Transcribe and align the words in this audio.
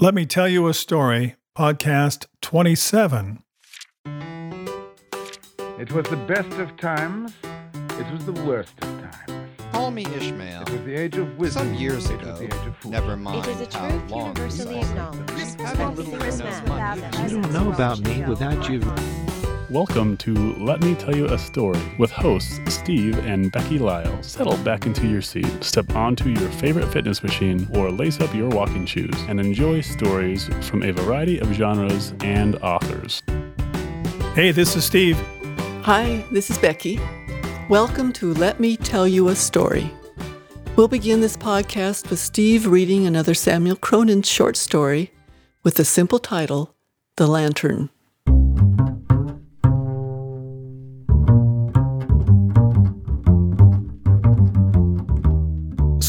Let 0.00 0.14
me 0.14 0.24
tell 0.24 0.48
you 0.48 0.66
a 0.66 0.72
story, 0.72 1.36
podcast 1.56 2.26
27. 2.40 3.42
It 5.78 5.92
was 5.92 6.06
the 6.06 6.16
best 6.26 6.50
of 6.58 6.74
times. 6.78 7.34
It 7.98 8.10
was 8.10 8.24
the 8.24 8.32
worst 8.44 8.72
of 8.82 8.88
times. 9.02 9.50
Call 9.72 9.90
me 9.90 10.06
Ishmael. 10.06 10.62
It 10.62 10.70
was 10.70 10.80
the 10.84 10.94
age 10.94 11.16
of 11.18 11.38
wisdom. 11.38 11.66
Some 11.66 11.74
years 11.74 12.08
it 12.08 12.14
ago, 12.20 12.30
was 12.30 12.38
the 12.40 12.46
age 12.46 12.66
of 12.66 12.76
fools. 12.78 12.92
never 12.92 13.16
mind 13.16 13.46
It 13.46 13.50
is 13.50 13.74
a 13.74 13.78
how 13.78 13.88
truth 13.90 14.10
long 14.10 14.26
universally 14.28 14.78
acknowledged. 14.80 15.60
Having 15.60 15.94
little 15.96 16.18
Christmas 16.18 16.40
knows 16.40 16.62
without 16.62 16.98
money. 16.98 17.00
them. 17.00 17.22
You 17.28 17.42
don't 17.42 17.52
know 17.52 17.72
about 17.72 18.00
me 18.00 18.22
without 18.24 18.70
you. 18.70 18.80
Welcome 19.70 20.16
to 20.16 20.34
Let 20.56 20.80
Me 20.80 20.96
Tell 20.96 21.14
You 21.14 21.26
a 21.26 21.38
Story 21.38 21.80
with 21.96 22.10
hosts 22.10 22.58
Steve 22.66 23.16
and 23.24 23.52
Becky 23.52 23.78
Lyle. 23.78 24.20
Settle 24.20 24.56
back 24.64 24.84
into 24.84 25.06
your 25.06 25.22
seat, 25.22 25.62
step 25.62 25.94
onto 25.94 26.28
your 26.28 26.50
favorite 26.50 26.88
fitness 26.88 27.22
machine, 27.22 27.68
or 27.72 27.88
lace 27.88 28.20
up 28.20 28.34
your 28.34 28.48
walking 28.48 28.84
shoes 28.84 29.14
and 29.28 29.38
enjoy 29.38 29.80
stories 29.80 30.48
from 30.68 30.82
a 30.82 30.90
variety 30.90 31.38
of 31.38 31.52
genres 31.52 32.14
and 32.24 32.56
authors. 32.56 33.22
Hey, 34.34 34.50
this 34.50 34.74
is 34.74 34.84
Steve. 34.84 35.16
Hi, 35.82 36.24
this 36.32 36.50
is 36.50 36.58
Becky. 36.58 36.98
Welcome 37.68 38.12
to 38.14 38.34
Let 38.34 38.58
Me 38.58 38.76
Tell 38.76 39.06
You 39.06 39.28
a 39.28 39.36
Story. 39.36 39.88
We'll 40.74 40.88
begin 40.88 41.20
this 41.20 41.36
podcast 41.36 42.10
with 42.10 42.18
Steve 42.18 42.66
reading 42.66 43.06
another 43.06 43.34
Samuel 43.34 43.76
Cronin 43.76 44.22
short 44.22 44.56
story 44.56 45.12
with 45.62 45.76
the 45.76 45.84
simple 45.84 46.18
title, 46.18 46.74
The 47.18 47.28
Lantern. 47.28 47.90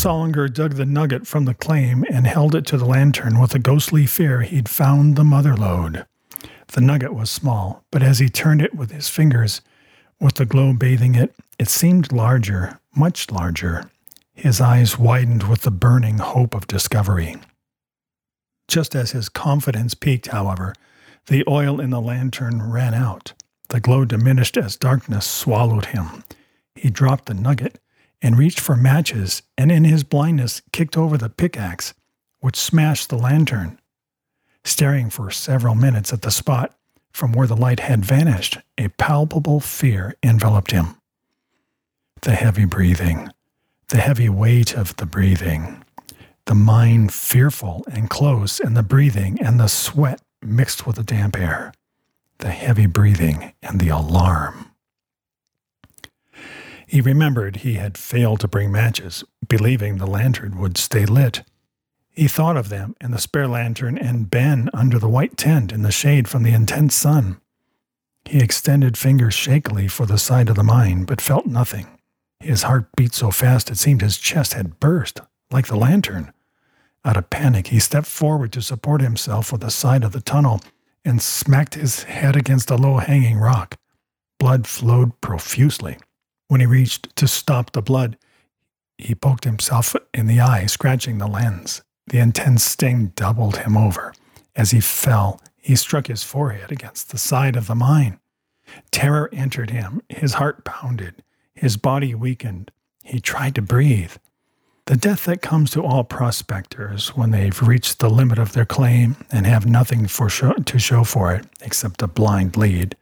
Solinger 0.01 0.51
dug 0.51 0.77
the 0.77 0.85
nugget 0.87 1.27
from 1.27 1.45
the 1.45 1.53
claim 1.53 2.03
and 2.09 2.25
held 2.25 2.55
it 2.55 2.65
to 2.65 2.75
the 2.75 2.87
lantern 2.87 3.39
with 3.39 3.53
a 3.53 3.59
ghostly 3.59 4.07
fear 4.07 4.41
he'd 4.41 4.67
found 4.67 5.15
the 5.15 5.23
mother 5.23 5.55
lode. 5.55 6.07
The 6.69 6.81
nugget 6.81 7.13
was 7.13 7.29
small, 7.29 7.83
but 7.91 8.01
as 8.01 8.17
he 8.17 8.27
turned 8.27 8.63
it 8.63 8.73
with 8.73 8.89
his 8.89 9.09
fingers, 9.09 9.61
with 10.19 10.33
the 10.35 10.45
glow 10.47 10.73
bathing 10.73 11.13
it, 11.13 11.35
it 11.59 11.69
seemed 11.69 12.11
larger, 12.11 12.79
much 12.95 13.29
larger. 13.29 13.91
His 14.33 14.59
eyes 14.59 14.97
widened 14.97 15.43
with 15.43 15.61
the 15.61 15.69
burning 15.69 16.17
hope 16.17 16.55
of 16.55 16.65
discovery. 16.65 17.35
Just 18.67 18.95
as 18.95 19.11
his 19.11 19.29
confidence 19.29 19.93
peaked, 19.93 20.29
however, 20.29 20.73
the 21.27 21.43
oil 21.47 21.79
in 21.79 21.91
the 21.91 22.01
lantern 22.01 22.71
ran 22.71 22.95
out. 22.95 23.33
The 23.69 23.79
glow 23.79 24.05
diminished 24.05 24.57
as 24.57 24.77
darkness 24.77 25.27
swallowed 25.27 25.85
him. 25.85 26.23
He 26.73 26.89
dropped 26.89 27.27
the 27.27 27.35
nugget 27.35 27.77
and 28.21 28.37
reached 28.37 28.59
for 28.59 28.75
matches, 28.75 29.41
and 29.57 29.71
in 29.71 29.83
his 29.83 30.03
blindness 30.03 30.61
kicked 30.71 30.97
over 30.97 31.17
the 31.17 31.29
pickaxe, 31.29 31.93
which 32.39 32.55
smashed 32.55 33.09
the 33.09 33.17
lantern. 33.17 33.79
Staring 34.63 35.09
for 35.09 35.31
several 35.31 35.75
minutes 35.75 36.13
at 36.13 36.21
the 36.21 36.31
spot 36.31 36.75
from 37.11 37.33
where 37.33 37.47
the 37.47 37.55
light 37.55 37.79
had 37.79 38.05
vanished, 38.05 38.57
a 38.77 38.89
palpable 38.89 39.59
fear 39.59 40.15
enveloped 40.23 40.71
him. 40.71 40.95
The 42.21 42.35
heavy 42.35 42.65
breathing, 42.65 43.29
the 43.87 43.97
heavy 43.97 44.29
weight 44.29 44.75
of 44.75 44.95
the 44.97 45.05
breathing, 45.05 45.83
the 46.45 46.55
mind 46.55 47.13
fearful 47.13 47.83
and 47.91 48.09
close, 48.09 48.59
and 48.59 48.77
the 48.77 48.83
breathing 48.83 49.41
and 49.41 49.59
the 49.59 49.67
sweat 49.67 50.21
mixed 50.41 50.85
with 50.87 50.95
the 50.95 51.03
damp 51.03 51.37
air, 51.37 51.73
the 52.39 52.49
heavy 52.51 52.85
breathing 52.85 53.53
and 53.61 53.79
the 53.79 53.89
alarm. 53.89 54.70
He 56.91 56.99
remembered 56.99 57.55
he 57.55 57.75
had 57.75 57.97
failed 57.97 58.41
to 58.41 58.49
bring 58.49 58.69
matches, 58.69 59.23
believing 59.47 59.95
the 59.95 60.05
lantern 60.05 60.59
would 60.59 60.77
stay 60.77 61.05
lit. 61.05 61.41
He 62.09 62.27
thought 62.27 62.57
of 62.57 62.67
them 62.67 62.97
and 62.99 63.13
the 63.13 63.17
spare 63.17 63.47
lantern 63.47 63.97
and 63.97 64.29
Ben 64.29 64.69
under 64.73 64.99
the 64.99 65.07
white 65.07 65.37
tent 65.37 65.71
in 65.71 65.83
the 65.83 65.91
shade 65.93 66.27
from 66.27 66.43
the 66.43 66.51
intense 66.51 66.93
sun. 66.93 67.39
He 68.25 68.39
extended 68.39 68.97
fingers 68.97 69.33
shakily 69.33 69.87
for 69.87 70.05
the 70.05 70.17
side 70.17 70.49
of 70.49 70.57
the 70.57 70.65
mine, 70.65 71.05
but 71.05 71.21
felt 71.21 71.45
nothing. 71.45 71.87
His 72.41 72.63
heart 72.63 72.89
beat 72.97 73.13
so 73.13 73.31
fast 73.31 73.71
it 73.71 73.77
seemed 73.77 74.01
his 74.01 74.17
chest 74.17 74.53
had 74.53 74.81
burst, 74.81 75.21
like 75.49 75.67
the 75.67 75.77
lantern. 75.77 76.33
Out 77.05 77.15
of 77.15 77.29
panic, 77.29 77.67
he 77.67 77.79
stepped 77.79 78.07
forward 78.07 78.51
to 78.51 78.61
support 78.61 78.99
himself 78.99 79.53
with 79.53 79.61
the 79.61 79.71
side 79.71 80.03
of 80.03 80.11
the 80.11 80.19
tunnel 80.19 80.59
and 81.05 81.21
smacked 81.21 81.75
his 81.75 82.03
head 82.03 82.35
against 82.35 82.69
a 82.69 82.75
low 82.75 82.97
hanging 82.97 83.37
rock. 83.37 83.77
Blood 84.39 84.67
flowed 84.67 85.21
profusely. 85.21 85.97
When 86.51 86.59
he 86.59 86.67
reached 86.67 87.15
to 87.15 87.29
stop 87.29 87.71
the 87.71 87.81
blood, 87.81 88.17
he 88.97 89.15
poked 89.15 89.45
himself 89.45 89.95
in 90.13 90.27
the 90.27 90.41
eye, 90.41 90.65
scratching 90.65 91.17
the 91.17 91.25
lens. 91.25 91.81
The 92.07 92.19
intense 92.19 92.65
sting 92.65 93.13
doubled 93.15 93.59
him 93.59 93.77
over. 93.77 94.13
As 94.53 94.71
he 94.71 94.81
fell, 94.81 95.39
he 95.55 95.77
struck 95.77 96.07
his 96.07 96.23
forehead 96.23 96.69
against 96.69 97.09
the 97.09 97.17
side 97.17 97.55
of 97.55 97.67
the 97.67 97.75
mine. 97.75 98.19
Terror 98.91 99.29
entered 99.31 99.69
him. 99.69 100.01
His 100.09 100.33
heart 100.33 100.65
pounded. 100.65 101.23
His 101.55 101.77
body 101.77 102.13
weakened. 102.13 102.69
He 103.01 103.21
tried 103.21 103.55
to 103.55 103.61
breathe. 103.61 104.17
The 104.87 104.97
death 104.97 105.23
that 105.27 105.41
comes 105.41 105.71
to 105.71 105.85
all 105.85 106.03
prospectors 106.03 107.15
when 107.15 107.31
they've 107.31 107.61
reached 107.61 107.99
the 107.99 108.09
limit 108.09 108.39
of 108.39 108.51
their 108.51 108.65
claim 108.65 109.15
and 109.31 109.45
have 109.45 109.65
nothing 109.65 110.05
for 110.05 110.27
show, 110.27 110.51
to 110.51 110.79
show 110.79 111.05
for 111.05 111.33
it 111.33 111.45
except 111.61 112.01
a 112.01 112.07
blind 112.07 112.57
lead, 112.57 112.97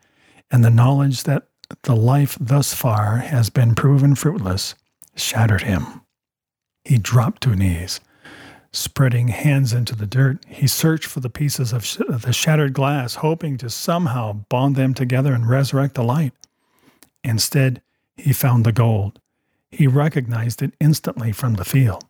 and 0.52 0.64
the 0.64 0.70
knowledge 0.70 1.24
that 1.24 1.49
the 1.84 1.96
life 1.96 2.38
thus 2.40 2.74
far 2.74 3.18
has 3.18 3.50
been 3.50 3.75
proven 3.75 4.16
fruitless, 4.16 4.75
shattered 5.16 5.63
him. 5.63 6.02
He 6.84 6.97
dropped 6.97 7.44
to 7.44 7.56
knees. 7.56 8.00
Spreading 8.72 9.30
hands 9.30 9.74
into 9.74 9.96
the 9.96 10.06
dirt, 10.06 10.46
he 10.47 10.68
searched 10.68 11.07
for 11.07 11.19
the 11.22 11.30
pieces 11.30 11.74
of, 11.74 11.84
sh- 11.84 12.00
of 12.07 12.22
the 12.22 12.34
shattered 12.34 12.74
glass, 12.74 13.16
hoping 13.16 13.57
to 13.57 13.69
somehow 13.69 14.34
bond 14.50 14.75
them 14.75 14.94
together 14.94 15.34
and 15.34 15.50
resurrect 15.50 15.96
the 15.96 16.03
light. 16.03 16.34
Instead, 17.24 17.81
he 18.16 18.31
found 18.31 18.63
the 18.63 18.72
gold. 18.72 19.19
He 19.72 19.88
recognized 19.88 20.62
it 20.62 20.74
instantly 20.80 21.31
from 21.31 21.56
the 21.56 21.66
feel. 21.66 22.01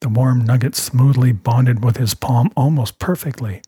The 0.00 0.08
warm 0.08 0.44
nugget 0.44 0.74
smoothly 0.74 1.30
bonded 1.32 1.84
with 1.84 1.96
his 1.96 2.14
palm 2.14 2.50
almost 2.56 2.98
perfectly. 2.98 3.62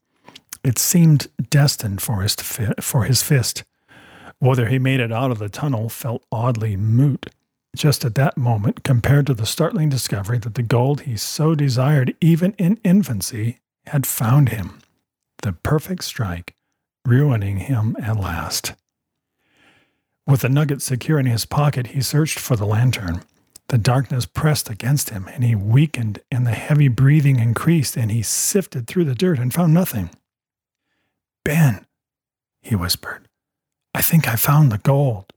It 0.64 0.78
seemed 0.78 1.28
destined 1.50 2.02
for 2.02 2.22
his, 2.22 2.34
fi- 2.34 2.74
for 2.80 3.04
his 3.04 3.22
fist. 3.22 3.62
Whether 4.44 4.66
he 4.66 4.78
made 4.78 5.00
it 5.00 5.10
out 5.10 5.30
of 5.30 5.38
the 5.38 5.48
tunnel 5.48 5.88
felt 5.88 6.22
oddly 6.30 6.76
moot, 6.76 7.30
just 7.74 8.04
at 8.04 8.14
that 8.16 8.36
moment, 8.36 8.84
compared 8.84 9.26
to 9.28 9.32
the 9.32 9.46
startling 9.46 9.88
discovery 9.88 10.36
that 10.36 10.54
the 10.54 10.62
gold 10.62 11.00
he 11.00 11.16
so 11.16 11.54
desired, 11.54 12.14
even 12.20 12.52
in 12.58 12.78
infancy, 12.84 13.60
had 13.86 14.06
found 14.06 14.50
him. 14.50 14.82
The 15.42 15.54
perfect 15.54 16.04
strike, 16.04 16.54
ruining 17.06 17.56
him 17.56 17.96
at 17.98 18.20
last. 18.20 18.74
With 20.26 20.42
the 20.42 20.50
nugget 20.50 20.82
secure 20.82 21.18
in 21.18 21.24
his 21.24 21.46
pocket, 21.46 21.86
he 21.86 22.02
searched 22.02 22.38
for 22.38 22.54
the 22.54 22.66
lantern. 22.66 23.22
The 23.68 23.78
darkness 23.78 24.26
pressed 24.26 24.68
against 24.68 25.08
him, 25.08 25.26
and 25.26 25.42
he 25.42 25.54
weakened, 25.54 26.18
and 26.30 26.46
the 26.46 26.52
heavy 26.52 26.88
breathing 26.88 27.38
increased, 27.38 27.96
and 27.96 28.10
he 28.10 28.20
sifted 28.20 28.88
through 28.88 29.06
the 29.06 29.14
dirt 29.14 29.38
and 29.38 29.54
found 29.54 29.72
nothing. 29.72 30.10
Ben, 31.46 31.86
he 32.60 32.74
whispered. 32.74 33.26
I 33.94 34.02
think 34.02 34.28
I 34.28 34.36
found 34.36 34.72
the 34.72 34.78
gold. 34.78 35.32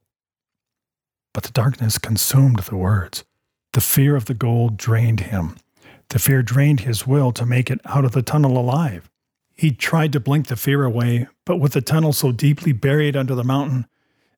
But 1.33 1.43
the 1.43 1.51
darkness 1.51 1.99
consumed 1.99 2.59
the 2.59 2.75
words. 2.75 3.23
The 3.73 3.81
fear 3.81 4.15
of 4.15 4.25
the 4.25 4.33
gold 4.33 4.77
drained 4.77 5.19
him. 5.19 5.57
The 6.09 6.19
fear 6.19 6.41
drained 6.41 6.81
his 6.81 7.05
will 7.05 7.31
to 7.33 7.45
make 7.45 7.69
it 7.69 7.81
out 7.85 8.05
of 8.05 8.13
the 8.13 8.23
tunnel 8.23 8.57
alive. 8.57 9.09
He 9.53 9.71
tried 9.71 10.13
to 10.13 10.19
blink 10.19 10.47
the 10.47 10.55
fear 10.55 10.83
away, 10.83 11.27
but 11.45 11.57
with 11.57 11.73
the 11.73 11.81
tunnel 11.81 12.13
so 12.13 12.31
deeply 12.31 12.71
buried 12.71 13.15
under 13.15 13.35
the 13.35 13.43
mountain, 13.43 13.87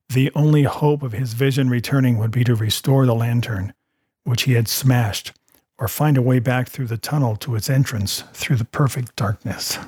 the 0.08 0.30
only 0.34 0.64
hope 0.64 1.02
of 1.02 1.12
his 1.12 1.34
vision 1.34 1.70
returning 1.70 2.18
would 2.18 2.30
be 2.30 2.44
to 2.44 2.54
restore 2.54 3.06
the 3.06 3.14
lantern, 3.14 3.72
which 4.24 4.42
he 4.42 4.54
had 4.54 4.68
smashed, 4.68 5.32
or 5.78 5.88
find 5.88 6.16
a 6.16 6.22
way 6.22 6.40
back 6.40 6.68
through 6.68 6.88
the 6.88 6.98
tunnel 6.98 7.36
to 7.36 7.54
its 7.54 7.70
entrance 7.70 8.24
through 8.32 8.56
the 8.56 8.64
perfect 8.64 9.14
darkness. 9.16 9.78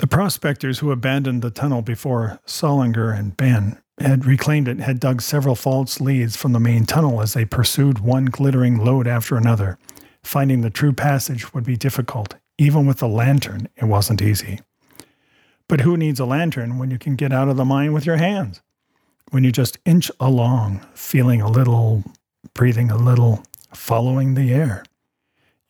The 0.00 0.06
prospectors 0.06 0.78
who 0.78 0.92
abandoned 0.92 1.42
the 1.42 1.50
tunnel 1.50 1.82
before 1.82 2.40
Solinger 2.46 3.14
and 3.14 3.36
Ben 3.36 3.76
had 3.98 4.24
reclaimed 4.24 4.66
it 4.66 4.80
had 4.80 4.98
dug 4.98 5.20
several 5.20 5.54
false 5.54 6.00
leads 6.00 6.36
from 6.36 6.54
the 6.54 6.58
main 6.58 6.86
tunnel 6.86 7.20
as 7.20 7.34
they 7.34 7.44
pursued 7.44 7.98
one 7.98 8.24
glittering 8.24 8.82
lode 8.82 9.06
after 9.06 9.36
another. 9.36 9.76
Finding 10.22 10.62
the 10.62 10.70
true 10.70 10.94
passage 10.94 11.52
would 11.52 11.64
be 11.64 11.76
difficult. 11.76 12.34
Even 12.56 12.86
with 12.86 12.96
the 12.96 13.08
lantern, 13.08 13.68
it 13.76 13.84
wasn't 13.84 14.22
easy. 14.22 14.60
But 15.68 15.82
who 15.82 15.98
needs 15.98 16.18
a 16.18 16.24
lantern 16.24 16.78
when 16.78 16.90
you 16.90 16.98
can 16.98 17.14
get 17.14 17.30
out 17.30 17.50
of 17.50 17.58
the 17.58 17.66
mine 17.66 17.92
with 17.92 18.06
your 18.06 18.16
hands? 18.16 18.62
When 19.32 19.44
you 19.44 19.52
just 19.52 19.76
inch 19.84 20.10
along, 20.18 20.80
feeling 20.94 21.42
a 21.42 21.50
little, 21.50 22.04
breathing 22.54 22.90
a 22.90 22.96
little, 22.96 23.44
following 23.74 24.32
the 24.32 24.50
air. 24.50 24.82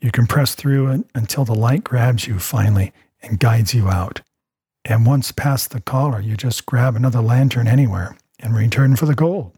You 0.00 0.12
can 0.12 0.29
press 0.29 0.55
through 0.55 0.93
it 0.93 1.00
until 1.17 1.44
the 1.44 1.53
light 1.53 1.82
grabs 1.82 2.29
you 2.29 2.38
finally 2.38 2.93
and 3.22 3.38
guides 3.38 3.75
you 3.75 3.88
out. 3.88 4.22
And 4.84 5.06
once 5.06 5.32
past 5.32 5.70
the 5.70 5.81
collar, 5.81 6.20
you 6.20 6.37
just 6.37 6.67
grab 6.67 6.96
another 6.96 7.20
lantern 7.20 7.69
anywhere 7.69 8.17
and 8.38 8.55
return 8.55 8.96
for 8.96 9.06
the 9.06 9.14
gold. 9.14 9.52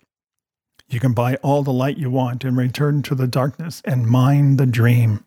You 0.88 1.00
can 1.00 1.12
buy 1.12 1.36
all 1.36 1.62
the 1.62 1.72
light 1.72 1.96
you 1.96 2.10
want 2.10 2.44
and 2.44 2.56
return 2.56 3.02
to 3.02 3.14
the 3.14 3.26
darkness 3.26 3.80
and 3.84 4.06
mine 4.06 4.56
the 4.56 4.66
dream. 4.66 5.24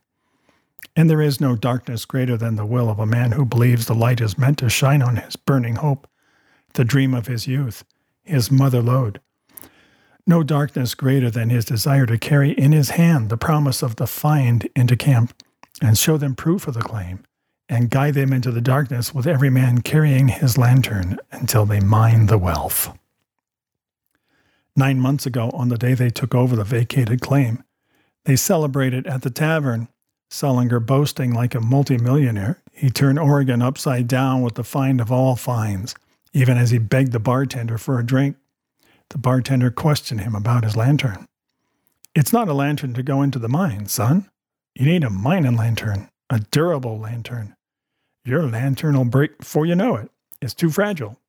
And 0.96 1.10
there 1.10 1.22
is 1.22 1.42
no 1.42 1.56
darkness 1.56 2.06
greater 2.06 2.38
than 2.38 2.56
the 2.56 2.66
will 2.66 2.90
of 2.90 3.00
a 3.00 3.06
man 3.06 3.32
who 3.32 3.46
believes 3.46 3.86
the 3.86 3.96
light 3.96 4.22
is 4.22 4.38
meant 4.38 4.60
to 4.60 4.70
shine 4.70 5.02
on 5.02 5.16
his 5.16 5.36
burning 5.36 5.78
hope, 5.78 6.08
the 6.74 6.86
dream 6.86 7.14
of 7.14 7.28
his 7.28 7.48
youth, 7.48 7.84
his 8.24 8.52
mother 8.52 8.82
lode. 8.82 9.20
No 10.28 10.44
darkness 10.44 10.94
greater 10.94 11.30
than 11.30 11.50
his 11.50 11.66
desire 11.66 12.06
to 12.06 12.18
carry 12.18 12.52
in 12.52 12.72
his 12.72 12.92
hand 12.92 13.30
the 13.30 13.38
promise 13.38 13.82
of 13.82 13.96
the 13.96 14.08
find 14.08 14.68
into 14.76 14.96
camp 14.96 15.34
and 15.82 15.98
show 15.98 16.18
them 16.18 16.36
proof 16.36 16.68
of 16.68 16.74
the 16.74 16.82
claim 16.82 17.24
and 17.68 17.90
guide 17.90 18.14
them 18.14 18.32
into 18.32 18.52
the 18.52 18.62
darkness 18.62 19.14
with 19.14 19.26
every 19.26 19.50
man 19.50 19.82
carrying 19.82 20.28
his 20.28 20.58
lantern 20.58 21.18
until 21.32 21.66
they 21.66 21.80
mine 21.80 22.28
the 22.28 22.38
wealth. 22.38 22.96
Nine 24.76 25.00
months 25.00 25.26
ago, 25.26 25.50
on 25.54 25.70
the 25.70 25.78
day 25.78 25.94
they 25.94 26.10
took 26.10 26.36
over 26.36 26.56
the 26.56 26.64
vacated 26.64 27.22
claim, 27.22 27.64
they 28.26 28.36
celebrated 28.36 29.08
at 29.08 29.22
the 29.22 29.30
tavern, 29.30 29.88
Sullinger 30.30 30.86
boasting 30.86 31.34
like 31.34 31.56
a 31.56 31.62
multimillionaire. 31.62 32.62
He 32.74 32.90
turned 32.90 33.20
Oregon 33.20 33.62
upside 33.62 34.08
down 34.08 34.42
with 34.42 34.56
the 34.56 34.64
find 34.64 35.00
of 35.00 35.12
all 35.12 35.36
finds, 35.36 35.96
even 36.34 36.58
as 36.58 36.72
he 36.72 36.78
begged 36.78 37.14
the 37.14 37.20
bartender 37.20 37.78
for 37.78 38.00
a 38.00 38.06
drink. 38.06 38.36
The 39.10 39.18
bartender 39.18 39.72
questioned 39.72 40.22
him 40.22 40.36
about 40.36 40.64
his 40.64 40.76
lantern. 40.76 41.28
It's 42.16 42.34
not 42.34 42.50
a 42.50 42.54
lantern 42.54 42.94
to 42.96 43.04
go 43.04 43.22
into 43.22 43.40
the 43.40 43.48
mine, 43.48 43.86
son. 43.86 44.30
You 44.74 44.86
need 44.86 45.04
a 45.04 45.10
mining 45.10 45.56
lantern, 45.56 46.10
a 46.30 46.40
durable 46.40 47.00
lantern. 47.00 47.55
Your 48.26 48.44
lantern 48.44 48.98
will 48.98 49.06
break 49.06 49.38
before 49.38 49.68
you 49.68 49.76
know 49.76 49.96
it. 49.96 50.10
It's 50.42 50.56
too 50.56 50.72
fragile. 50.72 51.20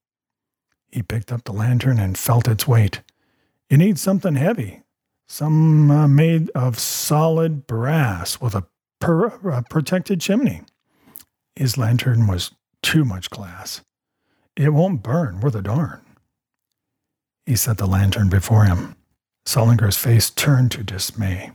He 0.90 1.02
picked 1.02 1.30
up 1.30 1.44
the 1.44 1.52
lantern 1.52 1.98
and 1.98 2.16
felt 2.16 2.48
its 2.48 2.66
weight. 2.66 3.02
You 3.68 3.76
need 3.76 3.98
something 3.98 4.36
heavy, 4.36 4.82
some 5.28 5.90
uh, 5.90 6.08
made 6.08 6.48
of 6.50 6.78
solid 6.78 7.66
brass 7.66 8.40
with 8.40 8.54
a, 8.54 8.64
per, 8.98 9.26
a 9.26 9.62
protected 9.62 10.22
chimney. 10.22 10.62
His 11.54 11.76
lantern 11.76 12.26
was 12.26 12.52
too 12.82 13.04
much 13.04 13.28
glass. 13.28 13.82
It 14.56 14.72
won't 14.72 15.02
burn 15.02 15.40
worth 15.40 15.54
a 15.54 15.62
darn. 15.62 16.00
He 17.44 17.56
set 17.56 17.76
the 17.76 17.86
lantern 17.86 18.30
before 18.30 18.64
him. 18.64 18.96
Sullinger's 19.44 19.98
face 19.98 20.30
turned 20.30 20.72
to 20.72 20.82
dismay. 20.82 21.52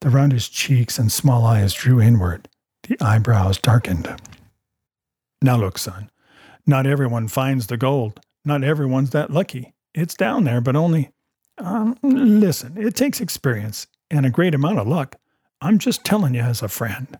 The 0.00 0.10
round 0.10 0.32
his 0.32 0.48
cheeks 0.48 0.98
and 0.98 1.10
small 1.10 1.44
eyes 1.44 1.74
drew 1.74 2.00
inward. 2.00 2.48
The 2.84 2.96
eyebrows 3.00 3.58
darkened. 3.58 4.14
Now 5.46 5.56
look, 5.56 5.78
son, 5.78 6.10
not 6.66 6.88
everyone 6.88 7.28
finds 7.28 7.68
the 7.68 7.76
gold. 7.76 8.18
Not 8.44 8.64
everyone's 8.64 9.10
that 9.10 9.30
lucky. 9.30 9.74
It's 9.94 10.16
down 10.16 10.42
there, 10.42 10.60
but 10.60 10.74
only. 10.74 11.10
Um, 11.58 11.96
listen, 12.02 12.76
it 12.76 12.96
takes 12.96 13.20
experience 13.20 13.86
and 14.10 14.26
a 14.26 14.30
great 14.30 14.56
amount 14.56 14.80
of 14.80 14.88
luck. 14.88 15.14
I'm 15.60 15.78
just 15.78 16.02
telling 16.04 16.34
you 16.34 16.40
as 16.40 16.62
a 16.62 16.68
friend. 16.68 17.16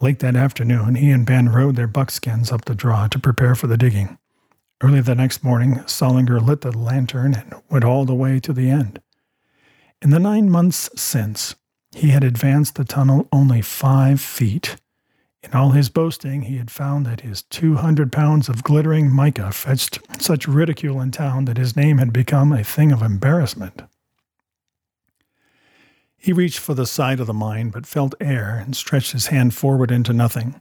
Late 0.00 0.18
that 0.18 0.34
afternoon, 0.34 0.96
he 0.96 1.12
and 1.12 1.24
Ben 1.24 1.50
rode 1.50 1.76
their 1.76 1.86
buckskins 1.86 2.50
up 2.50 2.64
the 2.64 2.74
draw 2.74 3.06
to 3.06 3.18
prepare 3.20 3.54
for 3.54 3.68
the 3.68 3.78
digging. 3.78 4.18
Early 4.82 5.02
the 5.02 5.14
next 5.14 5.44
morning, 5.44 5.76
Sullinger 5.86 6.44
lit 6.44 6.62
the 6.62 6.76
lantern 6.76 7.32
and 7.34 7.54
went 7.70 7.84
all 7.84 8.04
the 8.04 8.12
way 8.12 8.40
to 8.40 8.52
the 8.52 8.70
end. 8.70 9.00
In 10.02 10.10
the 10.10 10.18
nine 10.18 10.50
months 10.50 10.90
since, 10.96 11.54
he 11.94 12.08
had 12.08 12.24
advanced 12.24 12.74
the 12.74 12.84
tunnel 12.84 13.28
only 13.30 13.62
five 13.62 14.20
feet. 14.20 14.78
In 15.42 15.54
all 15.54 15.70
his 15.70 15.90
boasting, 15.90 16.42
he 16.42 16.56
had 16.56 16.70
found 16.70 17.04
that 17.04 17.22
his 17.22 17.42
200 17.42 18.12
pounds 18.12 18.48
of 18.48 18.62
glittering 18.62 19.14
mica 19.14 19.50
fetched 19.52 19.98
such 20.22 20.46
ridicule 20.46 21.00
in 21.00 21.10
town 21.10 21.46
that 21.46 21.58
his 21.58 21.76
name 21.76 21.98
had 21.98 22.12
become 22.12 22.52
a 22.52 22.64
thing 22.64 22.92
of 22.92 23.02
embarrassment. 23.02 23.82
He 26.16 26.32
reached 26.32 26.60
for 26.60 26.74
the 26.74 26.86
side 26.86 27.18
of 27.18 27.26
the 27.26 27.34
mine, 27.34 27.70
but 27.70 27.86
felt 27.86 28.14
air 28.20 28.54
and 28.64 28.76
stretched 28.76 29.10
his 29.10 29.26
hand 29.26 29.54
forward 29.54 29.90
into 29.90 30.12
nothing. 30.12 30.60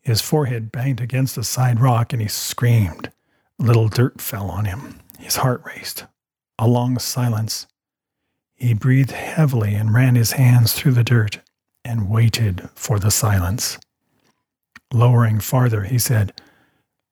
His 0.00 0.20
forehead 0.20 0.70
banged 0.70 1.00
against 1.00 1.34
the 1.34 1.42
side 1.42 1.80
rock 1.80 2.12
and 2.12 2.22
he 2.22 2.28
screamed. 2.28 3.10
A 3.58 3.64
little 3.64 3.88
dirt 3.88 4.20
fell 4.20 4.48
on 4.50 4.66
him. 4.66 5.00
His 5.18 5.36
heart 5.36 5.62
raced. 5.66 6.06
A 6.60 6.68
long 6.68 7.00
silence. 7.00 7.66
He 8.54 8.72
breathed 8.72 9.10
heavily 9.10 9.74
and 9.74 9.92
ran 9.92 10.14
his 10.14 10.32
hands 10.32 10.72
through 10.72 10.92
the 10.92 11.04
dirt 11.04 11.40
and 11.84 12.08
waited 12.08 12.68
for 12.76 13.00
the 13.00 13.10
silence. 13.10 13.78
Lowering 14.92 15.40
farther, 15.40 15.82
he 15.82 15.98
said, 15.98 16.32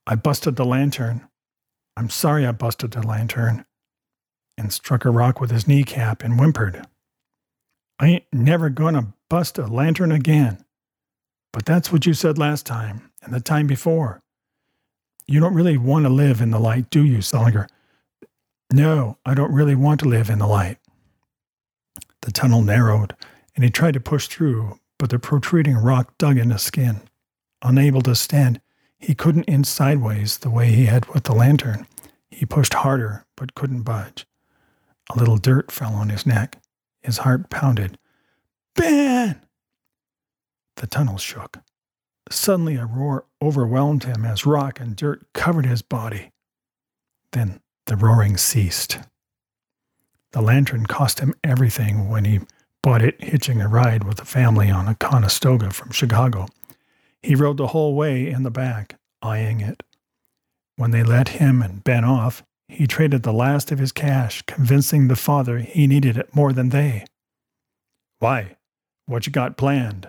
I 0.07 0.15
busted 0.15 0.57
the 0.57 0.65
lantern. 0.65 1.27
I'm 1.97 2.11
sorry 2.11 2.47
I 2.47 2.53
busted 2.53 2.93
the 2.93 3.07
lantern. 3.07 3.65
And 4.59 4.73
struck 4.73 5.05
a 5.05 5.11
rock 5.11 5.41
with 5.41 5.51
his 5.51 5.69
kneecap 5.69 6.23
and 6.23 6.39
whimpered. 6.39 6.87
I 7.99 8.07
ain't 8.07 8.25
never 8.33 8.71
gonna 8.71 9.15
bust 9.29 9.59
a 9.59 9.67
lantern 9.67 10.13
again. 10.13 10.65
But 11.53 11.67
that's 11.67 11.93
what 11.93 12.07
you 12.07 12.15
said 12.15 12.39
last 12.39 12.67
time 12.67 13.11
and 13.23 13.35
the 13.35 13.41
time 13.41 13.67
before. 13.67 14.21
You 15.27 15.41
don't 15.41 15.55
really 15.55 15.77
want 15.77 16.05
to 16.05 16.11
live 16.11 16.41
in 16.41 16.51
the 16.51 16.59
light, 16.59 16.89
do 16.91 17.05
you, 17.05 17.19
Sullinger? 17.19 17.69
No, 18.73 19.19
I 19.25 19.35
don't 19.35 19.53
really 19.53 19.75
want 19.75 20.01
to 20.01 20.09
live 20.09 20.31
in 20.31 20.39
the 20.39 20.47
light. 20.47 20.79
The 22.23 22.33
tunnel 22.33 22.63
narrowed, 22.63 23.15
and 23.55 23.65
he 23.65 23.71
tried 23.71 23.95
to 23.95 24.01
push 24.01 24.29
through, 24.29 24.79
but 24.99 25.11
the 25.11 25.19
protruding 25.19 25.77
rock 25.77 26.17
dug 26.19 26.39
in 26.39 26.51
his 26.51 26.63
skin. 26.63 27.01
Unable 27.67 28.01
to 28.03 28.15
stand, 28.15 28.61
he 28.97 29.13
couldn't 29.13 29.43
inch 29.45 29.67
sideways 29.67 30.39
the 30.39 30.51
way 30.51 30.71
he 30.71 30.87
had 30.87 31.07
with 31.07 31.25
the 31.25 31.35
lantern. 31.35 31.89
He 32.31 32.47
pushed 32.47 32.75
harder, 32.75 33.27
but 33.37 33.57
couldn't 33.57 33.83
budge. 33.83 34.25
A 35.11 35.19
little 35.19 35.37
dirt 35.37 35.73
fell 35.73 35.93
on 35.95 36.11
his 36.11 36.25
neck. 36.25 36.59
His 37.03 37.19
heart 37.19 37.51
pounded. 37.51 37.99
Ben! 38.77 39.41
The 40.77 40.87
tunnel 40.87 41.19
shook. 41.19 41.59
Suddenly, 42.31 42.77
a 42.77 42.87
roar 42.87 43.25
overwhelmed 43.43 44.05
him 44.05 44.25
as 44.25 44.47
rock 44.47 44.79
and 44.79 44.95
dirt 44.95 45.27
covered 45.33 45.67
his 45.67 45.83
body. 45.83 46.31
Then 47.33 47.61
the 47.87 47.97
roaring 47.97 48.37
ceased. 48.37 49.01
The 50.31 50.41
lantern 50.41 50.87
cost 50.87 51.19
him 51.19 51.35
everything 51.43 52.09
when 52.09 52.27
he 52.27 52.41
bought 52.81 53.03
it 53.03 53.21
hitching 53.21 53.61
a 53.61 53.69
ride 53.69 54.05
with 54.05 54.19
the 54.19 54.25
family 54.25 54.71
on 54.71 54.87
a 54.87 54.95
Conestoga 54.95 55.73
from 55.73 55.91
Chicago. 55.91 56.47
He 57.27 57.35
rode 57.35 57.57
the 57.57 57.67
whole 57.67 57.97
way 57.97 58.31
in 58.31 58.45
the 58.45 58.53
back, 58.53 59.01
eyeing 59.21 59.61
it. 59.61 59.83
When 60.77 60.93
they 60.93 61.03
let 61.03 61.41
him 61.41 61.61
and 61.61 61.83
Ben 61.83 62.05
off, 62.05 62.45
he 62.69 62.87
traded 62.87 63.25
the 63.25 63.33
last 63.33 63.73
of 63.73 63.81
his 63.81 63.91
cash, 63.91 64.43
convincing 64.43 65.09
the 65.09 65.17
father 65.17 65.59
he 65.59 65.89
needed 65.89 66.17
it 66.17 66.37
more 66.37 66.53
than 66.53 66.69
they. 66.69 67.05
Why? 68.21 68.59
What 69.07 69.27
you 69.27 69.33
got 69.33 69.57
planned? 69.57 70.07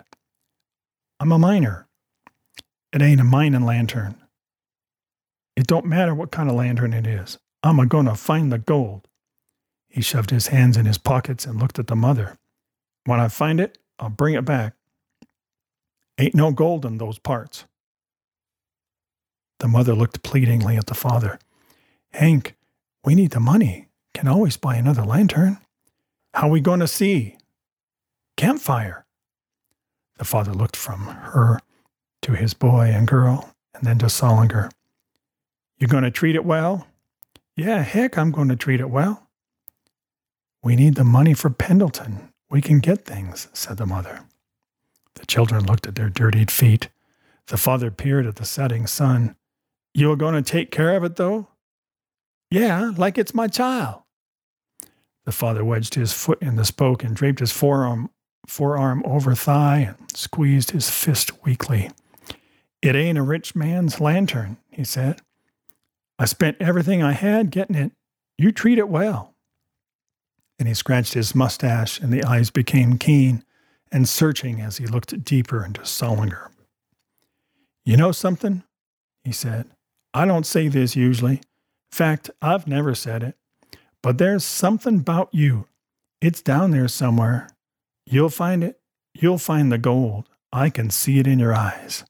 I'm 1.19 1.31
a 1.31 1.39
miner. 1.39 1.87
It 2.93 3.01
ain't 3.01 3.21
a 3.21 3.23
mining 3.23 3.65
lantern. 3.65 4.21
It 5.55 5.65
don't 5.65 5.87
matter 5.87 6.13
what 6.13 6.31
kind 6.31 6.51
of 6.51 6.55
lantern 6.55 6.93
it 6.93 7.07
is. 7.07 7.39
I'm 7.63 7.79
a 7.79 7.87
gonna 7.87 8.13
find 8.13 8.51
the 8.51 8.59
gold. 8.59 9.07
He 9.89 10.01
shoved 10.03 10.29
his 10.29 10.49
hands 10.49 10.77
in 10.77 10.85
his 10.85 10.99
pockets 10.99 11.47
and 11.47 11.59
looked 11.59 11.79
at 11.79 11.87
the 11.87 11.95
mother. 11.95 12.37
When 13.05 13.19
I 13.19 13.27
find 13.27 13.59
it, 13.59 13.79
I'll 13.97 14.09
bring 14.09 14.35
it 14.35 14.45
back. 14.45 14.76
Ain't 16.19 16.35
no 16.35 16.51
gold 16.51 16.85
in 16.85 16.97
those 16.97 17.19
parts. 17.19 17.65
The 19.59 19.67
mother 19.67 19.93
looked 19.93 20.23
pleadingly 20.23 20.77
at 20.77 20.87
the 20.87 20.93
father. 20.93 21.39
Hank, 22.13 22.55
we 23.03 23.15
need 23.15 23.31
the 23.31 23.39
money. 23.39 23.87
Can 24.13 24.27
always 24.27 24.57
buy 24.57 24.75
another 24.75 25.03
lantern. 25.03 25.57
How 26.33 26.49
we 26.49 26.59
going 26.59 26.79
to 26.79 26.87
see? 26.87 27.37
Campfire. 28.35 29.05
The 30.17 30.25
father 30.25 30.53
looked 30.53 30.75
from 30.75 31.07
her 31.07 31.59
to 32.23 32.33
his 32.33 32.53
boy 32.53 32.91
and 32.93 33.07
girl, 33.07 33.53
and 33.73 33.83
then 33.83 33.99
to 33.99 34.07
Sullinger. 34.07 34.71
You 35.77 35.87
going 35.87 36.03
to 36.03 36.11
treat 36.11 36.35
it 36.35 36.45
well? 36.45 36.87
Yeah, 37.55 37.81
heck, 37.83 38.17
I'm 38.17 38.31
going 38.31 38.49
to 38.49 38.55
treat 38.55 38.79
it 38.79 38.89
well. 38.89 39.27
We 40.63 40.75
need 40.75 40.95
the 40.95 41.03
money 41.03 41.33
for 41.33 41.49
Pendleton. 41.49 42.33
We 42.49 42.61
can 42.61 42.79
get 42.79 43.05
things, 43.05 43.47
said 43.53 43.77
the 43.77 43.85
mother. 43.85 44.21
The 45.17 45.25
children 45.25 45.65
looked 45.65 45.87
at 45.87 45.95
their 45.95 46.09
dirtied 46.09 46.51
feet. 46.51 46.89
The 47.47 47.57
father 47.57 47.89
peered 47.89 48.27
at 48.27 48.35
the 48.35 48.45
setting 48.45 48.85
sun. 48.85 49.35
You 49.93 50.11
are 50.11 50.15
going 50.15 50.35
to 50.35 50.41
take 50.41 50.69
care 50.69 50.95
of 50.95 51.03
it, 51.03 51.15
though? 51.15 51.47
Yeah, 52.51 52.91
like 52.95 53.17
it's 53.17 53.33
my 53.33 53.47
child. 53.47 54.03
The 55.25 55.31
father 55.31 55.65
wedged 55.65 55.95
his 55.95 56.13
foot 56.13 56.41
in 56.41 56.55
the 56.55 56.63
spoke 56.63 57.03
and 57.03 57.15
draped 57.15 57.39
his 57.39 57.51
forearm, 57.51 58.11
forearm 58.45 59.01
over 59.05 59.33
thigh 59.33 59.79
and 59.79 59.97
squeezed 60.15 60.71
his 60.71 60.89
fist 60.89 61.43
weakly. 61.43 61.89
It 62.81 62.95
ain't 62.95 63.17
a 63.17 63.23
rich 63.23 63.55
man's 63.55 63.99
lantern, 63.99 64.57
he 64.69 64.83
said. 64.83 65.21
I 66.19 66.25
spent 66.25 66.57
everything 66.59 67.01
I 67.01 67.13
had 67.13 67.49
getting 67.49 67.75
it. 67.75 67.91
You 68.37 68.51
treat 68.51 68.77
it 68.77 68.87
well. 68.87 69.33
And 70.59 70.67
he 70.67 70.73
scratched 70.73 71.13
his 71.13 71.35
mustache, 71.35 71.99
and 71.99 72.13
the 72.13 72.23
eyes 72.23 72.49
became 72.49 72.97
keen 72.97 73.43
and 73.91 74.07
searching 74.07 74.61
as 74.61 74.77
he 74.77 74.85
looked 74.87 75.23
deeper 75.23 75.63
into 75.63 75.81
Solinger. 75.81 76.49
You 77.85 77.97
know 77.97 78.11
something? 78.11 78.63
He 79.23 79.31
said. 79.31 79.67
I 80.13 80.25
don't 80.25 80.45
say 80.45 80.67
this 80.67 80.95
usually. 80.95 81.35
In 81.35 81.41
fact, 81.91 82.29
I've 82.41 82.67
never 82.67 82.95
said 82.95 83.23
it. 83.23 83.35
But 84.01 84.17
there's 84.17 84.43
something 84.43 84.99
about 84.99 85.29
you. 85.31 85.67
It's 86.21 86.41
down 86.41 86.71
there 86.71 86.87
somewhere. 86.87 87.49
You'll 88.05 88.29
find 88.29 88.63
it. 88.63 88.79
You'll 89.13 89.37
find 89.37 89.71
the 89.71 89.77
gold. 89.77 90.29
I 90.51 90.69
can 90.69 90.89
see 90.89 91.19
it 91.19 91.27
in 91.27 91.39
your 91.39 91.53
eyes. 91.53 92.03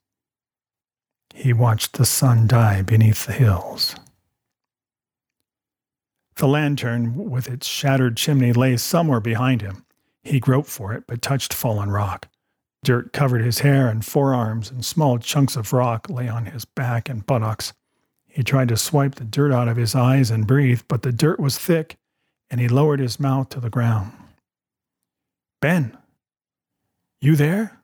He 1.34 1.52
watched 1.52 1.94
the 1.94 2.04
sun 2.04 2.46
die 2.46 2.82
beneath 2.82 3.26
the 3.26 3.32
hills. 3.32 3.94
The 6.36 6.48
lantern, 6.48 7.30
with 7.30 7.48
its 7.48 7.66
shattered 7.66 8.16
chimney, 8.16 8.52
lay 8.52 8.76
somewhere 8.76 9.20
behind 9.20 9.60
him. 9.60 9.84
He 10.28 10.40
groped 10.40 10.68
for 10.68 10.92
it, 10.92 11.04
but 11.06 11.22
touched 11.22 11.54
fallen 11.54 11.90
rock. 11.90 12.28
Dirt 12.84 13.14
covered 13.14 13.42
his 13.42 13.60
hair 13.60 13.88
and 13.88 14.04
forearms, 14.04 14.70
and 14.70 14.84
small 14.84 15.18
chunks 15.18 15.56
of 15.56 15.72
rock 15.72 16.10
lay 16.10 16.28
on 16.28 16.46
his 16.46 16.66
back 16.66 17.08
and 17.08 17.24
buttocks. 17.24 17.72
He 18.26 18.42
tried 18.42 18.68
to 18.68 18.76
swipe 18.76 19.14
the 19.14 19.24
dirt 19.24 19.52
out 19.52 19.68
of 19.68 19.78
his 19.78 19.94
eyes 19.94 20.30
and 20.30 20.46
breathe, 20.46 20.82
but 20.86 21.02
the 21.02 21.12
dirt 21.12 21.40
was 21.40 21.56
thick, 21.58 21.96
and 22.50 22.60
he 22.60 22.68
lowered 22.68 23.00
his 23.00 23.18
mouth 23.18 23.48
to 23.50 23.60
the 23.60 23.70
ground. 23.70 24.12
Ben, 25.60 25.96
you 27.20 27.34
there? 27.34 27.80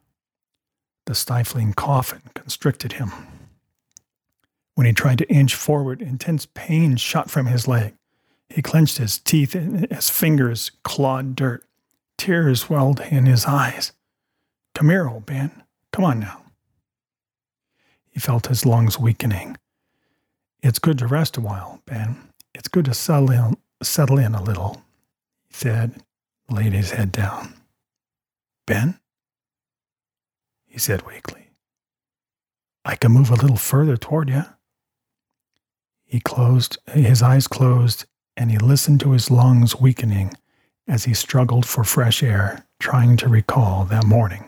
The 1.06 1.14
stifling 1.14 1.72
coffin 1.72 2.22
constricted 2.34 2.92
him. 2.92 3.10
When 4.74 4.86
he 4.86 4.92
tried 4.92 5.18
to 5.18 5.28
inch 5.32 5.54
forward, 5.54 6.02
intense 6.02 6.46
pain 6.52 6.96
shot 6.96 7.30
from 7.30 7.46
his 7.46 7.66
leg. 7.66 7.94
He 8.50 8.60
clenched 8.60 8.98
his 8.98 9.18
teeth 9.18 9.54
and 9.54 9.90
his 9.90 10.10
fingers 10.10 10.70
clawed 10.82 11.34
dirt. 11.34 11.64
Tears 12.24 12.70
welled 12.70 13.00
in 13.00 13.26
his 13.26 13.44
eyes. 13.44 13.92
Come 14.74 14.88
here, 14.88 15.06
old 15.06 15.26
Ben. 15.26 15.62
Come 15.92 16.06
on 16.06 16.20
now. 16.20 16.40
He 18.10 18.18
felt 18.18 18.46
his 18.46 18.64
lungs 18.64 18.98
weakening. 18.98 19.58
It's 20.62 20.78
good 20.78 20.96
to 21.00 21.06
rest 21.06 21.36
a 21.36 21.42
while, 21.42 21.82
Ben. 21.84 22.16
It's 22.54 22.68
good 22.68 22.86
to 22.86 22.94
settle 22.94 23.30
in, 23.30 23.58
settle 23.82 24.18
in 24.18 24.34
a 24.34 24.42
little, 24.42 24.82
he 25.46 25.52
said, 25.52 26.02
laid 26.48 26.72
his 26.72 26.92
head 26.92 27.12
down. 27.12 27.52
Ben? 28.66 28.98
He 30.64 30.78
said 30.78 31.02
weakly. 31.02 31.50
I 32.86 32.96
can 32.96 33.12
move 33.12 33.28
a 33.28 33.34
little 33.34 33.58
further 33.58 33.98
toward 33.98 34.30
you. 34.30 34.44
He 36.06 36.20
closed, 36.20 36.78
his 36.90 37.22
eyes 37.22 37.46
closed, 37.46 38.06
and 38.34 38.50
he 38.50 38.56
listened 38.56 39.00
to 39.00 39.10
his 39.10 39.30
lungs 39.30 39.78
weakening 39.78 40.32
as 40.86 41.04
he 41.04 41.14
struggled 41.14 41.66
for 41.66 41.84
fresh 41.84 42.22
air, 42.22 42.66
trying 42.78 43.16
to 43.16 43.28
recall 43.28 43.84
that 43.84 44.04
morning. 44.04 44.44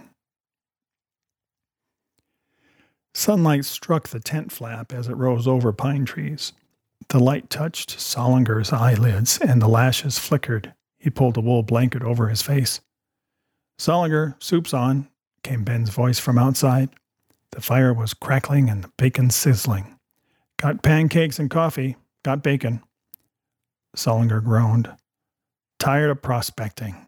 Sunlight 3.15 3.65
struck 3.65 4.09
the 4.09 4.21
tent 4.21 4.53
flap 4.53 4.93
as 4.93 5.09
it 5.09 5.17
rose 5.17 5.49
over 5.49 5.73
pine 5.73 6.05
trees. 6.05 6.53
The 7.09 7.19
light 7.19 7.49
touched 7.49 7.99
Solinger's 7.99 8.73
eyelids 8.73 9.39
and 9.39 9.63
the 9.63 9.69
lashes 9.69 10.19
flickered. 10.19 10.75
He 10.99 11.09
pulled 11.09 11.37
a 11.37 11.41
wool 11.41 11.63
blanket 11.63 12.03
over 12.03 12.29
his 12.29 12.43
face. 12.43 12.81
Solinger, 13.79 14.35
soup's 14.43 14.75
on, 14.75 15.09
came 15.43 15.65
Ben's 15.65 15.91
voice 15.91 16.19
from 16.19 16.39
outside. 16.39 16.91
The 17.53 17.61
fire 17.63 17.95
was 17.95 18.13
crackling 18.13 18.69
and 18.69 18.85
the 18.85 18.91
bacon 18.99 19.31
sizzling. 19.31 19.97
Got 20.59 20.83
pancakes 20.83 21.39
and 21.39 21.51
coffee, 21.51 21.97
got 22.23 22.43
bacon. 22.43 22.83
Solinger 23.97 24.43
groaned. 24.43 24.91
Tired 25.79 26.11
of 26.11 26.23
prospecting. 26.23 27.07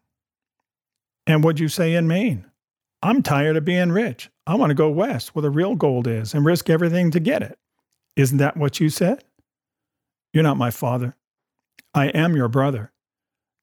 And 1.27 1.45
what'd 1.45 1.61
you 1.61 1.69
say 1.69 1.95
in 1.95 2.09
Maine? 2.09 2.47
I'm 3.03 3.23
tired 3.23 3.57
of 3.57 3.65
being 3.65 3.93
rich. 3.93 4.31
I 4.47 4.55
want 4.55 4.71
to 4.71 4.75
go 4.75 4.91
west 4.91 5.35
where 5.35 5.43
the 5.43 5.51
real 5.51 5.75
gold 5.75 6.07
is 6.07 6.35
and 6.35 6.45
risk 6.45 6.69
everything 6.69 7.11
to 7.13 7.21
get 7.21 7.43
it. 7.43 7.59
Isn't 8.17 8.39
that 8.39 8.57
what 8.57 8.81
you 8.81 8.89
said? 8.91 9.25
You're 10.33 10.43
not 10.43 10.57
my 10.57 10.71
father. 10.71 11.15
I 11.95 12.07
am 12.09 12.35
your 12.35 12.49
brother. 12.49 12.93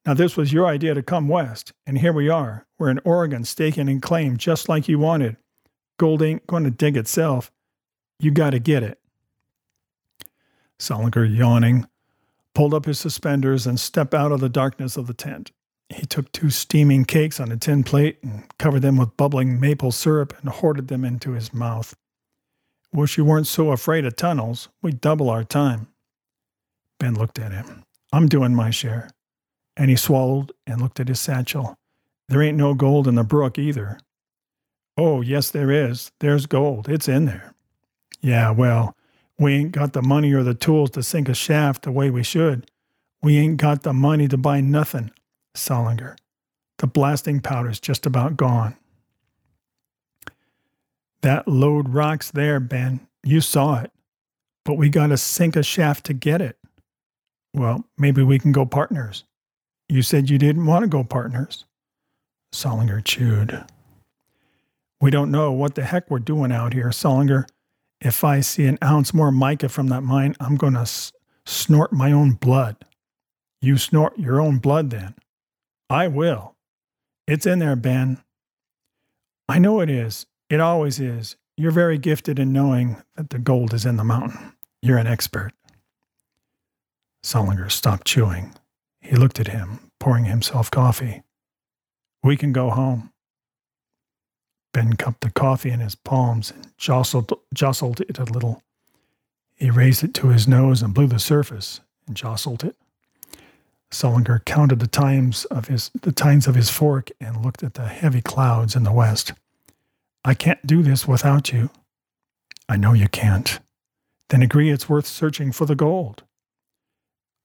Now, 0.05 0.13
this 0.13 0.37
was 0.37 0.53
your 0.53 0.67
idea 0.67 0.93
to 0.93 1.01
come 1.01 1.27
west, 1.27 1.73
and 1.87 1.97
here 1.97 2.13
we 2.13 2.29
are. 2.29 2.67
We're 2.77 2.91
in 2.91 2.99
Oregon 3.03 3.43
staking 3.43 3.89
and 3.89 4.01
claim 4.01 4.37
just 4.37 4.69
like 4.69 4.87
you 4.87 4.99
wanted. 4.99 5.37
Gold 5.97 6.21
ain't 6.21 6.45
going 6.45 6.63
to 6.63 6.71
dig 6.71 6.95
itself. 6.95 7.51
You 8.19 8.31
got 8.31 8.51
to 8.51 8.59
get 8.59 8.83
it. 8.83 8.99
Solinger, 10.79 11.25
yawning, 11.25 11.87
pulled 12.55 12.73
up 12.73 12.85
his 12.85 12.97
suspenders 12.97 13.67
and 13.67 13.79
stepped 13.79 14.15
out 14.15 14.31
of 14.31 14.39
the 14.39 14.49
darkness 14.49 14.97
of 14.97 15.05
the 15.05 15.13
tent. 15.13 15.51
He 15.89 16.07
took 16.07 16.31
two 16.31 16.49
steaming 16.49 17.05
cakes 17.05 17.39
on 17.39 17.51
a 17.51 17.57
tin 17.57 17.83
plate 17.83 18.17
and 18.23 18.45
covered 18.57 18.81
them 18.81 18.97
with 18.97 19.15
bubbling 19.17 19.59
maple 19.59 19.91
syrup 19.91 20.33
and 20.41 20.49
hoarded 20.49 20.87
them 20.87 21.05
into 21.05 21.33
his 21.33 21.53
mouth. 21.53 21.93
Wish 22.91 23.17
you 23.17 23.25
weren't 23.25 23.45
so 23.45 23.71
afraid 23.71 24.05
of 24.05 24.15
tunnels. 24.15 24.69
We'd 24.81 25.01
double 25.01 25.29
our 25.29 25.43
time. 25.43 25.87
Ben 26.99 27.13
looked 27.13 27.37
at 27.37 27.51
him. 27.51 27.83
I'm 28.11 28.27
doing 28.27 28.55
my 28.55 28.71
share. 28.71 29.09
And 29.77 29.89
he 29.89 29.97
swallowed 29.97 30.53
and 30.65 30.81
looked 30.81 30.99
at 30.99 31.09
his 31.09 31.19
satchel. 31.19 31.75
There 32.29 32.41
ain't 32.41 32.57
no 32.57 32.73
gold 32.73 33.07
in 33.07 33.15
the 33.15 33.23
brook 33.23 33.59
either. 33.59 33.99
Oh, 34.97 35.21
yes, 35.21 35.51
there 35.51 35.69
is. 35.69 36.11
There's 36.19 36.45
gold. 36.45 36.87
It's 36.87 37.09
in 37.09 37.25
there. 37.25 37.53
Yeah, 38.21 38.51
well, 38.51 38.95
we 39.37 39.53
ain't 39.53 39.71
got 39.71 39.93
the 39.93 40.01
money 40.01 40.33
or 40.33 40.43
the 40.43 40.53
tools 40.53 40.91
to 40.91 41.03
sink 41.03 41.27
a 41.29 41.33
shaft 41.33 41.83
the 41.83 41.91
way 41.91 42.09
we 42.09 42.23
should. 42.23 42.69
We 43.21 43.37
ain't 43.37 43.57
got 43.57 43.83
the 43.83 43.93
money 43.93 44.27
to 44.27 44.37
buy 44.37 44.61
nothing. 44.61 45.11
Solinger. 45.55 46.15
The 46.77 46.87
blasting 46.87 47.39
powder's 47.39 47.79
just 47.79 48.05
about 48.05 48.37
gone. 48.37 48.75
That 51.21 51.47
load 51.47 51.89
rocks 51.89 52.31
there, 52.31 52.59
Ben. 52.59 53.07
You 53.23 53.41
saw 53.41 53.81
it. 53.81 53.91
But 54.63 54.75
we 54.75 54.89
got 54.89 55.07
to 55.07 55.17
sink 55.17 55.55
a 55.55 55.63
shaft 55.63 56.05
to 56.05 56.13
get 56.13 56.41
it. 56.41 56.57
Well, 57.53 57.85
maybe 57.97 58.21
we 58.21 58.39
can 58.39 58.51
go 58.51 58.65
partners. 58.65 59.23
You 59.87 60.01
said 60.01 60.29
you 60.29 60.37
didn't 60.37 60.65
want 60.65 60.83
to 60.83 60.89
go 60.89 61.03
partners. 61.03 61.65
Solinger 62.53 63.03
chewed. 63.03 63.63
We 65.01 65.11
don't 65.11 65.31
know 65.31 65.51
what 65.51 65.75
the 65.75 65.83
heck 65.83 66.09
we're 66.09 66.19
doing 66.19 66.51
out 66.51 66.73
here, 66.73 66.89
Solinger. 66.89 67.47
If 68.01 68.23
I 68.23 68.41
see 68.41 68.65
an 68.65 68.77
ounce 68.83 69.13
more 69.13 69.31
mica 69.31 69.69
from 69.69 69.87
that 69.87 70.01
mine, 70.01 70.35
I'm 70.39 70.55
going 70.57 70.73
to 70.73 70.81
s- 70.81 71.11
snort 71.45 71.91
my 71.93 72.11
own 72.11 72.31
blood. 72.33 72.77
You 73.61 73.77
snort 73.77 74.19
your 74.19 74.39
own 74.41 74.57
blood 74.57 74.89
then. 74.89 75.15
I 75.89 76.07
will. 76.07 76.55
It's 77.27 77.45
in 77.45 77.59
there, 77.59 77.75
Ben. 77.75 78.21
I 79.47 79.59
know 79.59 79.79
it 79.79 79.89
is. 79.89 80.25
It 80.49 80.59
always 80.59 80.99
is. 80.99 81.35
You're 81.57 81.71
very 81.71 81.97
gifted 81.97 82.37
in 82.37 82.51
knowing 82.51 82.97
that 83.15 83.29
the 83.29 83.39
gold 83.39 83.73
is 83.73 83.85
in 83.85 83.95
the 83.95 84.03
mountain. 84.03 84.53
You're 84.81 84.97
an 84.97 85.07
expert. 85.07 85.51
Solinger 87.23 87.71
stopped 87.71 88.05
chewing. 88.05 88.53
He 89.01 89.15
looked 89.15 89.39
at 89.39 89.47
him, 89.47 89.91
pouring 89.99 90.25
himself 90.25 90.69
coffee. 90.69 91.23
We 92.23 92.37
can 92.37 92.51
go 92.51 92.69
home. 92.69 93.11
Ben 94.75 94.97
cupped 94.97 95.21
the 95.21 95.31
coffee 95.31 95.69
in 95.69 95.79
his 95.79 95.95
palms 95.95 96.51
and 96.51 96.67
jostled, 96.77 97.31
jostled 97.53 98.01
it 98.01 98.19
a 98.19 98.25
little. 98.25 98.61
He 99.55 99.69
raised 99.69 100.03
it 100.03 100.13
to 100.15 100.27
his 100.27 100.49
nose 100.49 100.81
and 100.81 100.93
blew 100.93 101.07
the 101.07 101.17
surface 101.17 101.79
and 102.05 102.17
jostled 102.17 102.61
it. 102.61 102.75
Solinger 103.89 104.43
counted 104.43 104.79
the 104.79 104.87
times 104.87 105.45
of 105.45 105.69
his 105.69 105.91
the 106.01 106.11
tines 106.11 106.45
of 106.45 106.55
his 106.55 106.69
fork 106.69 107.09
and 107.21 107.41
looked 107.41 107.63
at 107.63 107.75
the 107.75 107.87
heavy 107.87 108.21
clouds 108.21 108.75
in 108.75 108.83
the 108.83 108.91
west. 108.91 109.31
I 110.25 110.33
can't 110.33 110.67
do 110.67 110.83
this 110.83 111.07
without 111.07 111.53
you. 111.53 111.69
I 112.67 112.75
know 112.75 112.91
you 112.91 113.07
can't. 113.07 113.61
Then 114.27 114.41
agree 114.41 114.71
it's 114.71 114.89
worth 114.89 115.07
searching 115.07 115.53
for 115.53 115.65
the 115.65 115.75
gold. 115.75 116.23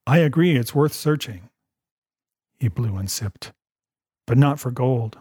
I 0.04 0.18
agree 0.18 0.56
it's 0.56 0.74
worth 0.74 0.94
searching. 0.94 1.48
He 2.58 2.66
blew 2.66 2.96
and 2.96 3.08
sipped, 3.08 3.52
but 4.26 4.36
not 4.36 4.58
for 4.58 4.72
gold. 4.72 5.16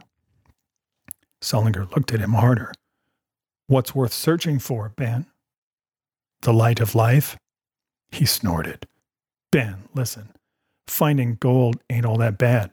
Solinger 1.41 1.89
looked 1.95 2.13
at 2.13 2.19
him 2.19 2.33
harder. 2.33 2.71
What's 3.67 3.95
worth 3.95 4.13
searching 4.13 4.59
for, 4.59 4.89
Ben? 4.89 5.25
The 6.41 6.53
light 6.53 6.79
of 6.79 6.95
life? 6.95 7.37
He 8.11 8.25
snorted. 8.25 8.87
Ben, 9.51 9.83
listen. 9.93 10.29
Finding 10.87 11.35
gold 11.35 11.77
ain't 11.89 12.05
all 12.05 12.17
that 12.17 12.37
bad. 12.37 12.71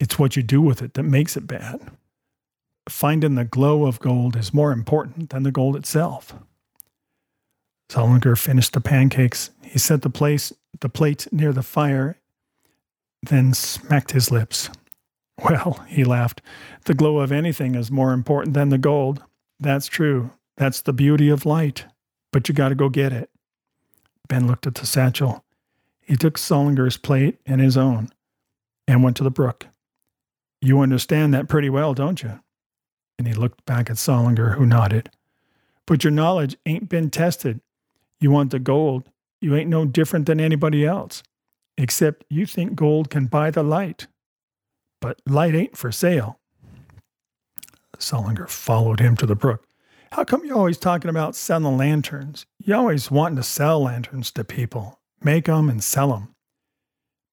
It's 0.00 0.18
what 0.18 0.36
you 0.36 0.42
do 0.42 0.60
with 0.60 0.82
it 0.82 0.94
that 0.94 1.04
makes 1.04 1.36
it 1.36 1.46
bad. 1.46 1.80
Finding 2.88 3.36
the 3.36 3.44
glow 3.44 3.86
of 3.86 4.00
gold 4.00 4.36
is 4.36 4.52
more 4.52 4.72
important 4.72 5.30
than 5.30 5.44
the 5.44 5.52
gold 5.52 5.76
itself. 5.76 6.34
Solinger 7.88 8.36
finished 8.36 8.72
the 8.72 8.80
pancakes. 8.80 9.50
He 9.62 9.78
set 9.78 10.02
the 10.02 10.10
place 10.10 10.52
the 10.80 10.88
plate 10.88 11.28
near 11.32 11.52
the 11.52 11.62
fire, 11.62 12.18
then 13.22 13.54
smacked 13.54 14.10
his 14.10 14.30
lips. 14.30 14.68
Well, 15.42 15.84
he 15.88 16.04
laughed, 16.04 16.40
the 16.84 16.94
glow 16.94 17.18
of 17.18 17.32
anything 17.32 17.74
is 17.74 17.90
more 17.90 18.12
important 18.12 18.54
than 18.54 18.68
the 18.68 18.78
gold. 18.78 19.22
That's 19.58 19.86
true. 19.86 20.30
That's 20.56 20.82
the 20.82 20.92
beauty 20.92 21.28
of 21.28 21.44
light. 21.46 21.86
But 22.32 22.48
you 22.48 22.54
got 22.54 22.68
to 22.68 22.74
go 22.74 22.88
get 22.88 23.12
it. 23.12 23.30
Ben 24.28 24.46
looked 24.46 24.66
at 24.66 24.76
the 24.76 24.86
satchel. 24.86 25.44
He 26.00 26.16
took 26.16 26.38
Solinger's 26.38 26.96
plate 26.96 27.38
and 27.46 27.60
his 27.60 27.76
own 27.76 28.10
and 28.86 29.02
went 29.02 29.16
to 29.16 29.24
the 29.24 29.30
brook. 29.30 29.66
You 30.60 30.80
understand 30.80 31.34
that 31.34 31.48
pretty 31.48 31.70
well, 31.70 31.94
don't 31.94 32.22
you? 32.22 32.40
And 33.18 33.28
he 33.28 33.34
looked 33.34 33.64
back 33.64 33.90
at 33.90 33.96
Solinger, 33.96 34.56
who 34.56 34.66
nodded. 34.66 35.10
But 35.86 36.04
your 36.04 36.10
knowledge 36.10 36.56
ain't 36.66 36.88
been 36.88 37.10
tested. 37.10 37.60
You 38.20 38.30
want 38.30 38.50
the 38.50 38.58
gold. 38.58 39.08
You 39.40 39.54
ain't 39.54 39.68
no 39.68 39.84
different 39.84 40.26
than 40.26 40.40
anybody 40.40 40.86
else, 40.86 41.22
except 41.76 42.24
you 42.30 42.46
think 42.46 42.74
gold 42.74 43.10
can 43.10 43.26
buy 43.26 43.50
the 43.50 43.62
light. 43.62 44.06
But 45.04 45.20
light 45.26 45.54
ain't 45.54 45.76
for 45.76 45.92
sale. 45.92 46.40
Sullinger 47.98 48.48
followed 48.48 49.00
him 49.00 49.18
to 49.18 49.26
the 49.26 49.34
brook. 49.34 49.66
How 50.12 50.24
come 50.24 50.46
you're 50.46 50.56
always 50.56 50.78
talking 50.78 51.10
about 51.10 51.36
selling 51.36 51.76
lanterns? 51.76 52.46
You 52.58 52.74
always 52.74 53.10
wanting 53.10 53.36
to 53.36 53.42
sell 53.42 53.82
lanterns 53.82 54.30
to 54.30 54.44
people, 54.44 54.98
make 55.22 55.46
'em 55.46 55.68
and 55.68 55.84
sell 55.84 56.14
'em. 56.14 56.34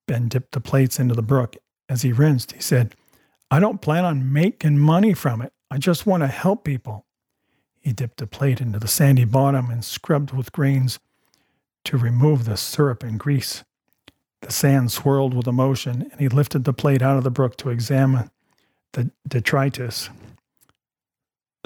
Ben 0.05 0.27
dipped 0.27 0.51
the 0.51 0.59
plates 0.59 0.99
into 0.99 1.15
the 1.15 1.21
brook. 1.21 1.55
As 1.87 2.01
he 2.01 2.11
rinsed, 2.11 2.51
he 2.51 2.59
said, 2.59 2.93
I 3.49 3.61
don't 3.61 3.81
plan 3.81 4.03
on 4.03 4.33
making 4.33 4.77
money 4.77 5.13
from 5.13 5.41
it. 5.41 5.53
I 5.69 5.77
just 5.77 6.05
want 6.05 6.23
to 6.23 6.27
help 6.27 6.65
people. 6.65 7.05
He 7.79 7.93
dipped 7.93 8.21
a 8.21 8.27
plate 8.27 8.59
into 8.59 8.79
the 8.79 8.89
sandy 8.89 9.23
bottom 9.23 9.69
and 9.69 9.85
scrubbed 9.85 10.31
with 10.33 10.51
grains 10.51 10.99
to 11.85 11.97
remove 11.97 12.43
the 12.43 12.57
syrup 12.57 13.01
and 13.01 13.17
grease. 13.17 13.63
The 14.41 14.51
sand 14.51 14.91
swirled 14.91 15.33
with 15.33 15.47
emotion, 15.47 16.09
and 16.11 16.19
he 16.19 16.27
lifted 16.27 16.63
the 16.63 16.73
plate 16.73 17.01
out 17.01 17.17
of 17.17 17.23
the 17.23 17.31
brook 17.31 17.57
to 17.57 17.69
examine 17.69 18.29
the 18.93 19.11
detritus. 19.27 20.09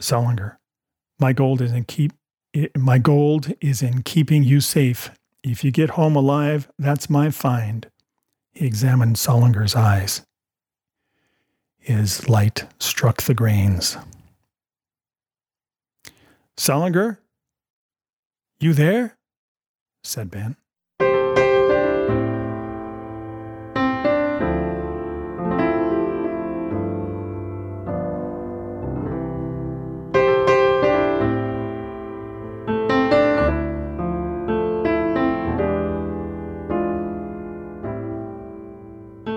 Sullinger, 0.02 0.58
my 1.20 1.34
gold 1.34 1.62
is 1.62 1.72
in 1.72 1.86
keep. 1.86 2.14
My 2.78 2.98
gold 3.00 3.54
is 3.60 3.82
in 3.82 4.04
keeping 4.04 4.44
you 4.44 4.62
safe. 4.62 5.12
If 5.44 5.64
you 5.64 5.72
get 5.72 5.92
home 5.92 6.16
alive, 6.16 6.70
that's 6.80 7.10
my 7.10 7.30
find. 7.30 7.90
He 8.54 8.66
examined 8.66 9.18
Sullinger's 9.18 9.76
eyes. 9.76 10.22
His 11.78 12.30
light 12.30 12.66
struck 12.80 13.24
the 13.24 13.34
grains. 13.34 13.98
Sullinger? 16.58 17.18
You 18.60 18.74
there? 18.74 19.18
said 20.04 20.32
Ben. 20.32 20.56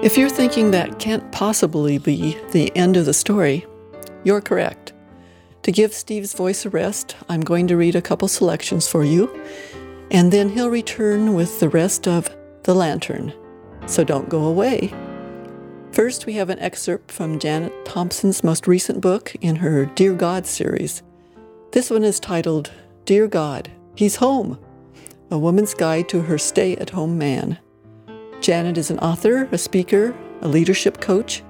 If 0.00 0.16
you're 0.16 0.30
thinking 0.30 0.70
that 0.70 1.00
can't 1.00 1.32
possibly 1.32 1.98
be 1.98 2.38
the 2.52 2.74
end 2.76 2.96
of 2.96 3.04
the 3.04 3.12
story, 3.12 3.66
you're 4.22 4.40
correct. 4.40 4.92
To 5.64 5.72
give 5.72 5.92
Steve's 5.92 6.34
voice 6.34 6.64
a 6.64 6.70
rest, 6.70 7.16
I'm 7.28 7.40
going 7.40 7.66
to 7.66 7.76
read 7.76 7.96
a 7.96 8.00
couple 8.00 8.28
selections 8.28 8.86
for 8.86 9.04
you, 9.04 9.28
and 10.12 10.32
then 10.32 10.50
he'll 10.50 10.70
return 10.70 11.34
with 11.34 11.58
the 11.58 11.68
rest 11.68 12.06
of 12.06 12.34
The 12.62 12.74
Lantern. 12.74 13.32
So 13.86 14.04
don't 14.04 14.28
go 14.28 14.44
away. 14.44 14.94
First, 15.90 16.26
we 16.26 16.34
have 16.34 16.48
an 16.48 16.60
excerpt 16.60 17.10
from 17.10 17.40
Janet 17.40 17.72
Thompson's 17.84 18.44
most 18.44 18.68
recent 18.68 19.00
book 19.00 19.34
in 19.40 19.56
her 19.56 19.86
Dear 19.86 20.14
God 20.14 20.46
series. 20.46 21.02
This 21.72 21.90
one 21.90 22.04
is 22.04 22.20
titled 22.20 22.70
Dear 23.04 23.26
God, 23.26 23.68
He's 23.96 24.16
Home 24.16 24.60
A 25.32 25.38
Woman's 25.38 25.74
Guide 25.74 26.08
to 26.10 26.22
Her 26.22 26.38
Stay 26.38 26.76
at 26.76 26.90
Home 26.90 27.18
Man. 27.18 27.58
Janet 28.40 28.78
is 28.78 28.90
an 28.90 28.98
author, 29.00 29.48
a 29.50 29.58
speaker, 29.58 30.14
a 30.42 30.48
leadership 30.48 31.00
coach, 31.00 31.42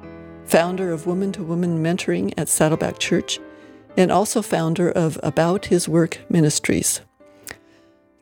founder 0.47 0.91
of 0.91 1.07
Woman 1.07 1.33
to 1.33 1.43
Woman 1.43 1.83
Mentoring 1.83 2.33
at 2.37 2.49
Saddleback 2.49 2.99
Church, 2.99 3.39
and 3.97 4.11
also 4.11 4.41
founder 4.41 4.91
of 4.91 5.21
About 5.23 5.67
His 5.67 5.89
Work 5.89 6.21
Ministries. 6.31 7.03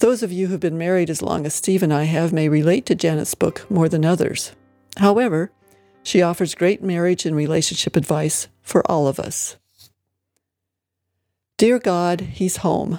Those 0.01 0.23
of 0.23 0.33
you 0.33 0.49
who've 0.49 0.61
been 0.61 0.77
married 0.77 1.09
as 1.09 1.23
long 1.23 1.47
as 1.47 1.55
Steve 1.55 1.83
and 1.83 1.93
I 1.93 2.05
have 2.05 2.33
may 2.33 2.49
relate 2.49 2.85
to 2.87 2.95
Janet's 2.95 3.35
book 3.35 3.65
more 3.71 3.89
than 3.89 4.05
others. 4.05 4.53
However, 4.99 5.53
she 6.03 6.21
offers 6.21 6.55
great 6.55 6.83
marriage 6.83 7.25
and 7.25 7.35
relationship 7.37 7.97
advice 7.97 8.49
for 8.63 8.89
all 8.91 9.07
of 9.07 9.21
us. 9.21 9.57
Dear 11.57 11.79
God, 11.79 12.21
He's 12.21 12.59
Home 12.59 12.99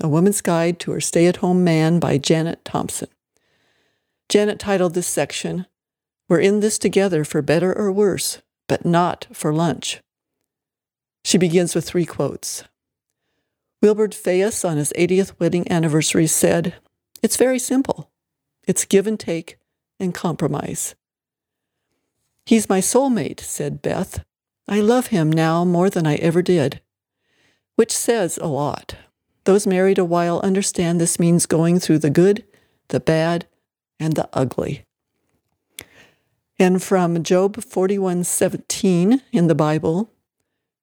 A 0.00 0.08
Woman's 0.08 0.40
Guide 0.40 0.78
to 0.80 0.90
Her 0.90 1.00
Stay 1.00 1.26
at 1.26 1.36
Home 1.36 1.64
Man 1.64 1.98
by 1.98 2.18
Janet 2.18 2.64
Thompson. 2.64 3.08
Janet 4.28 4.58
titled 4.58 4.94
this 4.94 5.06
section, 5.06 5.66
We're 6.28 6.40
in 6.40 6.60
this 6.60 6.78
together 6.78 7.24
for 7.24 7.42
better 7.42 7.72
or 7.76 7.92
worse, 7.92 8.42
but 8.66 8.84
not 8.84 9.26
for 9.32 9.52
lunch. 9.52 10.00
She 11.24 11.38
begins 11.38 11.74
with 11.74 11.86
three 11.86 12.06
quotes. 12.06 12.64
Wilbur 13.82 14.08
Fayus, 14.08 14.64
on 14.64 14.76
his 14.76 14.92
80th 14.96 15.38
wedding 15.38 15.70
anniversary, 15.70 16.26
said, 16.26 16.74
It's 17.22 17.36
very 17.36 17.58
simple. 17.58 18.10
It's 18.66 18.84
give 18.84 19.06
and 19.06 19.20
take 19.20 19.58
and 20.00 20.14
compromise. 20.14 20.94
He's 22.46 22.68
my 22.68 22.80
soulmate, 22.80 23.40
said 23.40 23.82
Beth. 23.82 24.24
I 24.68 24.80
love 24.80 25.08
him 25.08 25.30
now 25.30 25.64
more 25.64 25.90
than 25.90 26.06
I 26.06 26.16
ever 26.16 26.42
did. 26.42 26.80
Which 27.76 27.92
says 27.92 28.38
a 28.38 28.46
lot. 28.46 28.96
Those 29.44 29.66
married 29.66 29.98
a 29.98 30.04
while 30.04 30.40
understand 30.40 31.00
this 31.00 31.18
means 31.18 31.44
going 31.44 31.78
through 31.78 31.98
the 31.98 32.10
good, 32.10 32.44
the 32.88 33.00
bad, 33.00 33.46
and 33.98 34.14
the 34.14 34.28
ugly. 34.32 34.84
And 36.58 36.82
from 36.82 37.22
Job 37.22 37.56
41:17 37.56 39.20
in 39.32 39.46
the 39.48 39.54
Bible, 39.54 40.10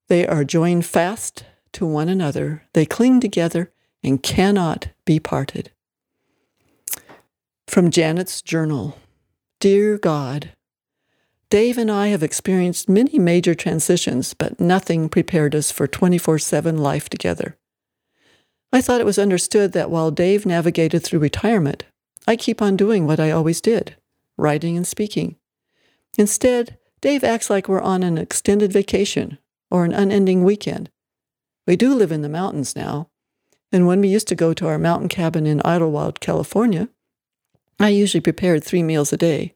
they 0.07 0.27
are 0.27 0.43
joined 0.43 0.85
fast 0.85 1.45
to 1.73 1.85
one 1.85 2.09
another. 2.09 2.63
They 2.73 2.85
cling 2.85 3.19
together 3.19 3.71
and 4.03 4.21
cannot 4.21 4.89
be 5.05 5.19
parted. 5.19 5.71
From 7.67 7.89
Janet's 7.89 8.41
journal. 8.41 8.97
Dear 9.59 9.97
God, 9.97 10.51
Dave 11.49 11.77
and 11.77 11.91
I 11.91 12.07
have 12.07 12.23
experienced 12.23 12.89
many 12.89 13.19
major 13.19 13.53
transitions, 13.53 14.33
but 14.33 14.59
nothing 14.59 15.07
prepared 15.09 15.53
us 15.53 15.71
for 15.71 15.85
24 15.85 16.39
7 16.39 16.77
life 16.77 17.09
together. 17.09 17.57
I 18.73 18.81
thought 18.81 19.01
it 19.01 19.05
was 19.05 19.19
understood 19.19 19.73
that 19.73 19.89
while 19.89 20.11
Dave 20.11 20.45
navigated 20.45 21.03
through 21.03 21.19
retirement, 21.19 21.83
I 22.27 22.35
keep 22.35 22.61
on 22.61 22.77
doing 22.77 23.07
what 23.07 23.19
I 23.19 23.31
always 23.31 23.61
did 23.61 23.95
writing 24.37 24.75
and 24.75 24.87
speaking. 24.87 25.35
Instead, 26.17 26.77
Dave 26.99 27.23
acts 27.23 27.49
like 27.49 27.67
we're 27.67 27.81
on 27.81 28.01
an 28.01 28.17
extended 28.17 28.71
vacation 28.71 29.37
or 29.69 29.85
an 29.85 29.93
unending 29.93 30.43
weekend. 30.43 30.89
We 31.67 31.75
do 31.75 31.93
live 31.93 32.11
in 32.11 32.21
the 32.21 32.29
mountains 32.29 32.75
now, 32.75 33.09
and 33.71 33.85
when 33.85 34.01
we 34.01 34.07
used 34.07 34.27
to 34.29 34.35
go 34.35 34.53
to 34.53 34.67
our 34.67 34.79
mountain 34.79 35.09
cabin 35.09 35.45
in 35.45 35.59
Idyllwild, 35.59 36.19
California, 36.19 36.89
I 37.79 37.89
usually 37.89 38.21
prepared 38.21 38.63
three 38.63 38.83
meals 38.83 39.13
a 39.13 39.17
day 39.17 39.55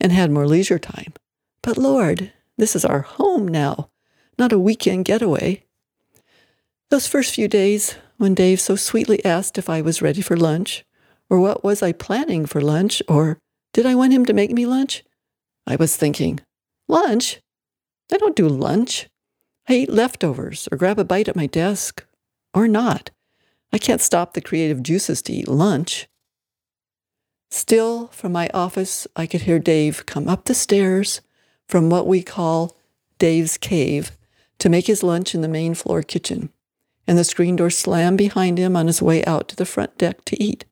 and 0.00 0.12
had 0.12 0.30
more 0.30 0.46
leisure 0.46 0.78
time. 0.78 1.14
But 1.62 1.76
Lord, 1.76 2.32
this 2.56 2.76
is 2.76 2.84
our 2.84 3.02
home 3.02 3.48
now, 3.48 3.90
not 4.38 4.52
a 4.52 4.58
weekend 4.58 5.04
getaway. 5.04 5.64
Those 6.90 7.06
first 7.06 7.34
few 7.34 7.48
days, 7.48 7.96
when 8.16 8.34
Dave 8.34 8.60
so 8.60 8.76
sweetly 8.76 9.24
asked 9.24 9.58
if 9.58 9.68
I 9.68 9.82
was 9.82 10.00
ready 10.00 10.22
for 10.22 10.36
lunch, 10.36 10.84
or 11.30 11.40
what 11.40 11.62
was 11.62 11.82
I 11.82 11.92
planning 11.92 12.46
for 12.46 12.60
lunch? 12.60 13.02
Or 13.08 13.38
did 13.72 13.86
I 13.86 13.94
want 13.94 14.12
him 14.12 14.24
to 14.26 14.32
make 14.32 14.50
me 14.50 14.66
lunch? 14.66 15.04
I 15.66 15.76
was 15.76 15.96
thinking, 15.96 16.40
lunch? 16.88 17.40
I 18.12 18.16
don't 18.16 18.36
do 18.36 18.48
lunch. 18.48 19.08
I 19.68 19.74
eat 19.74 19.90
leftovers 19.90 20.68
or 20.72 20.78
grab 20.78 20.98
a 20.98 21.04
bite 21.04 21.28
at 21.28 21.36
my 21.36 21.46
desk. 21.46 22.04
Or 22.54 22.66
not. 22.66 23.10
I 23.72 23.78
can't 23.78 24.00
stop 24.00 24.32
the 24.32 24.40
creative 24.40 24.82
juices 24.82 25.20
to 25.22 25.32
eat 25.32 25.48
lunch. 25.48 26.08
Still, 27.50 28.08
from 28.08 28.32
my 28.32 28.48
office, 28.52 29.06
I 29.14 29.26
could 29.26 29.42
hear 29.42 29.58
Dave 29.58 30.06
come 30.06 30.28
up 30.28 30.44
the 30.44 30.54
stairs 30.54 31.20
from 31.66 31.90
what 31.90 32.06
we 32.06 32.22
call 32.22 32.76
Dave's 33.18 33.58
cave 33.58 34.12
to 34.58 34.68
make 34.68 34.86
his 34.86 35.02
lunch 35.02 35.34
in 35.34 35.40
the 35.40 35.48
main 35.48 35.74
floor 35.74 36.02
kitchen, 36.02 36.50
and 37.06 37.16
the 37.16 37.24
screen 37.24 37.56
door 37.56 37.70
slam 37.70 38.16
behind 38.16 38.58
him 38.58 38.76
on 38.76 38.86
his 38.86 39.00
way 39.00 39.24
out 39.24 39.48
to 39.48 39.56
the 39.56 39.66
front 39.66 39.96
deck 39.98 40.24
to 40.26 40.42
eat. 40.42 40.64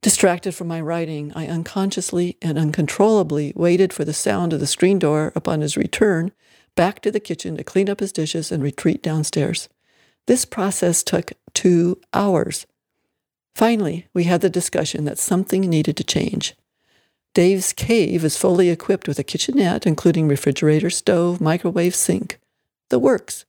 Distracted 0.00 0.52
from 0.52 0.68
my 0.68 0.80
writing, 0.80 1.32
I 1.34 1.48
unconsciously 1.48 2.36
and 2.40 2.56
uncontrollably 2.56 3.52
waited 3.56 3.92
for 3.92 4.04
the 4.04 4.12
sound 4.12 4.52
of 4.52 4.60
the 4.60 4.66
screen 4.66 5.00
door 5.00 5.32
upon 5.34 5.60
his 5.60 5.76
return 5.76 6.30
back 6.76 7.00
to 7.02 7.10
the 7.10 7.18
kitchen 7.18 7.56
to 7.56 7.64
clean 7.64 7.90
up 7.90 7.98
his 7.98 8.12
dishes 8.12 8.52
and 8.52 8.62
retreat 8.62 9.02
downstairs. 9.02 9.68
This 10.28 10.44
process 10.44 11.02
took 11.02 11.32
two 11.52 12.00
hours. 12.14 12.66
Finally, 13.56 14.06
we 14.14 14.24
had 14.24 14.40
the 14.40 14.48
discussion 14.48 15.04
that 15.04 15.18
something 15.18 15.62
needed 15.62 15.96
to 15.96 16.04
change. 16.04 16.54
Dave's 17.34 17.72
cave 17.72 18.24
is 18.24 18.36
fully 18.36 18.70
equipped 18.70 19.08
with 19.08 19.18
a 19.18 19.24
kitchenette, 19.24 19.84
including 19.84 20.28
refrigerator, 20.28 20.90
stove, 20.90 21.40
microwave, 21.40 21.94
sink. 21.94 22.38
The 22.90 23.00
works. 23.00 23.44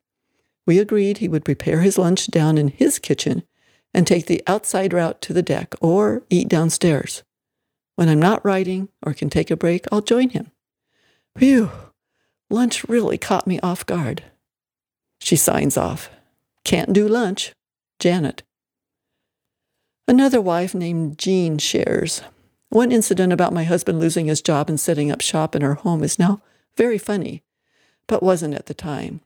We 0.65 0.79
agreed 0.79 1.19
he 1.19 1.27
would 1.27 1.45
prepare 1.45 1.81
his 1.81 1.99
lunch 1.99 2.27
down 2.27 2.57
in 2.57 2.69
his 2.69 2.97
kitchen 2.97 3.43
and 3.93 4.06
take 4.06 4.28
the 4.28 4.43
outside 4.47 4.93
route 4.93 5.21
to 5.21 5.34
the 5.34 5.41
deck 5.41 5.75
or 5.82 6.23
eat 6.30 6.47
downstairs. 6.47 7.23
When 7.95 8.10
I'm 8.10 8.19
not 8.19 8.45
writing 8.45 8.89
or 9.06 9.13
can 9.13 9.30
take 9.30 9.52
a 9.52 9.58
break, 9.58 9.86
I'll 9.91 10.02
join 10.02 10.30
him. 10.30 10.52
Phew, 11.38 11.71
lunch 12.49 12.84
really 12.86 13.17
caught 13.17 13.47
me 13.47 13.60
off 13.62 13.86
guard. 13.86 14.23
She 15.19 15.36
signs 15.36 15.78
off. 15.78 16.10
Can't 16.63 16.93
do 16.93 17.08
lunch. 17.08 17.54
Janet. 17.99 18.43
Another 20.08 20.41
wife 20.41 20.73
named 20.73 21.17
Jean 21.17 21.58
shares. 21.58 22.21
One 22.69 22.91
incident 22.91 23.34
about 23.34 23.54
my 23.54 23.63
husband 23.63 23.99
losing 23.99 24.28
his 24.28 24.41
job 24.41 24.69
and 24.69 24.80
setting 24.80 25.12
up 25.12 25.21
shop 25.21 25.56
in 25.56 25.63
our 25.63 25.73
home 25.73 26.04
is 26.04 26.17
now 26.17 26.41
very 26.78 26.97
funny, 26.97 27.43
but 28.08 28.23
wasn't 28.23 28.54
at 28.54 28.67
the 28.67 28.73
time. 28.73 29.21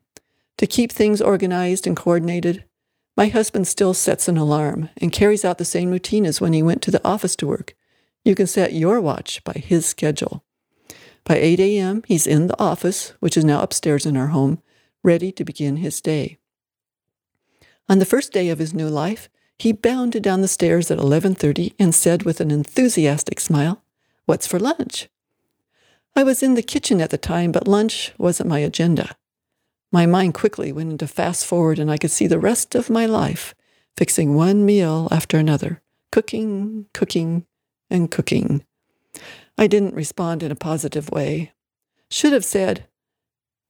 To 0.58 0.68
keep 0.68 0.92
things 0.92 1.22
organized 1.22 1.86
and 1.86 1.96
coordinated, 1.96 2.64
my 3.16 3.28
husband 3.28 3.68
still 3.68 3.94
sets 3.94 4.28
an 4.28 4.38
alarm 4.38 4.90
and 4.98 5.12
carries 5.12 5.46
out 5.46 5.58
the 5.58 5.66
same 5.66 5.92
routine 5.92 6.26
as 6.26 6.42
when 6.42 6.54
he 6.54 6.64
went 6.64 6.82
to 6.82 6.92
the 6.92 7.06
office 7.08 7.36
to 7.38 7.48
work. 7.48 7.76
You 8.24 8.36
can 8.36 8.48
set 8.48 8.74
your 8.74 9.00
watch 9.00 9.44
by 9.44 9.54
his 9.54 9.86
schedule. 9.86 10.44
By 11.24 11.38
8 11.38 11.60
a.m., 11.60 12.04
he's 12.08 12.28
in 12.28 12.48
the 12.48 12.60
office, 12.60 13.14
which 13.20 13.38
is 13.38 13.46
now 13.46 13.62
upstairs 13.62 14.06
in 14.06 14.18
our 14.18 14.28
home, 14.28 14.62
ready 15.04 15.32
to 15.34 15.46
begin 15.46 15.78
his 15.78 16.02
day. 16.02 16.38
On 17.88 18.00
the 18.00 18.06
first 18.06 18.32
day 18.34 18.50
of 18.50 18.60
his 18.60 18.74
new 18.74 18.88
life, 18.88 19.30
he 19.60 19.72
bounded 19.72 20.24
down 20.24 20.42
the 20.42 20.48
stairs 20.48 20.90
at 20.90 20.98
11:30 20.98 21.74
and 21.78 21.94
said 21.94 22.24
with 22.24 22.42
an 22.42 22.52
enthusiastic 22.52 23.40
smile, 23.40 23.84
"What's 24.26 24.48
for 24.48 24.60
lunch?" 24.60 25.10
I 26.16 26.24
was 26.24 26.44
in 26.44 26.56
the 26.56 26.64
kitchen 26.64 27.02
at 27.02 27.10
the 27.10 27.18
time, 27.18 27.52
but 27.52 27.68
lunch 27.68 28.14
wasn't 28.18 28.50
my 28.50 28.60
agenda. 28.60 29.16
My 29.94 30.08
mind 30.08 30.34
quickly 30.34 30.72
went 30.72 30.92
into 30.92 31.08
fast 31.08 31.46
forward 31.46 31.78
and 31.78 31.92
I 31.92 31.98
could 31.98 32.10
see 32.10 32.26
the 32.26 32.40
rest 32.40 32.74
of 32.74 32.90
my 32.90 33.06
life 33.06 33.54
fixing 33.96 34.34
one 34.34 34.66
meal 34.66 35.08
after 35.12 35.38
another, 35.38 35.84
cooking, 36.12 36.88
cooking, 36.96 37.46
and 37.92 38.10
cooking. 38.10 38.66
I 39.56 39.68
didn't 39.68 39.94
respond 39.94 40.42
in 40.42 40.52
a 40.52 40.56
positive 40.56 41.12
way. 41.12 41.52
Should 42.10 42.34
have 42.34 42.44
said, 42.44 42.88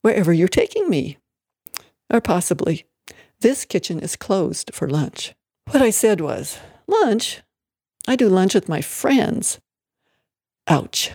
wherever 0.01 0.31
you're 0.31 0.47
taking 0.47 0.89
me. 0.89 1.17
Or 2.09 2.21
possibly, 2.21 2.85
this 3.41 3.65
kitchen 3.65 3.99
is 3.99 4.15
closed 4.15 4.71
for 4.73 4.89
lunch. 4.89 5.35
What 5.71 5.81
I 5.81 5.89
said 5.89 6.21
was, 6.21 6.57
lunch? 6.87 7.41
I 8.07 8.15
do 8.15 8.29
lunch 8.29 8.55
with 8.55 8.69
my 8.69 8.79
friends. 8.79 9.59
Ouch. 10.67 11.11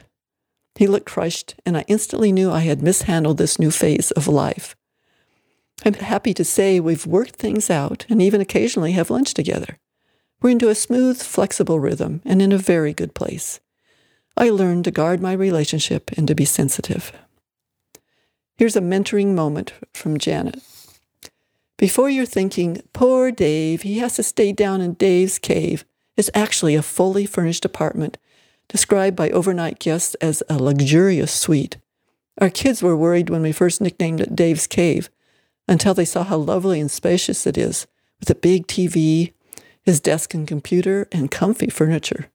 He 0.75 0.87
looked 0.87 1.07
crushed, 1.07 1.55
and 1.65 1.79
I 1.79 1.87
instantly 1.89 2.31
knew 2.31 2.51
I 2.51 2.61
had 2.61 2.83
mishandled 2.83 3.39
this 3.39 3.59
new 3.59 3.71
phase 3.71 4.11
of 4.11 4.29
life. 4.29 4.77
I'm 5.85 5.95
happy 5.95 6.35
to 6.35 6.45
say 6.45 6.81
we've 6.81 7.07
worked 7.07 7.37
things 7.37 7.71
out 7.71 8.05
and 8.09 8.21
even 8.21 8.41
occasionally 8.41 8.93
have 8.93 9.11
lunch 9.11 9.35
together. 9.35 9.79
We're 10.41 10.51
into 10.51 10.69
a 10.69 10.75
smooth, 10.75 11.21
flexible 11.21 11.81
rhythm 11.81 12.21
and 12.25 12.43
in 12.43 12.53
a 12.53 12.59
very 12.59 12.93
good 12.93 13.15
place. 13.15 13.61
I 14.37 14.51
learned 14.51 14.85
to 14.85 14.91
guard 14.91 15.21
my 15.21 15.33
relationship 15.33 16.11
and 16.17 16.27
to 16.29 16.35
be 16.35 16.45
sensitive. 16.45 17.13
Here's 18.57 18.77
a 18.77 18.81
mentoring 18.81 19.35
moment 19.35 19.73
from 19.93 20.19
Janet. 20.19 20.61
Before 21.77 22.11
you're 22.11 22.27
thinking, 22.27 22.83
poor 22.93 23.31
Dave, 23.31 23.83
he 23.83 23.99
has 23.99 24.17
to 24.17 24.23
stay 24.23 24.53
down 24.53 24.81
in 24.81 24.95
Dave's 24.95 25.39
cave, 25.39 25.85
it's 26.17 26.31
actually 26.35 26.75
a 26.75 26.83
fully 26.83 27.25
furnished 27.25 27.65
apartment, 27.65 28.19
described 28.69 29.17
by 29.17 29.31
overnight 29.31 29.79
guests 29.79 30.17
as 30.17 30.43
a 30.49 30.59
luxurious 30.59 31.33
suite. 31.33 31.77
Our 32.41 32.51
kids 32.51 32.83
were 32.83 32.97
worried 32.97 33.31
when 33.31 33.43
we 33.43 33.53
first 33.53 33.81
nicknamed 33.81 34.21
it 34.21 34.35
Dave's 34.35 34.67
Cave 34.67 35.09
until 35.69 35.95
they 35.95 36.05
saw 36.05 36.25
how 36.25 36.39
lovely 36.39 36.81
and 36.81 36.91
spacious 36.91 37.47
it 37.47 37.59
is, 37.59 37.87
with 38.19 38.31
a 38.31 38.35
big 38.35 38.67
TV, 38.67 39.33
his 39.83 40.01
desk 40.01 40.35
and 40.35 40.49
computer, 40.49 41.07
and 41.13 41.31
comfy 41.31 41.69
furniture. 41.69 42.27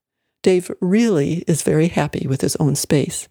Dave 0.42 0.70
really 0.80 1.44
is 1.46 1.62
very 1.62 1.88
happy 1.88 2.26
with 2.26 2.40
his 2.40 2.56
own 2.56 2.76
space. 2.76 3.28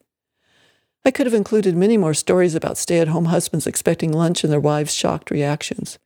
I 1.05 1.11
could 1.11 1.25
have 1.25 1.33
included 1.33 1.75
many 1.75 1.97
more 1.97 2.13
stories 2.13 2.55
about 2.55 2.77
stay 2.77 2.99
at 2.99 3.09
home 3.09 3.25
husbands 3.25 3.67
expecting 3.67 4.11
lunch 4.11 4.43
and 4.43 4.51
their 4.51 4.59
wives' 4.59 4.93
shocked 4.93 5.31
reactions. 5.31 5.99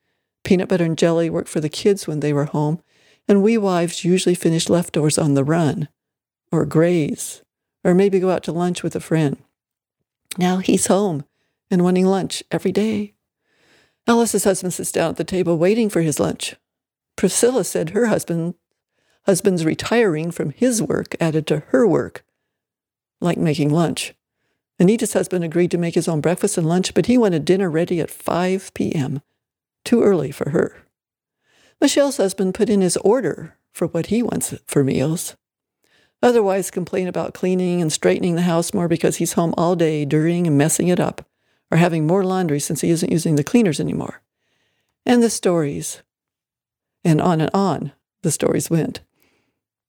Peanut 0.43 0.69
butter 0.69 0.85
and 0.85 0.97
jelly 0.97 1.29
worked 1.29 1.49
for 1.49 1.59
the 1.59 1.69
kids 1.69 2.07
when 2.07 2.19
they 2.19 2.33
were 2.33 2.45
home, 2.45 2.81
and 3.27 3.43
we 3.43 3.57
wives 3.57 4.03
usually 4.03 4.35
finished 4.35 4.69
leftovers 4.69 5.17
on 5.17 5.33
the 5.33 5.43
run, 5.43 5.89
or 6.51 6.65
graze, 6.65 7.43
or 7.83 7.93
maybe 7.93 8.19
go 8.19 8.31
out 8.31 8.43
to 8.43 8.51
lunch 8.51 8.81
with 8.81 8.95
a 8.95 8.99
friend. 8.99 9.37
Now 10.37 10.57
he's 10.57 10.87
home 10.87 11.25
and 11.69 11.83
wanting 11.83 12.05
lunch 12.05 12.43
every 12.51 12.71
day. 12.71 13.13
Alice's 14.07 14.45
husband 14.45 14.73
sits 14.73 14.91
down 14.91 15.09
at 15.09 15.17
the 15.17 15.23
table 15.25 15.57
waiting 15.57 15.89
for 15.89 16.01
his 16.01 16.19
lunch. 16.19 16.55
Priscilla 17.17 17.63
said 17.63 17.89
her 17.89 18.07
husband 18.07 18.55
husband's 19.25 19.65
retiring 19.65 20.31
from 20.31 20.51
his 20.51 20.81
work 20.81 21.13
added 21.19 21.45
to 21.45 21.59
her 21.67 21.85
work, 21.85 22.23
like 23.19 23.37
making 23.37 23.69
lunch. 23.69 24.13
Anita's 24.79 25.11
husband 25.11 25.43
agreed 25.43 25.71
to 25.71 25.77
make 25.77 25.95
his 25.95 26.07
own 26.07 26.21
breakfast 26.21 26.57
and 26.57 26.65
lunch, 26.65 26.93
but 26.93 27.07
he 27.07 27.17
wanted 27.17 27.43
dinner 27.43 27.69
ready 27.69 27.99
at 27.99 28.09
5 28.09 28.73
p.m., 28.73 29.21
too 29.83 30.01
early 30.01 30.31
for 30.31 30.51
her. 30.51 30.77
Michelle's 31.81 32.17
husband 32.17 32.53
put 32.53 32.69
in 32.69 32.79
his 32.79 32.95
order 32.97 33.57
for 33.73 33.87
what 33.87 34.05
he 34.05 34.23
wants 34.23 34.53
for 34.65 34.81
meals. 34.81 35.35
Otherwise, 36.23 36.71
complain 36.71 37.07
about 37.07 37.33
cleaning 37.33 37.81
and 37.81 37.91
straightening 37.91 38.35
the 38.35 38.43
house 38.43 38.73
more 38.73 38.87
because 38.87 39.17
he's 39.17 39.33
home 39.33 39.53
all 39.57 39.75
day, 39.75 40.05
dirtying 40.05 40.47
and 40.47 40.57
messing 40.57 40.87
it 40.87 41.01
up 41.01 41.27
or 41.71 41.77
having 41.77 42.07
more 42.07 42.23
laundry 42.23 42.59
since 42.59 42.81
he 42.81 42.89
isn't 42.89 43.11
using 43.11 43.35
the 43.35 43.43
cleaners 43.43 43.79
anymore. 43.79 44.21
And 45.05 45.21
the 45.21 45.29
stories. 45.29 46.01
And 47.03 47.21
on 47.21 47.41
and 47.41 47.51
on 47.53 47.91
the 48.21 48.31
stories 48.31 48.69
went. 48.69 49.01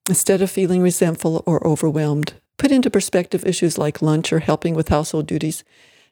Instead 0.09 0.41
of 0.41 0.51
feeling 0.51 0.81
resentful 0.81 1.43
or 1.47 1.67
overwhelmed, 1.67 2.35
put 2.57 2.73
into 2.73 2.91
perspective 2.91 3.45
issues 3.45 3.79
like 3.79 4.03
lunch 4.03 4.33
or 4.33 4.41
helping 4.41 4.75
with 4.75 4.88
household 4.88 5.27
duties 5.27 5.64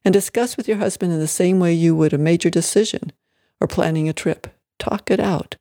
and 0.05 0.13
discuss 0.13 0.57
with 0.57 0.69
your 0.69 0.77
husband 0.77 1.13
in 1.13 1.19
the 1.19 1.27
same 1.27 1.59
way 1.59 1.73
you 1.73 1.95
would 1.97 2.13
a 2.13 2.19
major 2.19 2.51
decision 2.51 3.13
or 3.61 3.67
planning 3.67 4.09
a 4.09 4.13
trip. 4.13 4.47
Talk 4.79 5.11
it 5.11 5.21
out. 5.21 5.57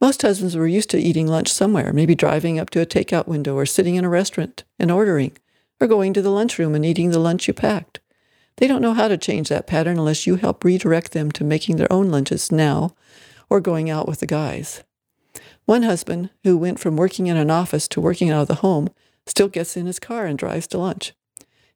Most 0.00 0.22
husbands 0.22 0.54
were 0.54 0.66
used 0.66 0.90
to 0.90 0.98
eating 0.98 1.26
lunch 1.26 1.50
somewhere, 1.50 1.92
maybe 1.92 2.14
driving 2.14 2.58
up 2.58 2.70
to 2.70 2.80
a 2.80 2.86
takeout 2.86 3.26
window 3.26 3.54
or 3.54 3.64
sitting 3.64 3.94
in 3.94 4.04
a 4.04 4.10
restaurant 4.10 4.64
and 4.78 4.90
ordering, 4.90 5.36
or 5.80 5.86
going 5.86 6.12
to 6.12 6.22
the 6.22 6.30
lunchroom 6.30 6.74
and 6.74 6.84
eating 6.84 7.10
the 7.10 7.18
lunch 7.18 7.48
you 7.48 7.54
packed. 7.54 8.00
They 8.56 8.66
don't 8.66 8.82
know 8.82 8.94
how 8.94 9.08
to 9.08 9.18
change 9.18 9.48
that 9.48 9.66
pattern 9.66 9.98
unless 9.98 10.26
you 10.26 10.36
help 10.36 10.64
redirect 10.64 11.12
them 11.12 11.30
to 11.32 11.44
making 11.44 11.76
their 11.76 11.92
own 11.92 12.10
lunches 12.10 12.50
now 12.50 12.94
or 13.50 13.60
going 13.60 13.90
out 13.90 14.08
with 14.08 14.20
the 14.20 14.26
guys. 14.26 14.82
One 15.66 15.82
husband, 15.82 16.30
who 16.44 16.56
went 16.56 16.78
from 16.78 16.96
working 16.96 17.26
in 17.26 17.36
an 17.36 17.50
office 17.50 17.88
to 17.88 18.00
working 18.00 18.30
out 18.30 18.42
of 18.42 18.48
the 18.48 18.56
home, 18.56 18.88
still 19.26 19.48
gets 19.48 19.76
in 19.76 19.86
his 19.86 19.98
car 19.98 20.26
and 20.26 20.38
drives 20.38 20.66
to 20.68 20.78
lunch. 20.78 21.12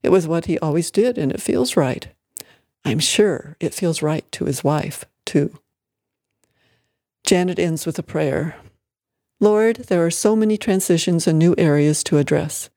It 0.02 0.10
was 0.10 0.26
what 0.26 0.46
he 0.46 0.58
always 0.60 0.90
did, 0.90 1.18
and 1.18 1.32
it 1.32 1.42
feels 1.42 1.76
right. 1.76 2.08
I'm 2.84 3.00
sure 3.00 3.56
it 3.60 3.74
feels 3.74 4.00
right 4.00 4.30
to 4.32 4.46
his 4.46 4.64
wife, 4.64 5.04
too. 5.26 5.58
Janet 7.24 7.58
ends 7.58 7.84
with 7.84 7.98
a 7.98 8.02
prayer 8.02 8.56
Lord, 9.42 9.76
there 9.88 10.04
are 10.04 10.10
so 10.10 10.36
many 10.36 10.58
transitions 10.58 11.26
and 11.26 11.38
new 11.38 11.54
areas 11.56 12.04
to 12.04 12.18
address. 12.18 12.68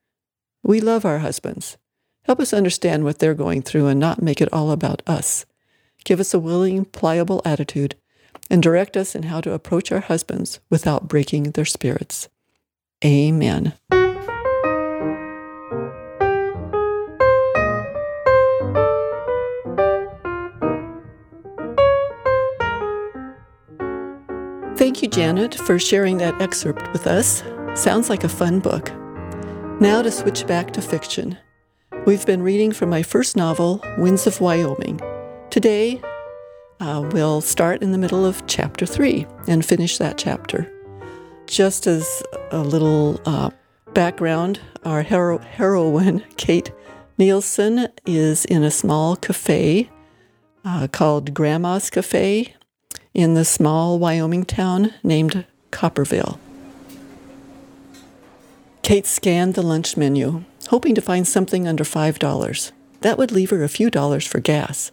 We 0.64 0.80
love 0.80 1.04
our 1.04 1.20
husbands. 1.20 1.78
Help 2.24 2.40
us 2.40 2.54
understand 2.54 3.04
what 3.04 3.20
they're 3.20 3.34
going 3.34 3.62
through 3.62 3.88
and 3.88 4.00
not 4.00 4.22
make 4.22 4.42
it 4.42 4.52
all 4.54 4.72
about 4.72 5.02
us. 5.06 5.46
Give 6.06 6.20
us 6.20 6.34
a 6.34 6.40
willing, 6.40 6.86
pliable 6.86 7.42
attitude 7.46 7.96
and 8.50 8.62
direct 8.62 8.98
us 8.98 9.16
in 9.16 9.24
how 9.24 9.42
to 9.42 9.54
approach 9.54 9.92
our 9.92 10.00
husbands 10.00 10.60
without 10.70 11.08
breaking 11.08 11.52
their 11.52 11.66
spirits. 11.66 12.30
Amen. 13.04 13.74
Thank 24.76 25.02
you, 25.02 25.08
Janet, 25.08 25.56
for 25.56 25.80
sharing 25.80 26.18
that 26.18 26.42
excerpt 26.42 26.92
with 26.92 27.08
us. 27.08 27.44
Sounds 27.76 28.10
like 28.10 28.24
a 28.24 28.30
fun 28.30 28.60
book. 28.60 28.92
Now 29.80 30.02
to 30.02 30.12
switch 30.12 30.46
back 30.46 30.72
to 30.74 30.82
fiction. 30.82 31.38
We've 32.06 32.26
been 32.26 32.44
reading 32.44 32.74
from 32.74 32.90
my 32.90 33.02
first 33.02 33.38
novel, 33.38 33.82
Winds 33.98 34.28
of 34.28 34.42
Wyoming. 34.42 35.00
Today, 35.50 36.02
uh, 36.82 37.10
we'll 37.14 37.40
start 37.40 37.82
in 37.82 37.94
the 37.94 37.98
middle 37.98 38.26
of 38.26 38.46
chapter 38.46 38.86
three 38.86 39.26
and 39.48 39.66
finish 39.66 39.98
that 40.00 40.18
chapter. 40.18 40.70
Just 41.48 41.88
as 41.88 42.22
a 42.52 42.60
little 42.60 43.22
uh, 43.26 43.52
background, 43.94 44.60
our 44.84 45.02
hero- 45.02 45.38
heroine, 45.38 46.26
Kate 46.36 46.74
Nielsen, 47.18 47.88
is 48.06 48.44
in 48.44 48.64
a 48.64 48.72
small 48.72 49.16
cafe 49.16 49.90
uh, 50.66 50.90
called 50.92 51.34
Grandma's 51.34 51.90
Cafe 51.90 52.54
in 53.14 53.34
the 53.34 53.46
small 53.46 53.98
Wyoming 53.98 54.44
town 54.44 54.94
named 55.04 55.46
Copperville. 55.72 56.38
Kate 58.82 59.08
scanned 59.08 59.54
the 59.54 59.62
lunch 59.62 59.96
menu 59.96 60.44
hoping 60.74 60.96
to 60.96 61.02
find 61.02 61.28
something 61.28 61.68
under 61.68 61.84
$5. 61.84 62.72
That 63.02 63.20
would 63.20 63.32
leave 63.32 63.52
her 63.52 63.64
a 63.64 63.70
few 63.70 63.92
dollars 63.92 64.26
for 64.26 64.40
gas. 64.40 64.92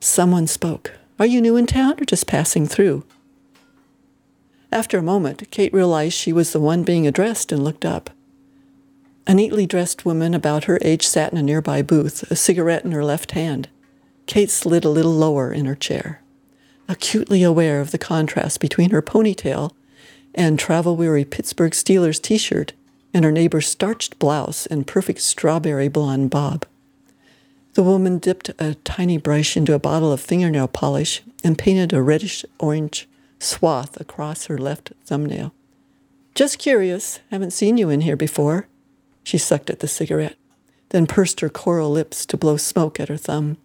Someone 0.00 0.46
spoke. 0.46 0.92
Are 1.18 1.26
you 1.26 1.42
new 1.42 1.54
in 1.54 1.66
town 1.66 2.00
or 2.00 2.06
just 2.06 2.26
passing 2.26 2.66
through? 2.66 3.04
After 4.72 4.96
a 4.96 5.02
moment, 5.02 5.50
Kate 5.50 5.74
realized 5.74 6.14
she 6.14 6.32
was 6.32 6.54
the 6.54 6.60
one 6.60 6.82
being 6.82 7.06
addressed 7.06 7.52
and 7.52 7.62
looked 7.62 7.84
up. 7.84 8.08
A 9.26 9.34
neatly 9.34 9.66
dressed 9.66 10.06
woman 10.06 10.32
about 10.32 10.64
her 10.64 10.78
age 10.80 11.06
sat 11.06 11.30
in 11.30 11.36
a 11.36 11.42
nearby 11.42 11.82
booth, 11.82 12.22
a 12.30 12.34
cigarette 12.34 12.86
in 12.86 12.92
her 12.92 13.04
left 13.04 13.32
hand. 13.32 13.68
Kate 14.24 14.48
slid 14.50 14.86
a 14.86 14.88
little 14.88 15.12
lower 15.12 15.52
in 15.52 15.66
her 15.66 15.74
chair, 15.74 16.22
acutely 16.88 17.42
aware 17.42 17.82
of 17.82 17.90
the 17.90 17.98
contrast 17.98 18.60
between 18.60 18.92
her 18.92 19.02
ponytail 19.02 19.72
and 20.34 20.58
travel 20.58 20.96
weary 20.96 21.26
Pittsburgh 21.26 21.72
Steelers 21.72 22.18
t 22.18 22.38
shirt 22.38 22.72
and 23.16 23.24
her 23.24 23.32
neighbor's 23.32 23.66
starched 23.66 24.18
blouse 24.18 24.66
and 24.66 24.86
perfect 24.86 25.22
strawberry 25.22 25.88
blonde 25.88 26.28
bob. 26.28 26.66
The 27.72 27.82
woman 27.82 28.18
dipped 28.18 28.50
a 28.58 28.74
tiny 28.84 29.16
brush 29.16 29.56
into 29.56 29.72
a 29.72 29.78
bottle 29.78 30.12
of 30.12 30.20
fingernail 30.20 30.68
polish 30.68 31.22
and 31.42 31.56
painted 31.56 31.94
a 31.94 32.02
reddish 32.02 32.44
orange 32.58 33.08
swath 33.38 33.98
across 33.98 34.44
her 34.46 34.58
left 34.58 34.92
thumbnail. 35.06 35.54
Just 36.34 36.58
curious, 36.58 37.20
haven't 37.30 37.52
seen 37.52 37.78
you 37.78 37.88
in 37.88 38.02
here 38.02 38.16
before. 38.16 38.68
She 39.24 39.38
sucked 39.38 39.70
at 39.70 39.78
the 39.78 39.88
cigarette, 39.88 40.36
then 40.90 41.06
pursed 41.06 41.40
her 41.40 41.48
coral 41.48 41.90
lips 41.90 42.26
to 42.26 42.36
blow 42.36 42.58
smoke 42.58 43.00
at 43.00 43.08
her 43.08 43.16
thumb. 43.16 43.56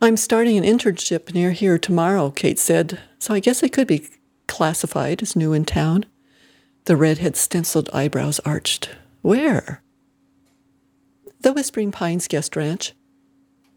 I'm 0.00 0.16
starting 0.16 0.56
an 0.56 0.62
internship 0.62 1.34
near 1.34 1.50
here 1.50 1.78
tomorrow, 1.78 2.30
Kate 2.30 2.60
said, 2.60 3.00
so 3.18 3.34
I 3.34 3.40
guess 3.40 3.64
I 3.64 3.68
could 3.68 3.88
be 3.88 4.08
classified 4.46 5.20
as 5.20 5.34
new 5.34 5.52
in 5.52 5.64
town. 5.64 6.06
The 6.84 6.96
redhead's 6.96 7.38
stenciled 7.38 7.88
eyebrows 7.92 8.40
arched. 8.40 8.90
Where? 9.20 9.82
The 11.40 11.52
Whispering 11.52 11.92
Pines 11.92 12.26
guest 12.26 12.56
ranch. 12.56 12.92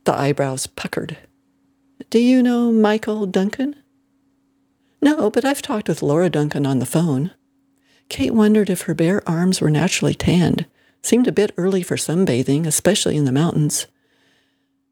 The 0.06 0.14
eyebrows 0.14 0.66
puckered. 0.66 1.18
Do 2.10 2.20
you 2.20 2.42
know 2.42 2.72
Michael 2.72 3.28
Duncan? 3.28 3.76
No, 5.02 5.30
but 5.30 5.46
I've 5.46 5.62
talked 5.62 5.88
with 5.88 6.02
Laura 6.02 6.30
Duncan 6.32 6.66
on 6.66 6.80
the 6.80 6.86
phone. 6.86 7.32
Kate 8.10 8.34
wondered 8.34 8.70
if 8.70 8.82
her 8.82 8.96
bare 8.96 9.28
arms 9.30 9.62
were 9.62 9.70
naturally 9.70 10.16
tanned. 10.16 10.66
Seemed 11.04 11.28
a 11.28 11.32
bit 11.32 11.52
early 11.58 11.84
for 11.84 11.98
sunbathing, 11.98 12.66
especially 12.66 13.18
in 13.18 13.26
the 13.26 13.32
mountains. 13.32 13.86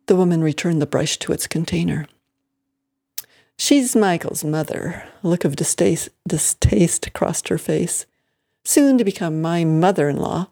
The 0.05 0.15
woman 0.15 0.43
returned 0.43 0.81
the 0.81 0.85
brush 0.85 1.17
to 1.19 1.31
its 1.31 1.47
container. 1.47 2.07
She's 3.57 3.95
Michael's 3.95 4.43
mother. 4.43 5.07
A 5.23 5.27
look 5.27 5.45
of 5.45 5.55
distaste, 5.55 6.09
distaste 6.27 7.13
crossed 7.13 7.49
her 7.49 7.57
face. 7.57 8.05
Soon 8.65 8.97
to 8.97 9.03
become 9.03 9.41
my 9.41 9.63
mother 9.63 10.09
in 10.09 10.17
law. 10.17 10.47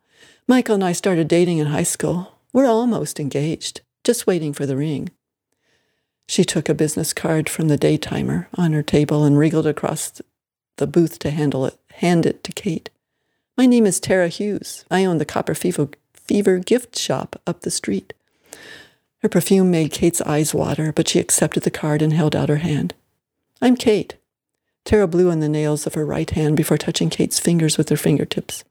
Michael 0.47 0.75
and 0.75 0.83
I 0.83 0.91
started 0.91 1.27
dating 1.27 1.57
in 1.57 1.67
high 1.67 1.83
school. 1.83 2.39
We're 2.53 2.67
almost 2.67 3.19
engaged, 3.19 3.81
just 4.03 4.27
waiting 4.27 4.53
for 4.53 4.65
the 4.65 4.75
ring. 4.75 5.09
She 6.27 6.43
took 6.43 6.69
a 6.69 6.73
business 6.73 7.13
card 7.13 7.49
from 7.49 7.67
the 7.67 7.77
daytimer 7.77 8.47
on 8.55 8.73
her 8.73 8.83
table 8.83 9.23
and 9.23 9.37
wriggled 9.37 9.67
across 9.67 10.21
the 10.77 10.87
booth 10.87 11.19
to 11.19 11.29
handle 11.29 11.65
it, 11.65 11.77
hand 11.95 12.25
it 12.25 12.43
to 12.45 12.51
Kate. 12.51 12.89
My 13.57 13.65
name 13.65 13.85
is 13.85 13.99
Tara 13.99 14.29
Hughes. 14.29 14.85
I 14.89 15.05
own 15.05 15.17
the 15.17 15.25
Copper 15.25 15.53
Fever, 15.53 15.89
Fever 16.13 16.59
gift 16.59 16.97
shop 16.97 17.41
up 17.45 17.61
the 17.61 17.71
street. 17.71 18.13
Her 19.21 19.29
perfume 19.29 19.69
made 19.69 19.91
Kate's 19.91 20.21
eyes 20.21 20.53
water, 20.53 20.91
but 20.91 21.07
she 21.07 21.19
accepted 21.19 21.63
the 21.63 21.71
card 21.71 22.01
and 22.01 22.11
held 22.11 22.35
out 22.35 22.49
her 22.49 22.57
hand. 22.57 22.95
I'm 23.61 23.75
Kate. 23.75 24.15
Tara 24.83 25.07
blew 25.07 25.29
on 25.29 25.41
the 25.41 25.49
nails 25.49 25.85
of 25.85 25.93
her 25.93 26.05
right 26.05 26.29
hand 26.29 26.57
before 26.57 26.77
touching 26.77 27.11
Kate's 27.11 27.39
fingers 27.39 27.77
with 27.77 27.89
her 27.89 27.97
fingertips. 27.97 28.63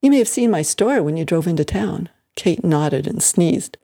You 0.00 0.10
may 0.10 0.18
have 0.18 0.28
seen 0.28 0.52
my 0.52 0.62
store 0.62 1.02
when 1.02 1.16
you 1.16 1.24
drove 1.24 1.48
into 1.48 1.64
town. 1.64 2.08
Kate 2.36 2.62
nodded 2.62 3.08
and 3.08 3.20
sneezed. 3.20 3.76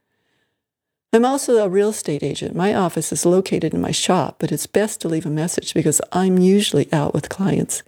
I'm 1.13 1.25
also 1.25 1.57
a 1.57 1.69
real 1.69 1.89
estate 1.89 2.23
agent. 2.23 2.55
My 2.55 2.75
office 2.75 3.13
is 3.13 3.27
located 3.27 3.75
in 3.75 3.81
my 3.81 3.91
shop, 3.91 4.37
but 4.39 4.53
it's 4.53 4.67
best 4.67 5.01
to 5.01 5.09
leave 5.09 5.27
a 5.27 5.31
message 5.31 5.75
because 5.75 6.01
I'm 6.13 6.39
usually 6.39 6.93
out 6.93 7.13
with 7.13 7.29
clients. 7.29 7.83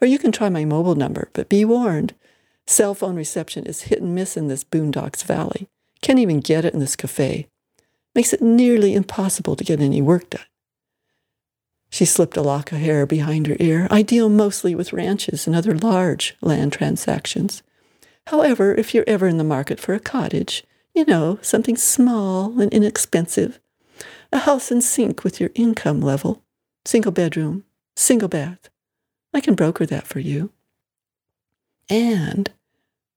Or 0.00 0.06
you 0.06 0.18
can 0.18 0.30
try 0.32 0.48
my 0.48 0.64
mobile 0.64 0.94
number, 0.94 1.30
but 1.32 1.48
be 1.48 1.64
warned 1.64 2.14
cell 2.66 2.94
phone 2.94 3.16
reception 3.16 3.64
is 3.66 3.82
hit 3.82 4.02
and 4.02 4.14
miss 4.14 4.36
in 4.36 4.48
this 4.48 4.62
Boondocks 4.62 5.24
Valley. 5.24 5.68
Can't 6.02 6.18
even 6.18 6.40
get 6.40 6.64
it 6.64 6.74
in 6.74 6.80
this 6.80 6.96
cafe. 6.96 7.48
Makes 8.14 8.32
it 8.32 8.42
nearly 8.42 8.94
impossible 8.94 9.56
to 9.56 9.64
get 9.64 9.80
any 9.80 10.00
work 10.02 10.30
done. 10.30 10.42
She 11.90 12.04
slipped 12.04 12.36
a 12.36 12.42
lock 12.42 12.72
of 12.72 12.78
hair 12.78 13.06
behind 13.06 13.46
her 13.46 13.56
ear. 13.58 13.88
I 13.90 14.02
deal 14.02 14.28
mostly 14.28 14.74
with 14.74 14.92
ranches 14.92 15.46
and 15.46 15.56
other 15.56 15.74
large 15.74 16.36
land 16.40 16.72
transactions. 16.72 17.62
However, 18.26 18.74
if 18.74 18.94
you're 18.94 19.04
ever 19.06 19.26
in 19.26 19.38
the 19.38 19.44
market 19.44 19.80
for 19.80 19.94
a 19.94 20.00
cottage, 20.00 20.64
you 20.94 21.04
know, 21.06 21.38
something 21.40 21.76
small 21.76 22.60
and 22.60 22.72
inexpensive, 22.72 23.58
a 24.32 24.38
house 24.38 24.70
in 24.70 24.82
sync 24.82 25.24
with 25.24 25.40
your 25.40 25.50
income 25.54 26.00
level, 26.00 26.42
single 26.84 27.12
bedroom, 27.12 27.64
single 27.96 28.28
bath, 28.28 28.68
I 29.32 29.40
can 29.40 29.54
broker 29.54 29.86
that 29.86 30.06
for 30.06 30.20
you. 30.20 30.50
And, 31.88 32.50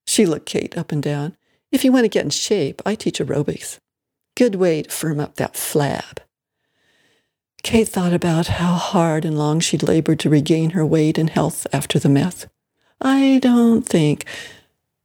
she 0.06 0.24
looked 0.24 0.46
Kate 0.46 0.78
up 0.78 0.92
and 0.92 1.02
down, 1.02 1.36
if 1.72 1.84
you 1.84 1.90
want 1.90 2.04
to 2.04 2.08
get 2.08 2.24
in 2.24 2.30
shape, 2.30 2.80
I 2.86 2.94
teach 2.94 3.18
aerobics. 3.18 3.78
Good 4.36 4.54
way 4.54 4.82
to 4.82 4.90
firm 4.90 5.18
up 5.18 5.36
that 5.36 5.54
flab. 5.54 6.18
Kate 7.62 7.88
thought 7.88 8.12
about 8.12 8.46
how 8.48 8.74
hard 8.74 9.24
and 9.24 9.38
long 9.38 9.60
she'd 9.60 9.82
labored 9.82 10.18
to 10.20 10.30
regain 10.30 10.70
her 10.70 10.84
weight 10.84 11.16
and 11.16 11.30
health 11.30 11.66
after 11.72 11.98
the 11.98 12.08
meth. 12.08 12.46
I 13.00 13.38
don't 13.42 13.82
think. 13.82 14.24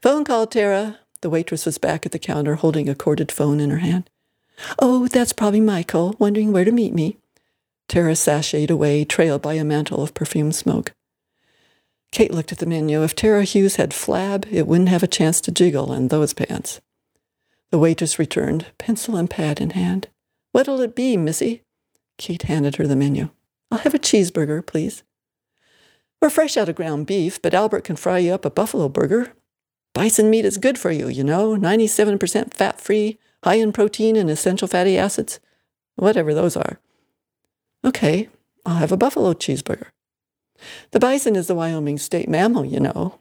Phone 0.01 0.23
call, 0.23 0.47
Tara. 0.47 0.99
The 1.21 1.29
waitress 1.29 1.65
was 1.65 1.77
back 1.77 2.05
at 2.05 2.11
the 2.11 2.19
counter 2.19 2.55
holding 2.55 2.89
a 2.89 2.95
corded 2.95 3.31
phone 3.31 3.59
in 3.59 3.69
her 3.69 3.77
hand. 3.77 4.09
Oh, 4.79 5.07
that's 5.07 5.33
probably 5.33 5.61
Michael, 5.61 6.15
wondering 6.19 6.51
where 6.51 6.65
to 6.65 6.71
meet 6.71 6.93
me. 6.93 7.17
Tara 7.87 8.13
sashayed 8.13 8.69
away, 8.69 9.05
trailed 9.05 9.41
by 9.41 9.53
a 9.53 9.63
mantle 9.63 10.03
of 10.03 10.13
perfumed 10.13 10.55
smoke. 10.55 10.93
Kate 12.11 12.33
looked 12.33 12.51
at 12.51 12.59
the 12.59 12.65
menu. 12.65 13.03
If 13.03 13.15
Tara 13.15 13.43
Hughes 13.43 13.75
had 13.75 13.91
flab, 13.91 14.51
it 14.51 14.67
wouldn't 14.67 14.89
have 14.89 15.03
a 15.03 15.07
chance 15.07 15.41
to 15.41 15.51
jiggle 15.51 15.93
in 15.93 16.07
those 16.07 16.33
pants. 16.33 16.81
The 17.71 17.77
waitress 17.77 18.17
returned, 18.17 18.67
pencil 18.77 19.15
and 19.15 19.29
pad 19.29 19.59
in 19.59 19.71
hand. 19.71 20.07
What'll 20.51 20.81
it 20.81 20.95
be, 20.95 21.17
missy? 21.17 21.63
Kate 22.17 22.43
handed 22.43 22.77
her 22.77 22.87
the 22.87 22.95
menu. 22.95 23.29
I'll 23.69 23.79
have 23.79 23.93
a 23.93 23.99
cheeseburger, 23.99 24.65
please. 24.65 25.03
We're 26.21 26.29
fresh 26.29 26.57
out 26.57 26.69
of 26.69 26.75
ground 26.75 27.05
beef, 27.05 27.41
but 27.41 27.53
Albert 27.53 27.83
can 27.83 27.95
fry 27.95 28.19
you 28.19 28.33
up 28.33 28.45
a 28.45 28.49
buffalo 28.49 28.89
burger. 28.89 29.33
Bison 29.93 30.29
meat 30.29 30.45
is 30.45 30.57
good 30.57 30.77
for 30.77 30.91
you, 30.91 31.07
you 31.09 31.23
know, 31.23 31.55
97% 31.55 32.53
fat 32.53 32.79
free, 32.79 33.19
high 33.43 33.55
in 33.55 33.71
protein 33.71 34.15
and 34.15 34.29
essential 34.29 34.67
fatty 34.67 34.97
acids, 34.97 35.39
whatever 35.95 36.33
those 36.33 36.55
are. 36.55 36.79
Okay, 37.85 38.29
I'll 38.65 38.75
have 38.75 38.91
a 38.91 38.97
buffalo 38.97 39.33
cheeseburger. 39.33 39.87
The 40.91 40.99
bison 40.99 41.35
is 41.35 41.47
the 41.47 41.55
Wyoming 41.55 41.97
state 41.97 42.29
mammal, 42.29 42.65
you 42.65 42.79
know. 42.79 43.19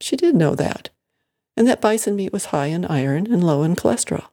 She 0.00 0.16
did 0.16 0.34
know 0.34 0.54
that, 0.54 0.90
and 1.56 1.66
that 1.68 1.80
bison 1.80 2.16
meat 2.16 2.32
was 2.32 2.46
high 2.46 2.66
in 2.66 2.84
iron 2.84 3.32
and 3.32 3.44
low 3.44 3.62
in 3.62 3.76
cholesterol. 3.76 4.28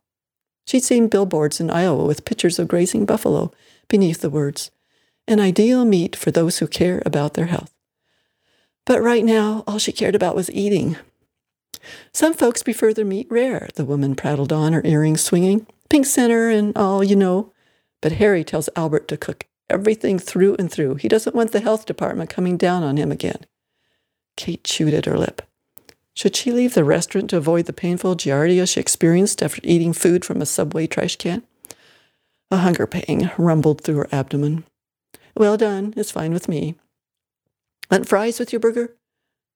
She'd 0.66 0.84
seen 0.84 1.08
billboards 1.08 1.60
in 1.60 1.70
Iowa 1.70 2.06
with 2.06 2.26
pictures 2.26 2.60
of 2.60 2.68
grazing 2.68 3.06
buffalo 3.06 3.52
beneath 3.88 4.22
the 4.22 4.30
words, 4.30 4.72
an 5.28 5.40
ideal 5.40 5.86
meat 5.86 6.16
for 6.16 6.32
those 6.32 6.60
who 6.60 6.68
care 6.68 7.02
about 7.06 7.34
their 7.34 7.48
health. 7.48 7.74
But 8.86 9.02
right 9.02 9.24
now, 9.24 9.64
all 9.68 9.80
she 9.80 9.92
cared 9.92 10.16
about 10.16 10.36
was 10.36 10.52
eating. 10.52 10.98
Some 12.14 12.34
folks 12.34 12.64
prefer 12.64 12.94
their 12.94 13.06
meat 13.06 13.28
rare, 13.30 13.70
the 13.76 13.86
woman 13.86 14.16
prattled 14.16 14.52
on, 14.54 14.74
her 14.74 14.82
earrings 14.86 15.22
swinging. 15.22 15.68
Pink 15.90 16.06
center 16.06 16.50
and 16.50 16.76
all, 16.78 17.04
you 17.04 17.16
know. 17.16 17.52
But 18.02 18.14
Harry 18.14 18.44
tells 18.44 18.70
Albert 18.76 19.08
to 19.10 19.18
cook 19.18 19.46
everything 19.70 20.20
through 20.20 20.56
and 20.58 20.72
through. 20.72 20.96
He 20.96 21.08
doesn't 21.08 21.36
want 21.36 21.52
the 21.52 21.60
health 21.60 21.86
department 21.86 22.30
coming 22.30 22.58
down 22.58 22.84
on 22.84 22.98
him 22.98 23.12
again. 23.12 23.46
Kate 24.36 24.64
chewed 24.64 24.94
at 24.94 25.06
her 25.06 25.18
lip. 25.18 25.42
Should 26.14 26.36
she 26.36 26.52
leave 26.52 26.74
the 26.74 26.84
restaurant 26.84 27.30
to 27.30 27.38
avoid 27.38 27.66
the 27.66 27.74
painful 27.74 28.16
giardia 28.16 28.68
she 28.68 28.80
experienced 28.80 29.42
after 29.42 29.62
eating 29.64 29.94
food 29.94 30.26
from 30.26 30.42
a 30.42 30.46
subway 30.46 30.88
trash 30.88 31.16
can? 31.16 31.44
A 32.52 32.58
hunger 32.58 32.88
pang 32.88 33.32
rumbled 33.38 33.82
through 33.82 33.98
her 33.98 34.10
abdomen. 34.12 34.66
Well 35.38 35.56
done, 35.56 35.94
it's 35.96 36.12
fine 36.12 36.34
with 36.34 36.50
me. 36.50 36.76
Want 37.90 38.08
fries 38.08 38.40
with 38.40 38.52
your 38.52 38.60
burger? 38.60 38.96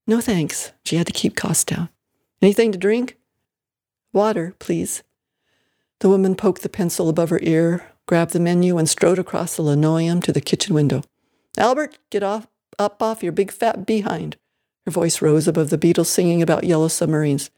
No 0.07 0.21
thanks. 0.21 0.71
She 0.85 0.95
had 0.95 1.07
to 1.07 1.13
keep 1.13 1.35
costs 1.35 1.63
down. 1.63 1.89
Anything 2.41 2.71
to 2.71 2.77
drink? 2.77 3.17
Water, 4.11 4.55
please. 4.59 5.03
The 5.99 6.09
woman 6.09 6.35
poked 6.35 6.61
the 6.61 6.69
pencil 6.69 7.09
above 7.09 7.29
her 7.29 7.39
ear, 7.41 7.92
grabbed 8.05 8.33
the 8.33 8.39
menu, 8.39 8.77
and 8.77 8.89
strode 8.89 9.19
across 9.19 9.55
the 9.55 9.61
linoleum 9.61 10.21
to 10.21 10.31
the 10.31 10.41
kitchen 10.41 10.73
window. 10.73 11.03
Albert, 11.57 11.97
get 12.09 12.23
off, 12.23 12.47
up 12.79 13.01
off 13.01 13.23
your 13.23 13.31
big 13.31 13.51
fat 13.51 13.85
behind. 13.85 14.37
Her 14.85 14.91
voice 14.91 15.21
rose 15.21 15.47
above 15.47 15.69
the 15.69 15.77
Beatles 15.77 16.07
singing 16.07 16.41
about 16.41 16.65
yellow 16.65 16.87
submarines. 16.87 17.49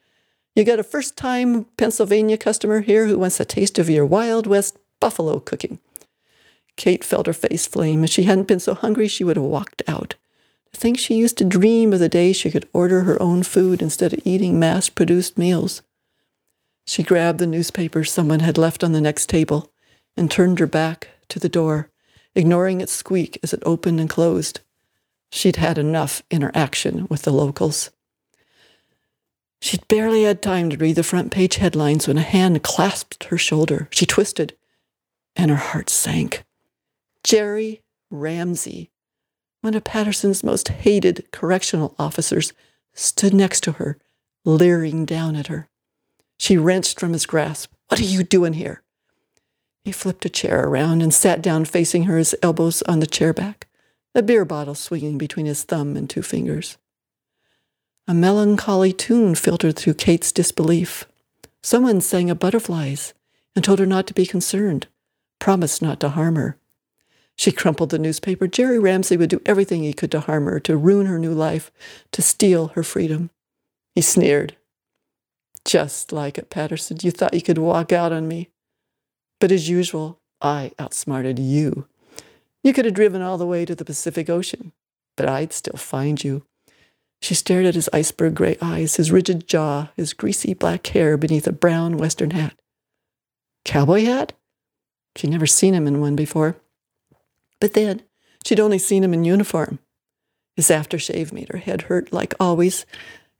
You 0.55 0.63
got 0.63 0.79
a 0.79 0.83
first 0.83 1.17
time 1.17 1.65
Pennsylvania 1.77 2.37
customer 2.37 2.81
here 2.81 3.07
who 3.07 3.17
wants 3.17 3.39
a 3.39 3.45
taste 3.45 3.79
of 3.79 3.89
your 3.89 4.05
Wild 4.05 4.47
West 4.47 4.77
buffalo 4.99 5.39
cooking. 5.39 5.79
Kate 6.77 7.03
felt 7.03 7.27
her 7.27 7.33
face 7.33 7.65
flame. 7.67 8.03
If 8.03 8.09
she 8.09 8.23
hadn't 8.23 8.47
been 8.47 8.59
so 8.59 8.73
hungry, 8.73 9.07
she 9.07 9.23
would 9.23 9.37
have 9.37 9.45
walked 9.45 9.81
out. 9.87 10.15
To 10.71 10.79
think 10.79 10.97
she 10.99 11.15
used 11.15 11.37
to 11.37 11.45
dream 11.45 11.93
of 11.93 11.99
the 11.99 12.09
day 12.09 12.33
she 12.33 12.51
could 12.51 12.67
order 12.73 13.01
her 13.01 13.21
own 13.21 13.43
food 13.43 13.81
instead 13.81 14.13
of 14.13 14.19
eating 14.25 14.59
mass 14.59 14.89
produced 14.89 15.37
meals. 15.37 15.81
She 16.85 17.01
grabbed 17.01 17.39
the 17.39 17.47
newspaper 17.47 18.03
someone 18.03 18.41
had 18.41 18.57
left 18.57 18.83
on 18.83 18.91
the 18.91 19.01
next 19.01 19.27
table 19.27 19.71
and 20.17 20.29
turned 20.29 20.59
her 20.59 20.67
back 20.67 21.09
to 21.29 21.39
the 21.39 21.49
door, 21.49 21.89
ignoring 22.33 22.81
its 22.81 22.93
squeak 22.93 23.37
as 23.43 23.53
it 23.53 23.63
opened 23.65 23.99
and 23.99 24.09
closed. 24.09 24.61
She'd 25.31 25.57
had 25.57 25.77
enough 25.77 26.21
interaction 26.31 27.07
with 27.09 27.23
the 27.23 27.33
locals. 27.33 27.91
She'd 29.61 29.87
barely 29.87 30.23
had 30.23 30.41
time 30.41 30.69
to 30.69 30.77
read 30.77 30.95
the 30.95 31.03
front 31.03 31.31
page 31.31 31.55
headlines 31.55 32.07
when 32.07 32.17
a 32.17 32.21
hand 32.21 32.61
clasped 32.63 33.25
her 33.25 33.37
shoulder. 33.37 33.87
She 33.91 34.05
twisted, 34.05 34.55
and 35.35 35.49
her 35.49 35.57
heart 35.57 35.89
sank. 35.89 36.45
Jerry 37.23 37.81
Ramsey, 38.11 38.91
one 39.61 39.73
of 39.73 39.83
Patterson's 39.83 40.43
most 40.43 40.67
hated 40.67 41.25
correctional 41.31 41.95
officers, 41.97 42.53
stood 42.93 43.33
next 43.33 43.61
to 43.61 43.73
her, 43.73 43.97
leering 44.45 45.05
down 45.05 45.35
at 45.35 45.47
her. 45.47 45.67
She 46.37 46.57
wrenched 46.57 46.99
from 46.99 47.13
his 47.13 47.25
grasp, 47.25 47.73
What 47.87 47.99
are 47.99 48.03
you 48.03 48.23
doing 48.23 48.53
here? 48.53 48.83
He 49.85 49.91
flipped 49.91 50.25
a 50.25 50.29
chair 50.29 50.65
around 50.65 51.03
and 51.03 51.13
sat 51.13 51.43
down 51.43 51.63
facing 51.65 52.05
her, 52.05 52.17
his 52.17 52.35
elbows 52.41 52.81
on 52.87 53.01
the 53.01 53.05
chair 53.05 53.33
back, 53.33 53.67
a 54.15 54.23
beer 54.23 54.43
bottle 54.43 54.73
swinging 54.73 55.19
between 55.19 55.45
his 55.45 55.63
thumb 55.63 55.95
and 55.95 56.09
two 56.09 56.23
fingers. 56.23 56.79
A 58.07 58.13
melancholy 58.15 58.91
tune 58.91 59.35
filtered 59.35 59.75
through 59.75 59.93
Kate's 59.93 60.31
disbelief. 60.31 61.05
Someone 61.61 62.01
sang 62.01 62.31
of 62.31 62.39
butterflies 62.39 63.13
and 63.55 63.63
told 63.63 63.77
her 63.77 63.85
not 63.85 64.07
to 64.07 64.15
be 64.15 64.25
concerned, 64.25 64.87
promised 65.37 65.83
not 65.83 65.99
to 65.99 66.09
harm 66.09 66.35
her. 66.35 66.57
She 67.35 67.51
crumpled 67.51 67.91
the 67.91 67.99
newspaper. 67.99 68.47
Jerry 68.47 68.79
Ramsey 68.79 69.17
would 69.17 69.29
do 69.29 69.41
everything 69.45 69.83
he 69.83 69.93
could 69.93 70.09
to 70.11 70.21
harm 70.21 70.45
her, 70.45 70.59
to 70.61 70.77
ruin 70.77 71.05
her 71.05 71.19
new 71.19 71.33
life, 71.33 71.71
to 72.11 72.23
steal 72.23 72.69
her 72.69 72.81
freedom. 72.81 73.29
He 73.93 74.01
sneered. 74.01 74.55
Just 75.63 76.11
like 76.11 76.39
it, 76.39 76.49
Patterson. 76.49 76.97
You 77.03 77.11
thought 77.11 77.35
you 77.35 77.41
could 77.43 77.59
walk 77.59 77.91
out 77.91 78.11
on 78.11 78.27
me. 78.27 78.49
But 79.39 79.51
as 79.51 79.69
usual, 79.69 80.19
I 80.41 80.71
outsmarted 80.79 81.39
you. 81.39 81.87
You 82.63 82.73
could 82.73 82.85
have 82.85 82.93
driven 82.93 83.21
all 83.21 83.37
the 83.37 83.45
way 83.45 83.65
to 83.65 83.75
the 83.75 83.85
Pacific 83.85 84.29
Ocean, 84.29 84.71
but 85.15 85.27
I'd 85.29 85.53
still 85.53 85.77
find 85.77 86.23
you. 86.23 86.45
She 87.21 87.33
stared 87.33 87.65
at 87.65 87.75
his 87.75 87.89
iceberg 87.93 88.35
gray 88.35 88.57
eyes, 88.61 88.95
his 88.95 89.11
rigid 89.11 89.47
jaw, 89.47 89.89
his 89.95 90.13
greasy 90.13 90.53
black 90.53 90.85
hair 90.87 91.17
beneath 91.17 91.47
a 91.47 91.51
brown 91.51 91.97
western 91.97 92.31
hat. 92.31 92.55
Cowboy 93.63 94.05
hat? 94.05 94.33
She'd 95.15 95.31
never 95.31 95.47
seen 95.47 95.73
him 95.73 95.87
in 95.87 96.01
one 96.01 96.15
before. 96.15 96.57
But 97.59 97.73
then, 97.73 98.03
she'd 98.45 98.59
only 98.59 98.77
seen 98.77 99.03
him 99.03 99.13
in 99.13 99.23
uniform. 99.23 99.79
His 100.55 100.69
aftershave 100.69 101.33
made 101.33 101.49
her 101.49 101.57
head 101.57 101.83
hurt, 101.83 102.13
like 102.13 102.33
always, 102.39 102.85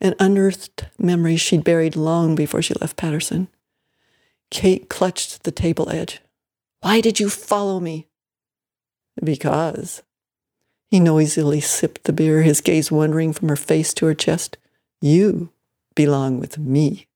and 0.01 0.15
unearthed 0.19 0.85
memories 0.97 1.41
she'd 1.41 1.63
buried 1.63 1.95
long 1.95 2.35
before 2.35 2.61
she 2.61 2.73
left 2.75 2.97
Patterson. 2.97 3.47
Kate 4.51 4.89
clutched 4.89 5.43
the 5.43 5.51
table 5.51 5.89
edge. 5.89 6.21
Why 6.81 7.01
did 7.01 7.19
you 7.19 7.29
follow 7.29 7.79
me? 7.79 8.07
Because. 9.23 10.03
He 10.91 10.99
noisily 10.99 11.61
sipped 11.61 12.03
the 12.03 12.13
beer, 12.13 12.43
his 12.43 12.61
gaze 12.61 12.91
wandering 12.91 13.33
from 13.33 13.49
her 13.49 13.55
face 13.55 13.93
to 13.95 14.05
her 14.05 14.13
chest. 14.13 14.57
You 15.01 15.49
belong 15.95 16.39
with 16.39 16.57
me. 16.57 17.07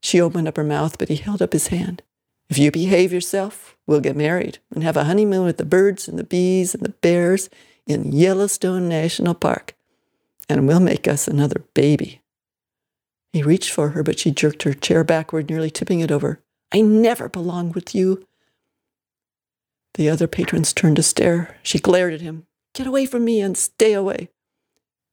She 0.00 0.20
opened 0.20 0.48
up 0.48 0.56
her 0.56 0.64
mouth, 0.64 0.98
but 0.98 1.08
he 1.08 1.16
held 1.16 1.42
up 1.42 1.52
his 1.52 1.68
hand. 1.68 2.02
If 2.48 2.56
you 2.56 2.70
behave 2.70 3.12
yourself, 3.12 3.76
we'll 3.86 4.00
get 4.00 4.16
married 4.16 4.58
and 4.72 4.82
have 4.82 4.96
a 4.96 5.04
honeymoon 5.04 5.44
with 5.44 5.58
the 5.58 5.66
birds 5.66 6.08
and 6.08 6.18
the 6.18 6.24
bees 6.24 6.74
and 6.74 6.82
the 6.82 6.90
bears 6.90 7.50
in 7.86 8.12
Yellowstone 8.12 8.88
National 8.88 9.34
Park. 9.34 9.74
And 10.48 10.66
we'll 10.66 10.80
make 10.80 11.06
us 11.06 11.28
another 11.28 11.62
baby. 11.74 12.22
He 13.32 13.42
reached 13.42 13.70
for 13.70 13.90
her, 13.90 14.02
but 14.02 14.18
she 14.18 14.30
jerked 14.30 14.62
her 14.62 14.72
chair 14.72 15.04
backward, 15.04 15.50
nearly 15.50 15.70
tipping 15.70 16.00
it 16.00 16.10
over. 16.10 16.42
I 16.72 16.80
never 16.80 17.28
belonged 17.28 17.74
with 17.74 17.94
you. 17.94 18.26
The 19.94 20.08
other 20.08 20.26
patrons 20.26 20.72
turned 20.72 20.96
to 20.96 21.02
stare. 21.02 21.56
She 21.62 21.78
glared 21.78 22.14
at 22.14 22.20
him. 22.20 22.46
Get 22.74 22.86
away 22.86 23.06
from 23.06 23.24
me 23.24 23.40
and 23.40 23.56
stay 23.56 23.92
away. 23.92 24.28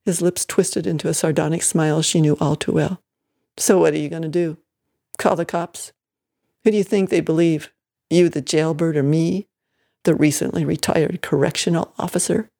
His 0.06 0.22
lips 0.22 0.46
twisted 0.46 0.86
into 0.86 1.08
a 1.08 1.14
sardonic 1.14 1.64
smile 1.64 2.02
she 2.02 2.22
knew 2.22 2.38
all 2.40 2.56
too 2.56 2.74
well. 2.74 3.02
So 3.58 3.80
what 3.80 3.94
are 3.94 3.98
you 3.98 4.10
going 4.10 4.22
to 4.22 4.28
do? 4.28 4.58
Call 5.18 5.36
the 5.36 5.46
cops? 5.46 5.92
Who 6.64 6.72
do 6.72 6.78
you 6.78 6.84
think 6.84 7.10
they 7.10 7.22
believe? 7.22 7.72
You, 8.10 8.30
the 8.30 8.42
jailbird, 8.42 8.98
or 8.98 9.04
me, 9.04 9.48
the 10.04 10.14
recently 10.14 10.64
retired 10.64 11.22
correctional 11.22 11.94
officer? 11.98 12.52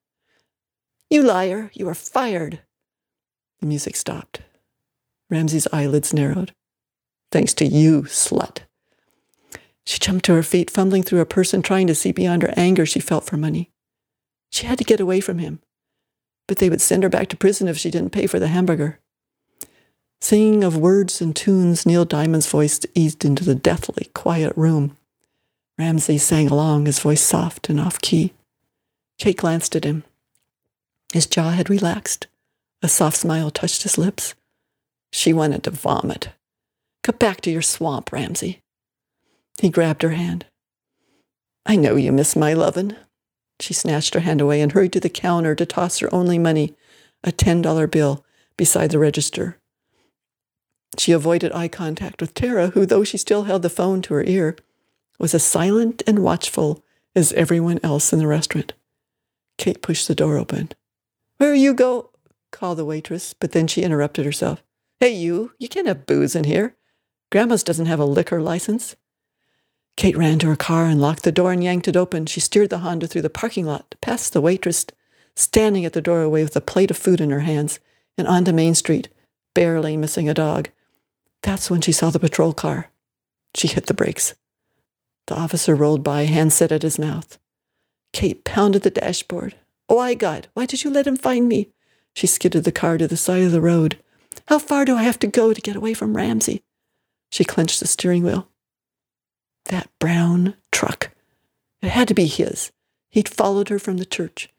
You 1.10 1.22
liar, 1.22 1.70
you 1.74 1.88
are 1.88 1.94
fired. 1.94 2.62
The 3.60 3.68
music 3.68 3.96
stopped. 3.96 4.42
Ramsey's 5.30 5.68
eyelids 5.74 6.14
narrowed. 6.14 6.54
Thanks 7.32 7.54
to 7.56 7.66
you, 7.66 8.04
slut. 8.04 8.60
She 9.86 10.00
jumped 10.00 10.26
to 10.26 10.34
her 10.34 10.44
feet, 10.44 10.72
fumbling 10.72 11.04
through 11.04 11.22
a 11.22 11.28
and 11.54 11.64
trying 11.64 11.88
to 11.88 11.96
see 11.96 12.12
beyond 12.12 12.42
her 12.42 12.54
anger 12.56 12.86
she 12.86 13.00
felt 13.00 13.26
for 13.26 13.38
money. 13.38 13.72
She 14.50 14.66
had 14.66 14.78
to 14.78 14.84
get 14.84 15.00
away 15.00 15.20
from 15.20 15.40
him, 15.40 15.60
but 16.48 16.58
they 16.58 16.70
would 16.70 16.82
send 16.82 17.04
her 17.04 17.10
back 17.10 17.28
to 17.30 17.38
prison 17.38 17.68
if 17.68 17.78
she 17.78 17.92
didn't 17.92 18.12
pay 18.12 18.26
for 18.28 18.40
the 18.40 18.48
hamburger. 18.48 19.00
Singing 20.22 20.64
of 20.64 20.78
words 20.78 21.22
and 21.22 21.36
tunes, 21.36 21.86
Neil 21.86 22.06
Diamond's 22.06 22.50
voice 22.50 22.80
eased 22.96 23.26
into 23.26 23.44
the 23.44 23.54
deathly 23.54 24.10
quiet 24.14 24.54
room. 24.56 24.98
Ramsey 25.78 26.18
sang 26.18 26.48
along, 26.48 26.86
his 26.86 27.00
voice 27.00 27.22
soft 27.22 27.70
and 27.70 27.80
off 27.80 28.02
key. 28.02 28.34
Jake 29.18 29.38
glanced 29.38 29.76
at 29.76 29.84
him. 29.84 30.04
His 31.14 31.28
jaw 31.28 31.52
had 31.52 31.70
relaxed. 31.70 32.28
A 32.82 32.88
soft 32.88 33.18
smile 33.18 33.52
touched 33.52 33.84
his 33.84 33.98
lips. 33.98 34.36
She 35.12 35.34
wanted 35.34 35.64
to 35.64 35.72
vomit. 35.72 36.30
Get 37.04 37.20
back 37.20 37.42
to 37.42 37.52
your 37.52 37.62
swamp, 37.62 38.12
Ramsey. 38.12 38.62
He 39.62 39.70
grabbed 39.70 40.02
her 40.02 40.10
hand. 40.10 40.46
I 41.66 41.76
know 41.76 41.96
you 41.96 42.12
miss 42.12 42.36
my 42.36 42.54
lovin'. 42.54 42.98
She 43.60 43.74
snatched 43.74 44.14
her 44.14 44.20
hand 44.20 44.42
away 44.42 44.62
and 44.62 44.72
hurried 44.72 44.94
to 44.94 45.00
the 45.00 45.10
counter 45.10 45.56
to 45.56 45.66
toss 45.66 46.00
her 46.00 46.14
only 46.14 46.38
money, 46.38 46.76
a 47.24 47.32
$10 47.32 47.90
bill, 47.90 48.26
beside 48.58 48.92
the 48.92 49.00
register. 49.00 49.58
She 50.98 51.12
avoided 51.12 51.52
eye 51.54 51.68
contact 51.68 52.22
with 52.22 52.34
Tara, 52.34 52.68
who, 52.68 52.86
though 52.86 53.04
she 53.04 53.18
still 53.18 53.44
held 53.44 53.62
the 53.62 53.70
phone 53.70 54.02
to 54.04 54.14
her 54.14 54.24
ear, 54.24 54.56
was 55.20 55.34
as 55.34 55.44
silent 55.44 56.04
and 56.06 56.20
watchful 56.20 56.84
as 57.16 57.34
everyone 57.34 57.80
else 57.84 58.12
in 58.12 58.20
the 58.20 58.28
restaurant. 58.28 58.74
Kate 59.58 59.82
pushed 59.82 60.08
the 60.08 60.16
door 60.16 60.38
open. 60.38 60.70
Where 61.38 61.54
you 61.54 61.74
go? 61.74 62.12
called 62.52 62.78
the 62.78 62.86
waitress, 62.86 63.34
but 63.34 63.52
then 63.52 63.68
she 63.68 63.84
interrupted 63.84 64.26
herself. 64.26 64.64
Hey, 65.00 65.14
you, 65.14 65.52
you 65.60 65.68
can't 65.68 65.88
have 65.88 66.06
booze 66.06 66.36
in 66.36 66.46
here. 66.46 66.76
Grandma's 67.32 67.64
doesn't 67.64 67.86
have 67.88 68.00
a 68.00 68.06
liquor 68.06 68.42
license. 68.42 68.96
Kate 69.98 70.16
ran 70.16 70.40
to 70.40 70.48
her 70.48 70.56
car 70.56 70.86
and 70.86 71.02
locked 71.02 71.24
the 71.24 71.32
door 71.32 71.52
and 71.52 71.64
yanked 71.64 71.88
it 71.88 71.98
open. 71.98 72.26
She 72.26 72.40
steered 72.40 72.70
the 72.70 72.80
Honda 72.80 73.08
through 73.08 73.22
the 73.22 73.30
parking 73.30 73.66
lot, 73.66 73.96
past 74.02 74.32
the 74.34 74.42
waitress, 74.42 74.86
standing 75.36 75.86
at 75.86 75.94
the 75.94 76.02
doorway 76.02 76.44
with 76.44 76.56
a 76.56 76.62
plate 76.62 76.92
of 76.92 76.98
food 76.98 77.20
in 77.20 77.30
her 77.30 77.42
hands, 77.42 77.80
and 78.18 78.28
onto 78.28 78.54
Main 78.54 78.74
Street, 78.74 79.10
barely 79.54 79.98
missing 79.98 80.30
a 80.30 80.34
dog. 80.34 80.70
That's 81.42 81.70
when 81.70 81.82
she 81.82 81.92
saw 81.92 82.10
the 82.10 82.20
patrol 82.20 82.54
car. 82.54 82.92
She 83.54 83.68
hit 83.68 83.88
the 83.88 83.94
brakes. 83.94 84.34
The 85.28 85.36
officer 85.36 85.76
rolled 85.76 86.04
by, 86.04 86.24
hand 86.24 86.54
set 86.54 86.72
at 86.72 86.84
his 86.84 87.00
mouth. 87.00 87.38
Kate 88.14 88.46
pounded 88.46 88.84
the 88.84 88.90
dashboard. 88.90 89.56
Oh, 89.90 90.00
I 90.00 90.14
God, 90.14 90.48
why 90.54 90.66
did 90.66 90.84
you 90.84 90.90
let 90.90 91.08
him 91.08 91.18
find 91.18 91.48
me? 91.48 91.70
She 92.14 92.28
skidded 92.28 92.64
the 92.64 92.72
car 92.72 92.98
to 92.98 93.08
the 93.08 93.18
side 93.18 93.44
of 93.44 93.52
the 93.52 93.62
road. 93.62 94.00
How 94.48 94.60
far 94.60 94.86
do 94.86 94.96
I 94.96 95.04
have 95.04 95.20
to 95.20 95.28
go 95.28 95.54
to 95.54 95.62
get 95.62 95.76
away 95.76 95.94
from 95.94 96.16
Ramsey? 96.16 96.64
She 97.32 97.44
clenched 97.44 97.80
the 97.80 97.88
steering 97.88 98.24
wheel. 98.24 98.50
That 99.66 99.90
brown 100.00 100.56
truck. 100.72 101.12
It 101.82 101.90
had 101.90 102.08
to 102.08 102.14
be 102.14 102.28
his. 102.28 102.72
He'd 103.10 103.30
followed 103.30 103.70
her 103.70 103.80
from 103.80 103.98
the 103.98 104.06
church. 104.06 104.50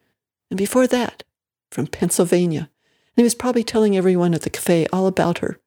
And 0.50 0.58
before 0.58 0.86
that, 0.86 1.24
from 1.70 1.86
Pennsylvania. 1.86 2.70
And 3.16 3.16
he 3.16 3.22
was 3.22 3.34
probably 3.34 3.64
telling 3.64 3.96
everyone 3.96 4.34
at 4.34 4.42
the 4.42 4.50
cafe 4.50 4.86
all 4.92 5.06
about 5.06 5.38
her. 5.38 5.58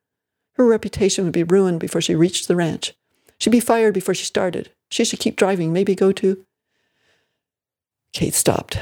Her 0.54 0.66
reputation 0.66 1.24
would 1.24 1.34
be 1.34 1.44
ruined 1.44 1.80
before 1.80 2.02
she 2.02 2.16
reached 2.16 2.48
the 2.48 2.56
ranch. 2.56 2.94
She'd 3.40 3.52
be 3.52 3.60
fired 3.60 3.94
before 3.94 4.14
she 4.14 4.26
started. 4.26 4.72
She 4.92 5.06
should 5.06 5.20
keep 5.20 5.36
driving, 5.36 5.72
maybe 5.72 5.96
go 5.96 6.12
to. 6.12 6.46
Kate 8.12 8.34
stopped. 8.34 8.78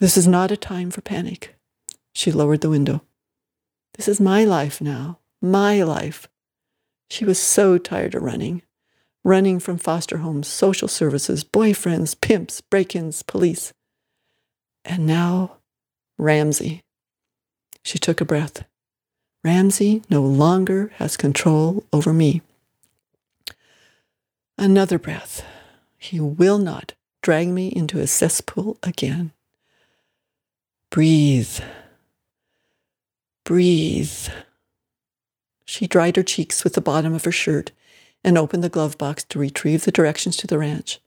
This 0.00 0.16
is 0.16 0.26
not 0.26 0.50
a 0.50 0.56
time 0.56 0.90
for 0.90 1.00
panic. 1.00 1.54
She 2.14 2.32
lowered 2.32 2.60
the 2.60 2.70
window. 2.70 3.02
This 3.94 4.08
is 4.08 4.20
my 4.20 4.44
life 4.44 4.80
now, 4.80 5.18
my 5.40 5.82
life. 5.82 6.28
She 7.10 7.24
was 7.24 7.38
so 7.38 7.76
tired 7.76 8.14
of 8.14 8.22
running, 8.22 8.62
running 9.22 9.58
from 9.60 9.76
foster 9.76 10.18
homes, 10.18 10.48
social 10.48 10.88
services, 10.88 11.44
boyfriends, 11.44 12.18
pimps, 12.18 12.60
break 12.62 12.96
ins, 12.96 13.22
police. 13.22 13.72
And 14.84 15.06
now, 15.06 15.58
Ramsey. 16.18 16.82
She 17.84 17.98
took 17.98 18.20
a 18.20 18.24
breath. 18.24 18.64
Ramsey 19.44 20.02
no 20.08 20.22
longer 20.22 20.92
has 20.96 21.16
control 21.16 21.84
over 21.92 22.12
me. 22.12 22.42
Another 24.56 24.98
breath. 24.98 25.44
He 25.98 26.20
will 26.20 26.58
not 26.58 26.94
drag 27.22 27.48
me 27.48 27.68
into 27.68 28.00
a 28.00 28.06
cesspool 28.06 28.78
again. 28.82 29.32
Breathe. 30.90 31.58
Breathe. 33.44 34.28
She 35.64 35.86
dried 35.86 36.16
her 36.16 36.22
cheeks 36.22 36.64
with 36.64 36.74
the 36.74 36.80
bottom 36.80 37.12
of 37.14 37.24
her 37.24 37.32
shirt 37.32 37.72
and 38.22 38.38
opened 38.38 38.62
the 38.62 38.68
glove 38.68 38.96
box 38.98 39.24
to 39.24 39.38
retrieve 39.38 39.84
the 39.84 39.90
directions 39.90 40.36
to 40.38 40.46
the 40.46 40.58
ranch. 40.58 41.00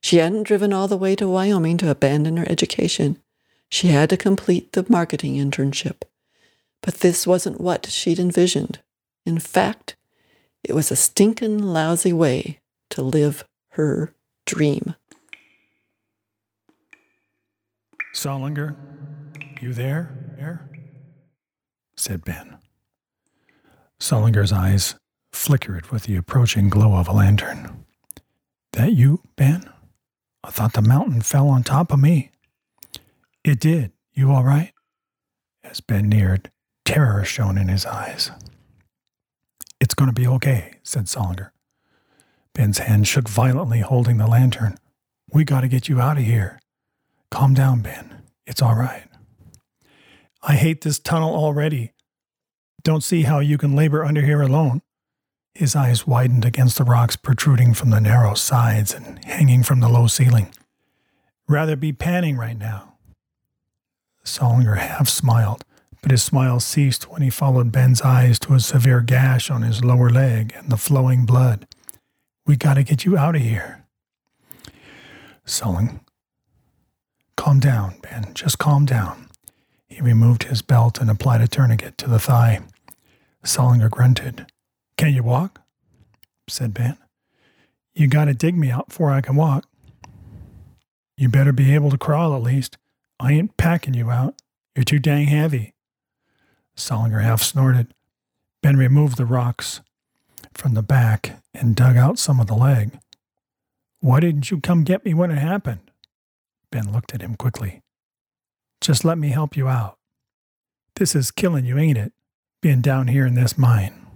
She 0.00 0.16
hadn't 0.16 0.44
driven 0.44 0.72
all 0.72 0.88
the 0.88 0.96
way 0.96 1.14
to 1.16 1.28
Wyoming 1.28 1.76
to 1.78 1.90
abandon 1.90 2.36
her 2.36 2.46
education. 2.48 3.18
She 3.68 3.88
had 3.88 4.10
to 4.10 4.16
complete 4.16 4.72
the 4.72 4.86
marketing 4.88 5.36
internship. 5.36 6.02
But 6.82 7.00
this 7.00 7.26
wasn't 7.26 7.60
what 7.60 7.86
she'd 7.86 8.18
envisioned. 8.18 8.80
In 9.24 9.38
fact, 9.38 9.96
it 10.62 10.74
was 10.74 10.90
a 10.90 10.96
stinkin' 10.96 11.58
lousy 11.58 12.12
way 12.12 12.60
to 12.90 13.02
live 13.02 13.44
her 13.70 14.14
dream. 14.44 14.94
Solinger, 18.14 18.76
you 19.60 19.72
there? 19.72 20.34
There? 20.38 20.68
Said 21.96 22.24
Ben. 22.24 22.58
Solinger's 23.98 24.52
eyes 24.52 24.94
flickered 25.32 25.90
with 25.90 26.04
the 26.04 26.16
approaching 26.16 26.68
glow 26.68 26.94
of 26.94 27.08
a 27.08 27.12
lantern. 27.12 27.84
That 28.72 28.92
you, 28.92 29.22
Ben? 29.36 29.70
I 30.44 30.50
thought 30.50 30.74
the 30.74 30.82
mountain 30.82 31.22
fell 31.22 31.48
on 31.48 31.62
top 31.62 31.92
of 31.92 31.98
me. 31.98 32.30
It 33.44 33.58
did. 33.58 33.92
You 34.12 34.32
all 34.32 34.44
right? 34.44 34.72
As 35.64 35.80
Ben 35.80 36.08
neared, 36.08 36.50
terror 36.84 37.24
shone 37.24 37.58
in 37.58 37.68
his 37.68 37.86
eyes. 37.86 38.30
It's 39.80 39.94
going 39.94 40.08
to 40.08 40.14
be 40.14 40.26
okay, 40.26 40.74
said 40.82 41.06
Solinger. 41.06 41.50
Ben's 42.54 42.78
hand 42.78 43.06
shook 43.06 43.28
violently, 43.28 43.80
holding 43.80 44.16
the 44.16 44.26
lantern. 44.26 44.78
We 45.32 45.44
got 45.44 45.62
to 45.62 45.68
get 45.68 45.88
you 45.88 46.00
out 46.00 46.18
of 46.18 46.24
here. 46.24 46.60
Calm 47.30 47.54
down, 47.54 47.80
Ben. 47.80 48.22
It's 48.46 48.62
all 48.62 48.74
right. 48.74 49.05
I 50.48 50.54
hate 50.54 50.82
this 50.82 51.00
tunnel 51.00 51.34
already. 51.34 51.92
Don't 52.84 53.02
see 53.02 53.22
how 53.22 53.40
you 53.40 53.58
can 53.58 53.74
labor 53.74 54.04
under 54.04 54.22
here 54.22 54.40
alone. 54.40 54.80
His 55.56 55.74
eyes 55.74 56.06
widened 56.06 56.44
against 56.44 56.78
the 56.78 56.84
rocks 56.84 57.16
protruding 57.16 57.74
from 57.74 57.90
the 57.90 58.00
narrow 58.00 58.34
sides 58.34 58.94
and 58.94 59.24
hanging 59.24 59.64
from 59.64 59.80
the 59.80 59.88
low 59.88 60.06
ceiling. 60.06 60.54
Rather 61.48 61.74
be 61.74 61.92
panning 61.92 62.36
right 62.36 62.56
now. 62.56 62.94
Solinger 64.24 64.76
half 64.76 65.08
smiled, 65.08 65.64
but 66.00 66.12
his 66.12 66.22
smile 66.22 66.60
ceased 66.60 67.10
when 67.10 67.22
he 67.22 67.30
followed 67.30 67.72
Ben's 67.72 68.02
eyes 68.02 68.38
to 68.40 68.54
a 68.54 68.60
severe 68.60 69.00
gash 69.00 69.50
on 69.50 69.62
his 69.62 69.82
lower 69.82 70.10
leg 70.10 70.54
and 70.56 70.70
the 70.70 70.76
flowing 70.76 71.26
blood. 71.26 71.66
We 72.46 72.56
gotta 72.56 72.84
get 72.84 73.04
you 73.04 73.18
out 73.18 73.34
of 73.34 73.42
here. 73.42 73.84
Sulling. 75.44 76.00
Calm 77.36 77.58
down, 77.58 77.98
Ben. 78.02 78.32
Just 78.34 78.58
calm 78.58 78.84
down. 78.84 79.25
He 79.88 80.00
removed 80.00 80.44
his 80.44 80.62
belt 80.62 81.00
and 81.00 81.10
applied 81.10 81.40
a 81.40 81.48
tourniquet 81.48 81.96
to 81.98 82.08
the 82.08 82.18
thigh. 82.18 82.60
Solinger 83.44 83.90
grunted. 83.90 84.46
Can 84.96 85.14
you 85.14 85.22
walk? 85.22 85.62
said 86.48 86.74
Ben. 86.74 86.96
You 87.94 88.08
gotta 88.08 88.34
dig 88.34 88.56
me 88.56 88.70
out 88.70 88.88
before 88.88 89.10
I 89.10 89.20
can 89.20 89.36
walk. 89.36 89.66
You 91.16 91.28
better 91.28 91.52
be 91.52 91.74
able 91.74 91.90
to 91.90 91.98
crawl 91.98 92.34
at 92.36 92.42
least. 92.42 92.76
I 93.18 93.32
ain't 93.32 93.56
packing 93.56 93.94
you 93.94 94.10
out. 94.10 94.34
You're 94.74 94.84
too 94.84 94.98
dang 94.98 95.28
heavy. 95.28 95.72
Solinger 96.76 97.22
half 97.22 97.42
snorted. 97.42 97.94
Ben 98.62 98.76
removed 98.76 99.16
the 99.16 99.24
rocks 99.24 99.80
from 100.52 100.74
the 100.74 100.82
back 100.82 101.40
and 101.54 101.74
dug 101.74 101.96
out 101.96 102.18
some 102.18 102.40
of 102.40 102.46
the 102.46 102.54
leg. 102.54 102.98
Why 104.00 104.20
didn't 104.20 104.50
you 104.50 104.60
come 104.60 104.84
get 104.84 105.04
me 105.04 105.14
when 105.14 105.30
it 105.30 105.38
happened? 105.38 105.90
Ben 106.70 106.92
looked 106.92 107.14
at 107.14 107.22
him 107.22 107.34
quickly. 107.34 107.80
Just 108.86 109.04
let 109.04 109.18
me 109.18 109.30
help 109.30 109.56
you 109.56 109.66
out. 109.66 109.98
This 110.94 111.16
is 111.16 111.32
killing 111.32 111.64
you, 111.64 111.76
ain't 111.76 111.98
it? 111.98 112.12
Being 112.62 112.82
down 112.82 113.08
here 113.08 113.26
in 113.26 113.34
this 113.34 113.58
mine. 113.58 114.06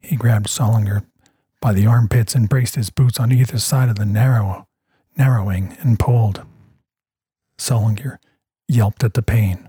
He 0.00 0.16
grabbed 0.16 0.46
Solinger 0.46 1.04
by 1.60 1.74
the 1.74 1.84
armpits 1.84 2.34
and 2.34 2.48
braced 2.48 2.76
his 2.76 2.88
boots 2.88 3.20
on 3.20 3.30
either 3.30 3.58
side 3.58 3.90
of 3.90 3.96
the 3.96 4.06
narrow, 4.06 4.66
narrowing 5.18 5.76
and 5.82 5.98
pulled. 5.98 6.42
Solinger 7.58 8.16
yelped 8.66 9.04
at 9.04 9.12
the 9.12 9.20
pain. 9.20 9.68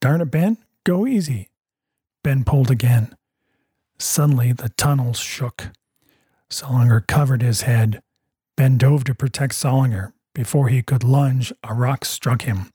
Darn 0.00 0.20
it, 0.20 0.30
Ben, 0.30 0.58
go 0.84 1.04
easy. 1.04 1.48
Ben 2.22 2.44
pulled 2.44 2.70
again. 2.70 3.16
Suddenly, 3.98 4.52
the 4.52 4.68
tunnels 4.68 5.18
shook. 5.18 5.70
Solinger 6.48 7.04
covered 7.04 7.42
his 7.42 7.62
head. 7.62 8.04
Ben 8.56 8.78
dove 8.78 9.02
to 9.02 9.16
protect 9.16 9.52
Solinger. 9.52 10.12
Before 10.32 10.68
he 10.68 10.80
could 10.80 11.02
lunge, 11.02 11.52
a 11.64 11.74
rock 11.74 12.04
struck 12.04 12.42
him. 12.42 12.70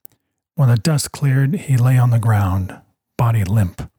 When 0.60 0.68
the 0.68 0.76
dust 0.76 1.12
cleared, 1.12 1.54
he 1.54 1.78
lay 1.78 1.96
on 1.96 2.10
the 2.10 2.18
ground, 2.18 2.78
body 3.16 3.44
limp. 3.44 3.90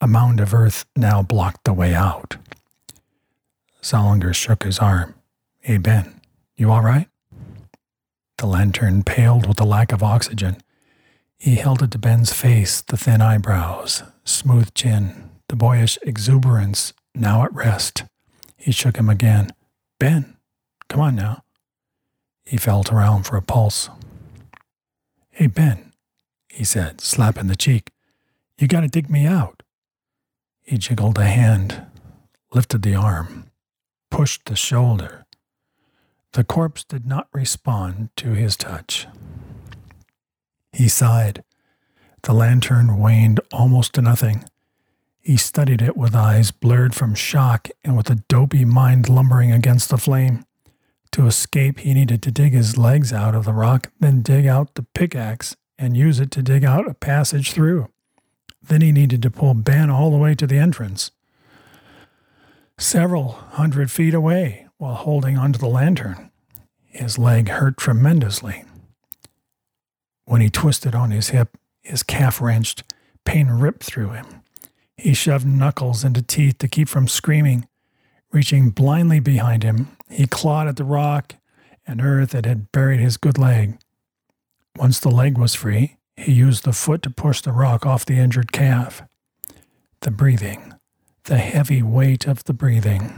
A 0.00 0.06
mound 0.06 0.38
of 0.38 0.54
earth 0.54 0.84
now 0.94 1.20
blocked 1.20 1.64
the 1.64 1.72
way 1.72 1.94
out. 1.94 2.36
Solinger 3.82 4.32
shook 4.32 4.62
his 4.62 4.78
arm. 4.78 5.16
Hey, 5.58 5.78
Ben, 5.78 6.20
you 6.56 6.70
all 6.70 6.82
right? 6.82 7.08
The 8.38 8.46
lantern 8.46 9.02
paled 9.02 9.48
with 9.48 9.56
the 9.56 9.66
lack 9.66 9.90
of 9.90 10.00
oxygen. 10.00 10.58
He 11.36 11.56
held 11.56 11.82
it 11.82 11.90
to 11.90 11.98
Ben's 11.98 12.32
face, 12.32 12.82
the 12.82 12.96
thin 12.96 13.20
eyebrows, 13.20 14.04
smooth 14.22 14.72
chin, 14.74 15.28
the 15.48 15.56
boyish 15.56 15.98
exuberance 16.02 16.92
now 17.16 17.42
at 17.42 17.52
rest. 17.52 18.04
He 18.56 18.70
shook 18.70 18.96
him 18.96 19.08
again. 19.08 19.50
Ben, 19.98 20.36
come 20.88 21.00
on 21.00 21.16
now. 21.16 21.42
He 22.44 22.58
felt 22.58 22.92
around 22.92 23.24
for 23.24 23.36
a 23.36 23.42
pulse. 23.42 23.90
Hey, 25.40 25.46
Ben, 25.46 25.94
he 26.50 26.64
said, 26.64 27.00
slapping 27.00 27.46
the 27.46 27.56
cheek. 27.56 27.92
You 28.58 28.68
gotta 28.68 28.88
dig 28.88 29.08
me 29.08 29.24
out. 29.24 29.62
He 30.60 30.76
jiggled 30.76 31.16
a 31.16 31.24
hand, 31.24 31.86
lifted 32.52 32.82
the 32.82 32.94
arm, 32.94 33.50
pushed 34.10 34.44
the 34.44 34.54
shoulder. 34.54 35.24
The 36.32 36.44
corpse 36.44 36.84
did 36.84 37.06
not 37.06 37.28
respond 37.32 38.10
to 38.16 38.32
his 38.32 38.54
touch. 38.54 39.06
He 40.74 40.88
sighed. 40.88 41.42
The 42.24 42.34
lantern 42.34 42.98
waned 42.98 43.40
almost 43.50 43.94
to 43.94 44.02
nothing. 44.02 44.44
He 45.22 45.38
studied 45.38 45.80
it 45.80 45.96
with 45.96 46.14
eyes 46.14 46.50
blurred 46.50 46.94
from 46.94 47.14
shock 47.14 47.68
and 47.82 47.96
with 47.96 48.10
a 48.10 48.22
dopey 48.28 48.66
mind 48.66 49.08
lumbering 49.08 49.52
against 49.52 49.88
the 49.88 49.96
flame. 49.96 50.44
To 51.12 51.26
escape, 51.26 51.80
he 51.80 51.92
needed 51.92 52.22
to 52.22 52.30
dig 52.30 52.52
his 52.52 52.78
legs 52.78 53.12
out 53.12 53.34
of 53.34 53.44
the 53.44 53.52
rock, 53.52 53.90
then 53.98 54.22
dig 54.22 54.46
out 54.46 54.74
the 54.74 54.82
pickaxe 54.82 55.56
and 55.78 55.96
use 55.96 56.20
it 56.20 56.30
to 56.32 56.42
dig 56.42 56.64
out 56.64 56.88
a 56.88 56.94
passage 56.94 57.52
through. 57.52 57.88
Then 58.62 58.80
he 58.80 58.92
needed 58.92 59.22
to 59.22 59.30
pull 59.30 59.54
Ben 59.54 59.90
all 59.90 60.10
the 60.10 60.18
way 60.18 60.34
to 60.34 60.46
the 60.46 60.58
entrance, 60.58 61.10
several 62.78 63.30
hundred 63.30 63.90
feet 63.90 64.14
away, 64.14 64.66
while 64.76 64.94
holding 64.94 65.36
onto 65.36 65.58
the 65.58 65.66
lantern. 65.66 66.30
His 66.86 67.18
leg 67.18 67.48
hurt 67.48 67.76
tremendously. 67.76 68.64
When 70.24 70.40
he 70.40 70.50
twisted 70.50 70.94
on 70.94 71.10
his 71.10 71.30
hip, 71.30 71.56
his 71.82 72.02
calf 72.02 72.40
wrenched, 72.40 72.84
pain 73.24 73.48
ripped 73.48 73.82
through 73.82 74.10
him. 74.10 74.26
He 74.96 75.14
shoved 75.14 75.46
knuckles 75.46 76.04
into 76.04 76.22
teeth 76.22 76.58
to 76.58 76.68
keep 76.68 76.88
from 76.88 77.08
screaming. 77.08 77.66
Reaching 78.32 78.70
blindly 78.70 79.18
behind 79.18 79.62
him, 79.62 79.88
he 80.08 80.26
clawed 80.26 80.68
at 80.68 80.76
the 80.76 80.84
rock 80.84 81.34
and 81.86 82.00
earth 82.00 82.30
that 82.30 82.46
had 82.46 82.70
buried 82.70 83.00
his 83.00 83.16
good 83.16 83.38
leg. 83.38 83.78
Once 84.76 85.00
the 85.00 85.10
leg 85.10 85.36
was 85.36 85.54
free, 85.54 85.96
he 86.16 86.32
used 86.32 86.64
the 86.64 86.72
foot 86.72 87.02
to 87.02 87.10
push 87.10 87.40
the 87.40 87.52
rock 87.52 87.84
off 87.84 88.06
the 88.06 88.18
injured 88.18 88.52
calf. 88.52 89.02
The 90.00 90.10
breathing, 90.10 90.74
the 91.24 91.38
heavy 91.38 91.82
weight 91.82 92.26
of 92.26 92.44
the 92.44 92.52
breathing. 92.52 93.12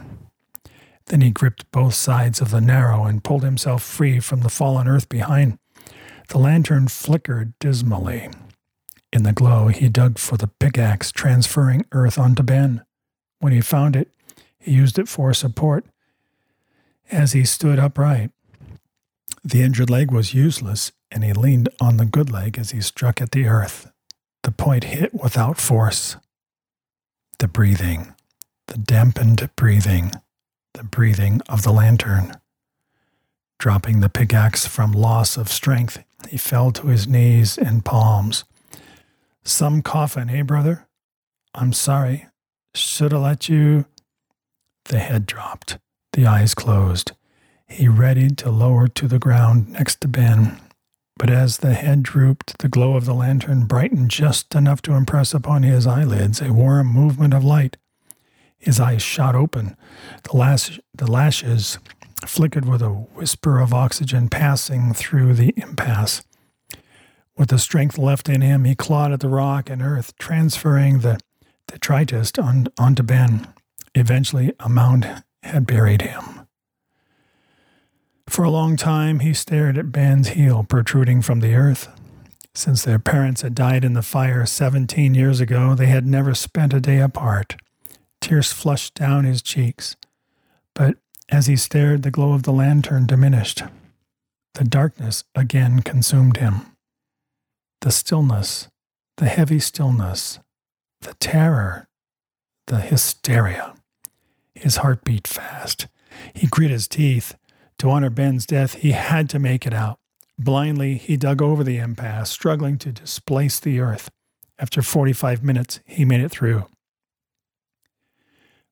Then 1.07 1.21
he 1.21 1.31
gripped 1.31 1.71
both 1.73 1.95
sides 1.95 2.41
of 2.41 2.51
the 2.51 2.61
narrow 2.61 3.05
and 3.05 3.25
pulled 3.25 3.43
himself 3.43 3.83
free 3.83 4.19
from 4.21 4.41
the 4.41 4.49
fallen 4.49 4.89
earth 4.89 5.09
behind. 5.09 5.59
The 6.29 6.39
lantern 6.39 6.89
flickered 6.89 7.53
dismally. 7.59 8.31
In 9.13 9.25
the 9.25 9.33
glow, 9.33 9.69
he 9.69 9.89
dug 9.91 10.19
for 10.19 10.39
the 10.39 10.49
pickaxe, 10.49 11.13
transferring 11.13 11.85
earth 11.93 12.19
onto 12.19 12.43
Ben. 12.43 12.83
When 13.41 13.53
he 13.53 13.61
found 13.61 13.95
it, 13.95 14.09
he 14.63 14.73
used 14.73 14.99
it 14.99 15.09
for 15.09 15.35
support 15.35 15.85
as 17.11 17.33
he 17.33 17.45
stood 17.45 17.79
upright. 17.79 18.31
The 19.45 19.63
injured 19.63 19.91
leg 19.91 20.13
was 20.13 20.35
useless, 20.35 20.93
and 21.11 21.25
he 21.25 21.33
leaned 21.33 21.69
on 21.81 21.97
the 21.97 22.05
good 22.05 22.31
leg 22.31 22.59
as 22.59 22.71
he 22.71 22.81
struck 22.81 23.21
at 23.21 23.33
the 23.33 23.47
earth. 23.47 23.91
The 24.43 24.53
point 24.53 24.85
hit 24.85 25.13
without 25.13 25.59
force. 25.59 26.17
The 27.39 27.49
breathing, 27.49 28.15
the 28.69 28.79
dampened 28.79 29.51
breathing, 29.57 30.13
the 30.75 30.85
breathing 30.85 31.41
of 31.49 31.63
the 31.63 31.73
lantern. 31.73 32.37
Dropping 33.59 34.01
the 34.01 34.09
pickaxe 34.09 34.67
from 34.67 34.93
loss 34.93 35.37
of 35.37 35.49
strength, 35.49 36.03
he 36.29 36.37
fell 36.37 36.71
to 36.73 36.87
his 36.87 37.09
knees 37.09 37.59
and 37.59 37.85
palms. 37.85 38.45
Some 39.45 39.83
coffin, 39.83 40.31
eh, 40.31 40.43
brother? 40.43 40.87
I'm 41.55 41.73
sorry. 41.73 42.27
Should 42.75 43.13
have 43.13 43.23
let 43.23 43.49
you. 43.49 43.87
The 44.87 44.99
head 44.99 45.26
dropped, 45.26 45.78
the 46.12 46.26
eyes 46.26 46.55
closed. 46.55 47.12
He 47.68 47.89
readied 47.89 48.37
to 48.39 48.51
lower 48.51 48.89
to 48.89 49.09
the 49.09 49.18
ground 49.18 49.70
next 49.70 50.01
to 50.03 50.09
Ben. 50.09 50.61
But 51.16 51.30
as 51.30 51.59
the 51.59 51.74
head 51.74 52.03
drooped, 52.03 52.59
the 52.59 52.68
glow 52.68 52.97
of 52.97 53.05
the 53.05 53.14
lantern 53.14 53.66
brightened 53.66 54.11
just 54.11 54.55
enough 54.55 54.83
to 54.83 54.95
impress 54.95 55.35
upon 55.35 55.62
his 55.62 55.87
eyelids 55.87 56.41
a 56.41 56.53
warm 56.53 56.89
movement 56.89 57.33
of 57.33 57.45
light. 57.45 57.76
His 58.59 58.80
eyes 58.80 59.03
shot 59.03 59.35
open. 59.35 59.76
The, 60.24 60.37
lash, 60.37 60.80
the 60.95 61.11
lashes 61.11 61.78
flickered 62.26 62.64
with 62.64 62.83
a 62.83 62.91
whisper 62.91 63.59
of 63.59 63.74
oxygen 63.74 64.28
passing 64.28 64.95
through 64.95 65.35
the 65.35 65.55
impasse. 65.57 66.22
With 67.37 67.49
the 67.49 67.59
strength 67.59 67.99
left 67.99 68.28
in 68.28 68.41
him, 68.41 68.64
he 68.64 68.74
clawed 68.74 69.12
at 69.12 69.20
the 69.20 69.28
rock 69.28 69.70
and 69.70 69.83
earth, 69.83 70.16
transferring 70.18 71.01
the 71.01 71.18
detritus 71.66 72.33
on, 72.39 72.68
onto 72.78 73.03
Ben. 73.03 73.49
Eventually, 73.95 74.53
a 74.59 74.68
mound 74.68 75.22
had 75.43 75.66
buried 75.66 76.03
him. 76.03 76.47
For 78.28 78.45
a 78.45 78.51
long 78.51 78.76
time, 78.76 79.20
he 79.20 79.34
stared 79.34 79.76
at 79.76 79.93
Ben's 79.93 80.28
heel 80.28 80.64
protruding 80.64 81.20
from 81.20 81.40
the 81.40 81.55
earth. 81.55 81.88
Since 82.55 82.84
their 82.84 82.99
parents 82.99 83.43
had 83.43 83.55
died 83.55 83.84
in 83.84 83.95
the 83.95 84.03
fire 84.03 84.47
17 84.47 85.14
years 85.14 85.40
ago, 85.40 85.74
they 85.74 85.86
had 85.86 86.07
never 86.07 86.34
spent 86.34 86.72
a 86.72 86.80
day 86.80 87.01
apart. 87.01 87.57
tears 88.20 88.53
flushed 88.53 88.95
down 88.95 89.24
his 89.24 89.43
cheeks. 89.43 89.97
But 90.74 90.97
as 91.28 91.47
he 91.47 91.57
stared, 91.57 92.03
the 92.03 92.11
glow 92.11 92.32
of 92.34 92.45
the 92.45 92.53
lantern 92.53 93.07
diminished. 93.07 93.62
The 94.55 94.64
darkness 94.64 95.24
again 95.34 95.80
consumed 95.82 96.36
him. 96.36 96.66
The 97.80 97.90
stillness, 97.90 98.68
the 99.16 99.26
heavy 99.26 99.59
stillness, 99.59 100.38
the 101.01 101.14
terror, 101.14 101.88
the 102.66 102.78
hysteria. 102.78 103.72
His 104.55 104.77
heart 104.77 105.05
beat 105.05 105.27
fast. 105.27 105.89
He 106.35 106.47
grit 106.47 106.71
his 106.71 106.89
teeth. 106.89 107.37
To 107.79 107.91
honor 107.91 108.11
Ben's 108.11 108.47
death, 108.47 108.75
he 108.75 108.93
had 108.93 109.29
to 109.31 109.39
make 109.39 109.67
it 109.67 109.75
out. 109.75 109.99
Blindly, 110.39 110.95
he 110.95 111.17
dug 111.17 111.43
over 111.43 111.65
the 111.65 111.79
impasse, 111.79 112.31
struggling 112.31 112.79
to 112.79 112.93
displace 112.93 113.61
the 113.61 113.81
earth. 113.81 114.11
After 114.59 114.83
45 114.83 115.43
minutes, 115.43 115.81
he 115.85 116.05
made 116.05 116.21
it 116.21 116.31
through. 116.31 116.67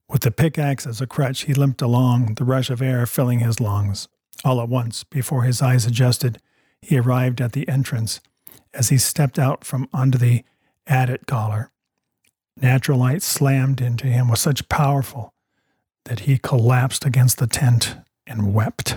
With 0.09 0.23
the 0.23 0.31
pickaxe 0.31 0.87
as 0.87 1.01
a 1.01 1.07
crutch, 1.07 1.43
he 1.43 1.55
limped 1.55 1.83
along, 1.83 2.35
the 2.35 2.45
rush 2.45 2.71
of 2.71 2.83
air 2.83 3.07
filling 3.07 3.41
his 3.41 3.61
lungs. 3.61 4.09
All 4.45 4.61
at 4.61 4.69
once, 4.69 5.05
before 5.05 5.43
his 5.43 5.63
eyes 5.63 5.87
adjusted, 5.87 6.41
he 6.81 6.99
arrived 6.99 7.41
at 7.41 7.53
the 7.53 7.69
entrance. 7.69 8.21
As 8.73 8.89
he 8.89 8.99
stepped 8.99 9.39
out 9.39 9.65
from 9.65 9.89
under 9.93 10.19
the 10.19 10.45
adit 10.87 11.27
collar, 11.27 11.71
natural 12.57 12.99
light 12.99 13.23
slammed 13.23 13.81
into 13.81 14.07
him 14.07 14.29
with 14.29 14.39
such 14.39 14.69
powerful 14.69 15.35
that 16.11 16.21
he 16.21 16.37
collapsed 16.39 17.07
against 17.07 17.39
the 17.39 17.47
tent 17.47 17.97
and 18.27 18.53
wept. 18.53 18.97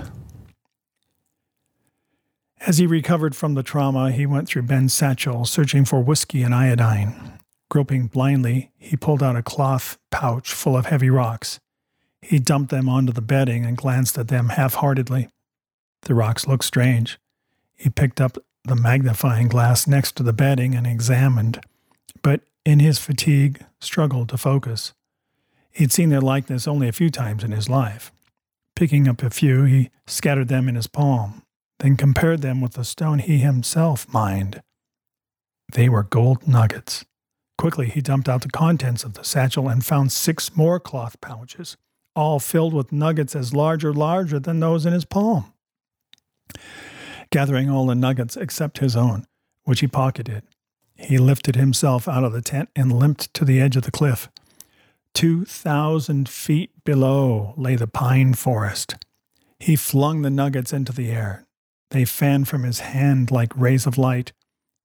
As 2.62 2.80
he 2.80 2.88
recovered 2.88 3.36
from 3.36 3.54
the 3.54 3.62
trauma, 3.62 4.10
he 4.10 4.26
went 4.26 4.48
through 4.48 4.64
Ben's 4.64 4.96
satchel, 4.96 5.46
searching 5.46 5.86
for 5.86 6.02
whiskey 6.02 6.42
and 6.42 6.56
iodine. 6.56 7.38
Groping 7.70 8.08
blindly, 8.08 8.72
he 8.80 8.98
pulled 8.98 9.22
out 9.22 9.36
a 9.36 9.44
cloth 9.44 10.00
pouch 10.10 10.52
full 10.52 10.76
of 10.76 10.88
heavy 10.88 11.12
rocks. 11.12 11.60
He 12.24 12.40
dumped 12.40 12.72
them 12.72 12.90
onto 12.90 13.14
the 13.14 13.22
bedding 13.22 13.64
and 13.64 13.78
glanced 13.78 14.18
at 14.18 14.30
them 14.30 14.50
half 14.50 14.74
heartedly. 14.76 15.30
The 16.04 16.16
rocks 16.16 16.48
looked 16.48 16.66
strange. 16.66 17.20
He 17.76 17.92
picked 17.92 18.20
up 18.20 18.40
the 18.64 18.76
magnifying 18.76 19.50
glass 19.50 19.86
next 19.86 20.16
to 20.16 20.24
the 20.24 20.34
bedding 20.34 20.74
and 20.74 20.88
examined, 20.88 21.64
but 22.24 22.42
in 22.66 22.80
his 22.80 22.98
fatigue, 22.98 23.64
struggled 23.80 24.30
to 24.30 24.38
focus. 24.40 24.94
He'd 25.74 25.92
seen 25.92 26.10
their 26.10 26.22
likeness 26.22 26.68
only 26.68 26.88
a 26.88 26.94
few 26.94 27.10
times 27.10 27.44
in 27.44 27.52
his 27.52 27.70
life. 27.70 28.12
Picking 28.76 29.08
up 29.08 29.22
a 29.24 29.30
few, 29.30 29.64
he 29.64 29.90
scattered 30.08 30.48
them 30.48 30.70
in 30.70 30.76
his 30.76 30.88
palm 30.88 31.44
then 31.84 31.98
compared 31.98 32.42
them 32.42 32.62
with 32.62 32.74
the 32.74 32.86
stone 32.86 33.20
he 33.20 33.40
himself 33.40 34.12
mined. 34.12 34.62
They 35.74 35.90
were 35.90 36.04
gold 36.04 36.48
nuggets. 36.48 37.04
Quickly, 37.58 37.90
he 37.90 38.02
dumped 38.02 38.30
out 38.30 38.42
the 38.42 38.50
contents 38.50 39.04
of 39.04 39.16
the 39.16 39.24
satchel 39.26 39.68
and 39.68 39.86
found 39.86 40.14
six 40.14 40.56
more 40.56 40.80
cloth 40.80 41.20
pouches, 41.20 41.76
all 42.16 42.40
filled 42.40 42.74
with 42.74 42.94
nuggets 42.94 43.36
as 43.36 43.54
large 43.54 43.84
or 43.84 43.94
larger 43.94 44.40
than 44.40 44.62
those 44.62 44.86
in 44.86 44.94
his 44.94 45.04
palm. 45.04 45.54
Gathering 47.32 47.70
all 47.70 47.88
the 47.88 47.96
nuggets 47.96 48.38
except 48.38 48.78
his 48.78 48.96
own, 48.96 49.26
which 49.66 49.82
he 49.82 49.88
pocketed, 49.88 50.44
he 50.96 51.18
lifted 51.18 51.58
himself 51.58 52.08
out 52.08 52.24
of 52.24 52.32
the 52.32 52.42
tent 52.42 52.70
and 52.78 52.94
limped 52.94 53.34
to 53.34 53.44
the 53.44 53.60
edge 53.60 53.76
of 53.76 53.84
the 53.84 53.92
cliff. 53.92 54.30
Two 55.14 55.46
thousand 55.46 56.28
feet 56.28 56.72
below 56.84 57.54
lay 57.58 57.76
the 57.76 57.88
pine 57.88 58.34
forest. 58.34 58.96
He 59.60 59.76
flung 59.76 60.22
the 60.22 60.30
nuggets 60.30 60.74
into 60.74 60.92
the 60.92 61.12
air, 61.12 61.46
they 61.94 62.06
fanned 62.06 62.48
from 62.48 62.64
his 62.64 62.80
hand 62.80 63.30
like 63.30 63.56
rays 63.56 63.86
of 63.86 64.00
light. 64.00 64.34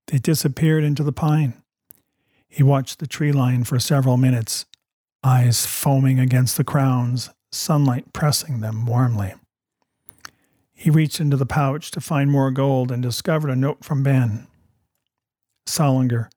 They 0.08 0.18
disappeared 0.18 0.84
into 0.84 1.02
the 1.02 1.12
pine. 1.12 1.54
He 2.46 2.62
watched 2.62 2.98
the 2.98 3.06
tree 3.06 3.32
line 3.32 3.64
for 3.64 3.78
several 3.78 4.18
minutes, 4.18 4.66
eyes 5.24 5.64
foaming 5.64 6.20
against 6.20 6.58
the 6.58 6.64
crowns, 6.64 7.30
sunlight 7.50 8.12
pressing 8.12 8.60
them 8.60 8.84
warmly. 8.84 9.34
He 10.74 10.90
reached 10.90 11.18
into 11.18 11.38
the 11.38 11.46
pouch 11.46 11.90
to 11.92 12.00
find 12.00 12.30
more 12.30 12.50
gold 12.50 12.92
and 12.92 13.02
discovered 13.02 13.50
a 13.50 13.56
note 13.56 13.84
from 13.84 14.02
Ben. 14.02 14.46
Solinger, 15.66 16.28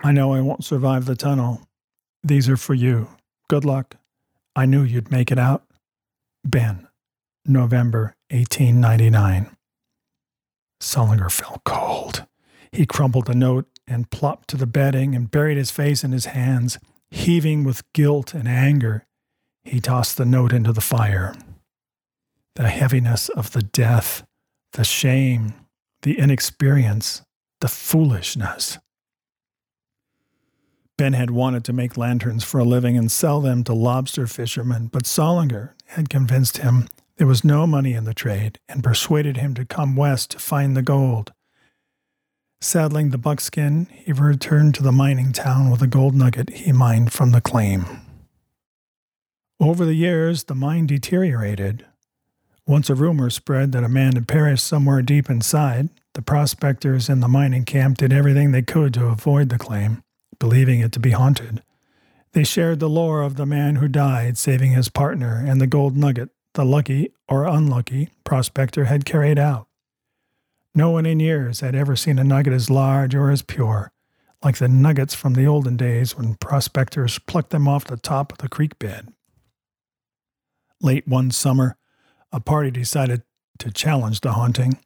I 0.00 0.12
know 0.12 0.32
I 0.32 0.40
won't 0.40 0.64
survive 0.64 1.04
the 1.04 1.16
tunnel. 1.16 1.67
These 2.22 2.48
are 2.48 2.56
for 2.56 2.74
you. 2.74 3.08
Good 3.48 3.64
luck. 3.64 3.96
I 4.56 4.66
knew 4.66 4.82
you'd 4.82 5.10
make 5.10 5.30
it 5.30 5.38
out. 5.38 5.64
Ben. 6.44 6.88
November 7.44 8.14
1899. 8.30 9.56
Solinger 10.80 11.30
felt 11.30 11.64
cold. 11.64 12.26
He 12.72 12.86
crumpled 12.86 13.26
the 13.26 13.34
note 13.34 13.66
and 13.86 14.10
plopped 14.10 14.48
to 14.48 14.56
the 14.56 14.66
bedding 14.66 15.14
and 15.14 15.30
buried 15.30 15.56
his 15.56 15.70
face 15.70 16.04
in 16.04 16.12
his 16.12 16.26
hands. 16.26 16.78
Heaving 17.10 17.64
with 17.64 17.90
guilt 17.94 18.34
and 18.34 18.46
anger, 18.46 19.06
he 19.64 19.80
tossed 19.80 20.18
the 20.18 20.26
note 20.26 20.52
into 20.52 20.72
the 20.72 20.82
fire. 20.82 21.34
The 22.56 22.68
heaviness 22.68 23.28
of 23.30 23.52
the 23.52 23.62
death, 23.62 24.24
the 24.72 24.84
shame, 24.84 25.54
the 26.02 26.18
inexperience, 26.18 27.22
the 27.60 27.68
foolishness. 27.68 28.78
Ben 30.98 31.12
had 31.12 31.30
wanted 31.30 31.64
to 31.64 31.72
make 31.72 31.96
lanterns 31.96 32.42
for 32.42 32.58
a 32.58 32.64
living 32.64 32.98
and 32.98 33.10
sell 33.10 33.40
them 33.40 33.62
to 33.64 33.72
lobster 33.72 34.26
fishermen, 34.26 34.88
but 34.88 35.04
Solinger 35.04 35.70
had 35.86 36.10
convinced 36.10 36.58
him 36.58 36.88
there 37.16 37.26
was 37.26 37.44
no 37.44 37.68
money 37.68 37.94
in 37.94 38.02
the 38.02 38.12
trade 38.12 38.58
and 38.68 38.82
persuaded 38.82 39.36
him 39.36 39.54
to 39.54 39.64
come 39.64 39.94
west 39.94 40.32
to 40.32 40.38
find 40.40 40.76
the 40.76 40.82
gold. 40.82 41.32
Saddling 42.60 43.10
the 43.10 43.18
buckskin, 43.18 43.86
he 43.92 44.12
returned 44.12 44.74
to 44.74 44.82
the 44.82 44.90
mining 44.90 45.32
town 45.32 45.70
with 45.70 45.80
a 45.82 45.86
gold 45.86 46.16
nugget 46.16 46.50
he 46.50 46.72
mined 46.72 47.12
from 47.12 47.30
the 47.30 47.40
claim. 47.40 47.86
Over 49.60 49.84
the 49.84 49.94
years, 49.94 50.44
the 50.44 50.56
mine 50.56 50.88
deteriorated. 50.88 51.86
Once 52.66 52.90
a 52.90 52.96
rumor 52.96 53.30
spread 53.30 53.70
that 53.70 53.84
a 53.84 53.88
man 53.88 54.14
had 54.14 54.26
perished 54.26 54.66
somewhere 54.66 55.02
deep 55.02 55.30
inside, 55.30 55.90
the 56.14 56.22
prospectors 56.22 57.08
in 57.08 57.20
the 57.20 57.28
mining 57.28 57.64
camp 57.64 57.98
did 57.98 58.12
everything 58.12 58.50
they 58.50 58.62
could 58.62 58.92
to 58.94 59.06
avoid 59.06 59.48
the 59.48 59.58
claim, 59.58 60.02
believing 60.38 60.80
it 60.80 60.92
to 60.92 61.00
be 61.00 61.10
haunted. 61.10 61.62
They 62.32 62.44
shared 62.44 62.80
the 62.80 62.88
lore 62.88 63.22
of 63.22 63.36
the 63.36 63.46
man 63.46 63.76
who 63.76 63.88
died 63.88 64.36
saving 64.38 64.72
his 64.72 64.88
partner 64.88 65.42
and 65.46 65.60
the 65.60 65.66
gold 65.66 65.96
nugget 65.96 66.30
the 66.54 66.64
lucky 66.64 67.12
or 67.28 67.44
unlucky 67.44 68.10
prospector 68.24 68.86
had 68.86 69.04
carried 69.04 69.38
out. 69.38 69.68
No 70.74 70.90
one 70.90 71.06
in 71.06 71.20
years 71.20 71.60
had 71.60 71.74
ever 71.74 71.94
seen 71.94 72.18
a 72.18 72.24
nugget 72.24 72.52
as 72.52 72.68
large 72.68 73.14
or 73.14 73.30
as 73.30 73.42
pure, 73.42 73.92
like 74.42 74.58
the 74.58 74.68
nuggets 74.68 75.14
from 75.14 75.34
the 75.34 75.46
olden 75.46 75.76
days 75.76 76.16
when 76.16 76.34
prospectors 76.34 77.18
plucked 77.20 77.50
them 77.50 77.68
off 77.68 77.84
the 77.84 77.96
top 77.96 78.32
of 78.32 78.38
the 78.38 78.48
creek 78.48 78.78
bed. 78.78 79.08
Late 80.80 81.06
one 81.06 81.30
summer, 81.30 81.76
a 82.32 82.40
party 82.40 82.70
decided 82.70 83.22
to 83.58 83.70
challenge 83.70 84.20
the 84.20 84.32
haunting. 84.32 84.78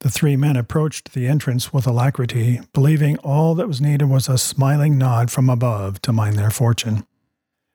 The 0.00 0.10
three 0.10 0.36
men 0.36 0.56
approached 0.56 1.12
the 1.12 1.26
entrance 1.26 1.72
with 1.72 1.86
alacrity, 1.86 2.60
believing 2.72 3.16
all 3.18 3.54
that 3.54 3.66
was 3.66 3.80
needed 3.80 4.08
was 4.08 4.28
a 4.28 4.38
smiling 4.38 4.98
nod 4.98 5.30
from 5.30 5.48
above 5.48 6.02
to 6.02 6.12
mine 6.12 6.36
their 6.36 6.50
fortune. 6.50 7.06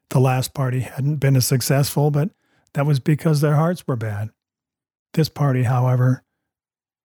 The 0.09 0.19
last 0.19 0.53
party 0.53 0.81
hadn't 0.81 1.15
been 1.15 1.35
as 1.35 1.47
successful, 1.47 2.11
but 2.11 2.29
that 2.73 2.85
was 2.85 2.99
because 2.99 3.41
their 3.41 3.55
hearts 3.55 3.87
were 3.87 3.95
bad. 3.95 4.29
This 5.13 5.29
party, 5.29 5.63
however, 5.63 6.23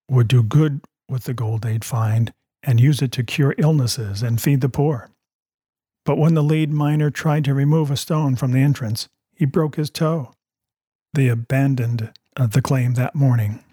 would 0.09 0.29
do 0.29 0.43
good 0.43 0.81
with 1.09 1.25
the 1.25 1.35
gold 1.35 1.63
they'd 1.63 1.85
find 1.85 2.33
and 2.63 2.81
use 2.81 3.01
it 3.01 3.13
to 3.13 3.23
cure 3.23 3.55
illnesses 3.59 4.23
and 4.23 4.41
feed 4.41 4.61
the 4.61 4.69
poor. 4.69 5.11
But 6.05 6.19
when 6.19 6.35
the 6.35 6.43
lead 6.43 6.71
miner 6.71 7.11
tried 7.11 7.45
to 7.45 7.55
remove 7.55 7.91
a 7.91 7.97
stone 7.97 8.37
from 8.37 8.53
the 8.53 8.61
entrance, 8.61 9.09
he 9.35 9.45
broke 9.45 9.77
his 9.77 9.91
toe. 9.91 10.33
They 11.15 11.29
abandoned 11.29 12.13
uh, 12.37 12.47
the 12.47 12.63
claim 12.63 12.95
that 12.95 13.15
morning. 13.15 13.65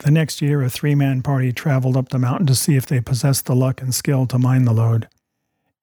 The 0.00 0.10
next 0.10 0.40
year, 0.40 0.62
a 0.62 0.70
three 0.70 0.94
man 0.94 1.20
party 1.20 1.52
traveled 1.52 1.96
up 1.96 2.08
the 2.08 2.18
mountain 2.18 2.46
to 2.46 2.54
see 2.54 2.74
if 2.74 2.86
they 2.86 3.00
possessed 3.00 3.44
the 3.44 3.54
luck 3.54 3.82
and 3.82 3.94
skill 3.94 4.26
to 4.26 4.38
mine 4.38 4.64
the 4.64 4.72
lode. 4.72 5.08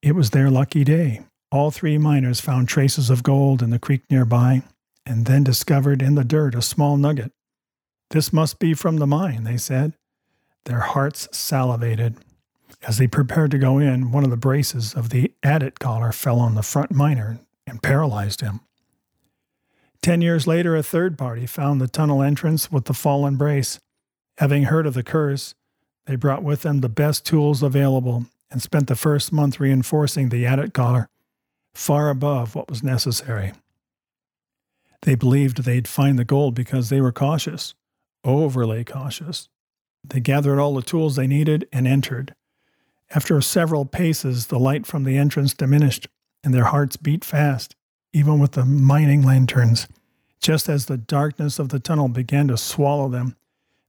It 0.01 0.15
was 0.15 0.31
their 0.31 0.49
lucky 0.49 0.83
day. 0.83 1.21
All 1.51 1.69
three 1.69 1.97
miners 1.97 2.41
found 2.41 2.67
traces 2.67 3.09
of 3.09 3.23
gold 3.23 3.61
in 3.61 3.69
the 3.69 3.79
creek 3.79 4.01
nearby 4.09 4.63
and 5.05 5.25
then 5.25 5.43
discovered 5.43 6.01
in 6.01 6.15
the 6.15 6.23
dirt 6.23 6.55
a 6.55 6.61
small 6.61 6.97
nugget. 6.97 7.31
This 8.09 8.33
must 8.33 8.57
be 8.59 8.73
from 8.73 8.97
the 8.97 9.07
mine, 9.07 9.43
they 9.43 9.57
said. 9.57 9.93
Their 10.65 10.79
hearts 10.79 11.27
salivated. 11.31 12.17
As 12.87 12.97
they 12.97 13.07
prepared 13.07 13.51
to 13.51 13.57
go 13.57 13.77
in, 13.77 14.11
one 14.11 14.23
of 14.23 14.29
the 14.29 14.37
braces 14.37 14.93
of 14.93 15.09
the 15.09 15.31
adit 15.43 15.79
collar 15.79 16.11
fell 16.11 16.39
on 16.39 16.55
the 16.55 16.63
front 16.63 16.91
miner 16.91 17.39
and 17.65 17.83
paralyzed 17.83 18.41
him. 18.41 18.61
Ten 20.01 20.21
years 20.21 20.47
later, 20.47 20.75
a 20.75 20.83
third 20.83 21.17
party 21.17 21.45
found 21.45 21.79
the 21.79 21.87
tunnel 21.87 22.21
entrance 22.21 22.71
with 22.71 22.85
the 22.85 22.93
fallen 22.93 23.35
brace. 23.35 23.79
Having 24.37 24.63
heard 24.63 24.85
of 24.85 24.93
the 24.93 25.03
curse, 25.03 25.55
they 26.05 26.15
brought 26.15 26.43
with 26.43 26.61
them 26.61 26.81
the 26.81 26.89
best 26.89 27.25
tools 27.25 27.63
available 27.63 28.25
and 28.51 28.61
spent 28.61 28.87
the 28.87 28.95
first 28.95 29.31
month 29.31 29.59
reinforcing 29.59 30.29
the 30.29 30.45
adit 30.45 30.73
collar 30.73 31.09
far 31.77 32.09
above 32.09 32.55
what 32.55 32.69
was 32.69 32.81
necessary. 32.81 33.53
They 35.03 35.13
believed 35.13 35.63
they'd 35.63 35.87
find 35.87 36.17
the 36.17 36.25
gold 36.25 36.55
because 36.55 36.89
they 36.89 36.99
were 36.99 37.11
cautious, 37.11 37.75
overly 38.23 38.83
cautious. 38.83 39.47
They 40.03 40.19
gathered 40.19 40.59
all 40.59 40.73
the 40.73 40.81
tools 40.81 41.15
they 41.15 41.27
needed 41.27 41.67
and 41.71 41.87
entered. 41.87 42.33
After 43.11 43.39
several 43.41 43.85
paces, 43.85 44.47
the 44.47 44.59
light 44.59 44.87
from 44.87 45.03
the 45.03 45.17
entrance 45.17 45.53
diminished, 45.53 46.07
and 46.43 46.53
their 46.53 46.65
hearts 46.65 46.97
beat 46.97 47.23
fast, 47.23 47.75
even 48.11 48.39
with 48.39 48.53
the 48.53 48.65
mining 48.65 49.21
lanterns. 49.21 49.87
Just 50.41 50.67
as 50.67 50.87
the 50.87 50.97
darkness 50.97 51.59
of 51.59 51.69
the 51.69 51.79
tunnel 51.79 52.07
began 52.07 52.47
to 52.47 52.57
swallow 52.57 53.07
them, 53.07 53.35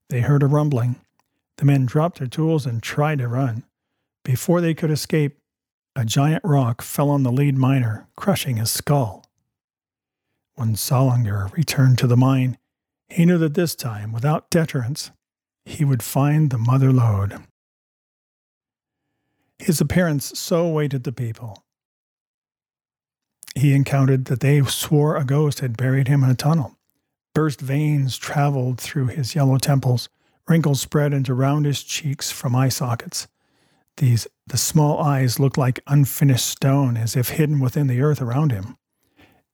they 0.09 0.21
heard 0.21 0.43
a 0.43 0.47
rumbling. 0.47 0.97
The 1.57 1.65
men 1.65 1.87
dropped 1.87 2.19
their 2.19 2.29
tools 2.29 2.67
and 2.67 2.83
tried 2.83 3.19
to 3.19 3.29
run. 3.29 3.65
Before 4.25 4.61
they 4.61 4.75
could 4.75 4.91
escape, 4.91 5.39
a 5.97 6.05
giant 6.05 6.45
rock 6.45 6.83
fell 6.83 7.11
on 7.11 7.25
the 7.25 7.33
lead 7.33 7.57
miner, 7.57 8.07
crushing 8.17 8.57
his 8.57 8.71
skull. 8.71 9.25
When 10.55 10.75
Solinger 10.75 11.53
returned 11.57 11.99
to 11.99 12.07
the 12.07 12.17
mine, 12.17 12.59
he 13.09 13.25
knew 13.25 13.39
that 13.39 13.55
this 13.55 13.75
time, 13.75 14.13
without 14.13 14.51
deterrence, 14.51 15.11
he 15.65 15.85
would 15.85 16.03
find 16.03 16.51
the 16.51 16.59
mother 16.59 16.93
lode. 16.93 17.43
His 19.59 19.81
appearance 19.81 20.39
so 20.39 20.69
weighted 20.69 21.05
the 21.05 21.13
people. 21.13 21.65
He 23.57 23.75
encountered 23.75 24.27
that 24.27 24.41
they 24.41 24.63
swore 24.63 25.17
a 25.17 25.25
ghost 25.25 25.61
had 25.61 25.77
buried 25.77 26.07
him 26.07 26.23
in 26.23 26.31
a 26.31 26.35
tunnel. 26.35 26.78
Burst 27.39 27.61
veins 27.61 28.19
traveled 28.19 28.81
through 28.81 29.07
his 29.07 29.37
yellow 29.37 29.59
temples, 29.59 30.09
wrinkles 30.49 30.81
spread 30.81 31.13
into 31.13 31.35
roundish 31.35 31.87
cheeks 31.87 32.33
from 32.33 32.57
eye 32.57 32.69
sockets. 32.69 33.29
These 33.99 34.27
the 34.49 34.57
small 34.57 34.99
eyes 34.99 35.39
looked 35.39 35.57
like 35.57 35.79
unfinished 35.87 36.49
stone, 36.49 36.97
as 36.97 37.15
if 37.15 37.29
hidden 37.29 37.61
within 37.61 37.87
the 37.87 38.01
earth 38.01 38.21
around 38.21 38.51
him. 38.51 38.77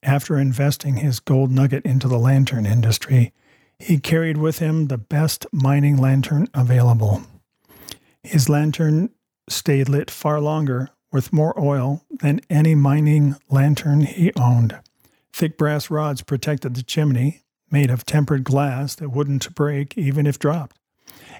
After 0.02 0.38
investing 0.38 0.96
his 0.96 1.20
gold 1.20 1.50
nugget 1.50 1.84
into 1.84 2.08
the 2.08 2.16
lantern 2.18 2.64
industry, 2.64 3.34
he 3.78 3.98
carried 3.98 4.38
with 4.38 4.60
him 4.60 4.86
the 4.86 4.96
best 4.96 5.44
mining 5.52 5.98
lantern 5.98 6.48
available. 6.54 7.24
His 8.22 8.48
lantern 8.48 9.10
stayed 9.50 9.90
lit 9.90 10.10
far 10.10 10.40
longer 10.40 10.88
with 11.12 11.34
more 11.34 11.52
oil 11.62 12.02
than 12.08 12.40
any 12.48 12.74
mining 12.74 13.36
lantern 13.50 14.04
he 14.04 14.32
owned. 14.36 14.80
Thick 15.34 15.58
brass 15.58 15.90
rods 15.90 16.22
protected 16.22 16.76
the 16.76 16.82
chimney, 16.82 17.42
made 17.74 17.90
of 17.90 18.06
tempered 18.06 18.44
glass 18.44 18.94
that 18.94 19.08
wouldn't 19.08 19.52
break 19.52 19.98
even 19.98 20.28
if 20.28 20.38
dropped. 20.38 20.78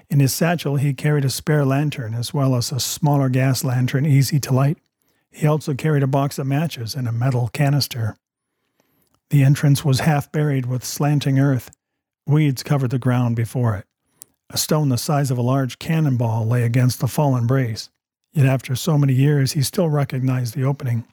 In 0.09 0.19
his 0.19 0.33
satchel, 0.33 0.75
he 0.75 0.93
carried 0.93 1.23
a 1.23 1.29
spare 1.29 1.63
lantern 1.63 2.13
as 2.13 2.33
well 2.33 2.57
as 2.57 2.73
a 2.73 2.79
smaller 2.81 3.29
gas 3.29 3.63
lantern 3.63 4.05
easy 4.05 4.37
to 4.41 4.53
light. 4.53 4.77
He 5.31 5.47
also 5.47 5.73
carried 5.73 6.03
a 6.03 6.07
box 6.07 6.37
of 6.37 6.45
matches 6.45 6.93
and 6.93 7.07
a 7.07 7.13
metal 7.13 7.49
canister. 7.53 8.17
The 9.29 9.43
entrance 9.45 9.85
was 9.85 10.01
half 10.01 10.29
buried 10.29 10.65
with 10.65 10.83
slanting 10.83 11.39
earth. 11.39 11.71
Weeds 12.27 12.63
covered 12.63 12.91
the 12.91 12.99
ground 12.99 13.37
before 13.37 13.77
it. 13.77 13.85
A 14.49 14.57
stone 14.57 14.89
the 14.89 14.97
size 14.97 15.31
of 15.31 15.37
a 15.37 15.41
large 15.41 15.79
cannonball 15.79 16.45
lay 16.45 16.63
against 16.63 16.99
the 16.99 17.07
fallen 17.07 17.47
brace. 17.47 17.89
Yet 18.33 18.45
after 18.45 18.75
so 18.75 18.97
many 18.97 19.13
years, 19.13 19.53
he 19.53 19.61
still 19.61 19.87
recognized 19.87 20.53
the 20.53 20.65
opening. 20.65 21.05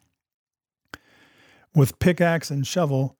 With 1.77 2.01
pickaxe 2.01 2.51
and 2.51 2.67
shovel, 2.67 3.17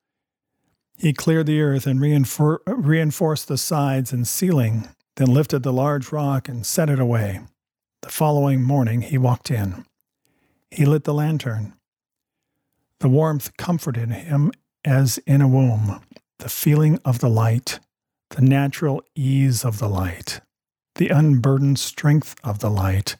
he 1.03 1.13
cleared 1.13 1.47
the 1.47 1.61
earth 1.61 1.85
and 1.85 1.99
reinfor- 1.99 2.61
reinforced 2.65 3.49
the 3.49 3.59
sides 3.59 4.13
and 4.13 4.27
ceiling, 4.27 4.89
then 5.17 5.35
lifted 5.35 5.65
the 5.65 5.73
large 5.73 6.13
rock 6.13 6.49
and 6.49 6.65
set 6.65 6.89
it 6.89 7.01
away. 7.01 7.41
The 8.03 8.09
following 8.09 8.63
morning, 8.63 9.03
he 9.03 9.19
walked 9.19 9.51
in. 9.51 9.85
He 10.71 10.87
lit 10.87 11.03
the 11.03 11.13
lantern. 11.13 11.75
The 13.01 13.09
warmth 13.09 13.57
comforted 13.57 14.13
him 14.13 14.53
as 14.85 15.19
in 15.27 15.41
a 15.41 15.49
womb, 15.49 16.01
the 16.39 16.49
feeling 16.49 17.01
of 17.05 17.19
the 17.19 17.29
light, 17.29 17.81
the 18.31 18.43
natural 18.43 19.03
ease 19.17 19.65
of 19.65 19.81
the 19.81 19.89
light, 19.89 20.41
the 20.95 21.09
unburdened 21.09 21.81
strength 21.81 22.37
of 22.45 22.61
the 22.61 22.71
light, 22.71 23.17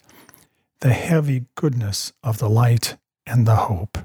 the 0.83 0.93
heavy 0.93 1.47
goodness 1.57 2.13
of 2.23 2.39
the 2.39 2.49
light 2.49 2.97
and 3.27 3.45
the 3.45 3.57
hope. 3.57 3.99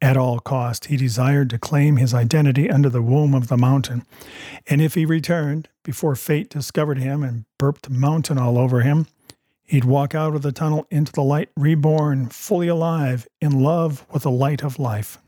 At 0.00 0.16
all 0.16 0.38
cost, 0.38 0.86
he 0.86 0.96
desired 0.96 1.50
to 1.50 1.58
claim 1.58 1.96
his 1.96 2.14
identity 2.14 2.70
under 2.70 2.88
the 2.88 3.02
womb 3.02 3.34
of 3.34 3.48
the 3.48 3.56
mountain, 3.56 4.04
and 4.68 4.80
if 4.80 4.94
he 4.94 5.04
returned 5.04 5.68
before 5.82 6.14
fate 6.14 6.48
discovered 6.48 6.98
him 6.98 7.24
and 7.24 7.44
burped 7.58 7.90
mountain 7.90 8.38
all 8.38 8.58
over 8.58 8.82
him, 8.82 9.08
he'd 9.64 9.84
walk 9.84 10.14
out 10.14 10.36
of 10.36 10.42
the 10.42 10.52
tunnel 10.52 10.86
into 10.90 11.10
the 11.12 11.22
light, 11.22 11.50
reborn, 11.56 12.28
fully 12.28 12.68
alive, 12.68 13.26
in 13.40 13.58
love 13.60 14.06
with 14.12 14.22
the 14.22 14.30
light 14.30 14.62
of 14.62 14.78
life. 14.78 15.18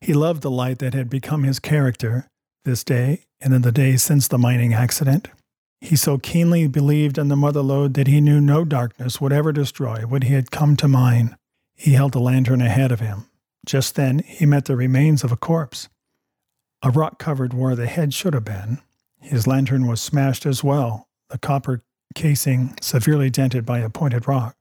He 0.00 0.12
loved 0.12 0.42
the 0.42 0.50
light 0.50 0.78
that 0.80 0.92
had 0.92 1.08
become 1.08 1.44
his 1.44 1.58
character 1.58 2.28
this 2.64 2.84
day 2.84 3.24
and 3.40 3.54
in 3.54 3.62
the 3.62 3.72
days 3.72 4.02
since 4.02 4.28
the 4.28 4.38
mining 4.38 4.74
accident. 4.74 5.28
He 5.80 5.96
so 5.96 6.18
keenly 6.18 6.68
believed 6.68 7.16
in 7.16 7.28
the 7.28 7.36
mother 7.36 7.62
lode 7.62 7.94
that 7.94 8.06
he 8.06 8.20
knew 8.20 8.40
no 8.40 8.64
darkness 8.64 9.20
would 9.20 9.32
ever 9.32 9.52
destroy 9.52 10.02
what 10.02 10.24
he 10.24 10.34
had 10.34 10.50
come 10.50 10.76
to 10.76 10.88
mine. 10.88 11.36
He 11.76 11.92
held 11.92 12.14
a 12.14 12.18
lantern 12.18 12.60
ahead 12.60 12.90
of 12.90 13.00
him. 13.00 13.26
Just 13.64 13.94
then, 13.94 14.20
he 14.20 14.46
met 14.46 14.64
the 14.64 14.76
remains 14.76 15.22
of 15.22 15.30
a 15.30 15.36
corpse. 15.36 15.88
A 16.82 16.90
rock 16.90 17.18
covered 17.18 17.52
where 17.52 17.76
the 17.76 17.86
head 17.86 18.12
should 18.12 18.34
have 18.34 18.44
been. 18.44 18.78
His 19.20 19.46
lantern 19.46 19.86
was 19.86 20.00
smashed 20.00 20.46
as 20.46 20.64
well, 20.64 21.08
the 21.30 21.38
copper 21.38 21.82
casing 22.14 22.76
severely 22.80 23.30
dented 23.30 23.64
by 23.64 23.80
a 23.80 23.90
pointed 23.90 24.26
rock. 24.26 24.56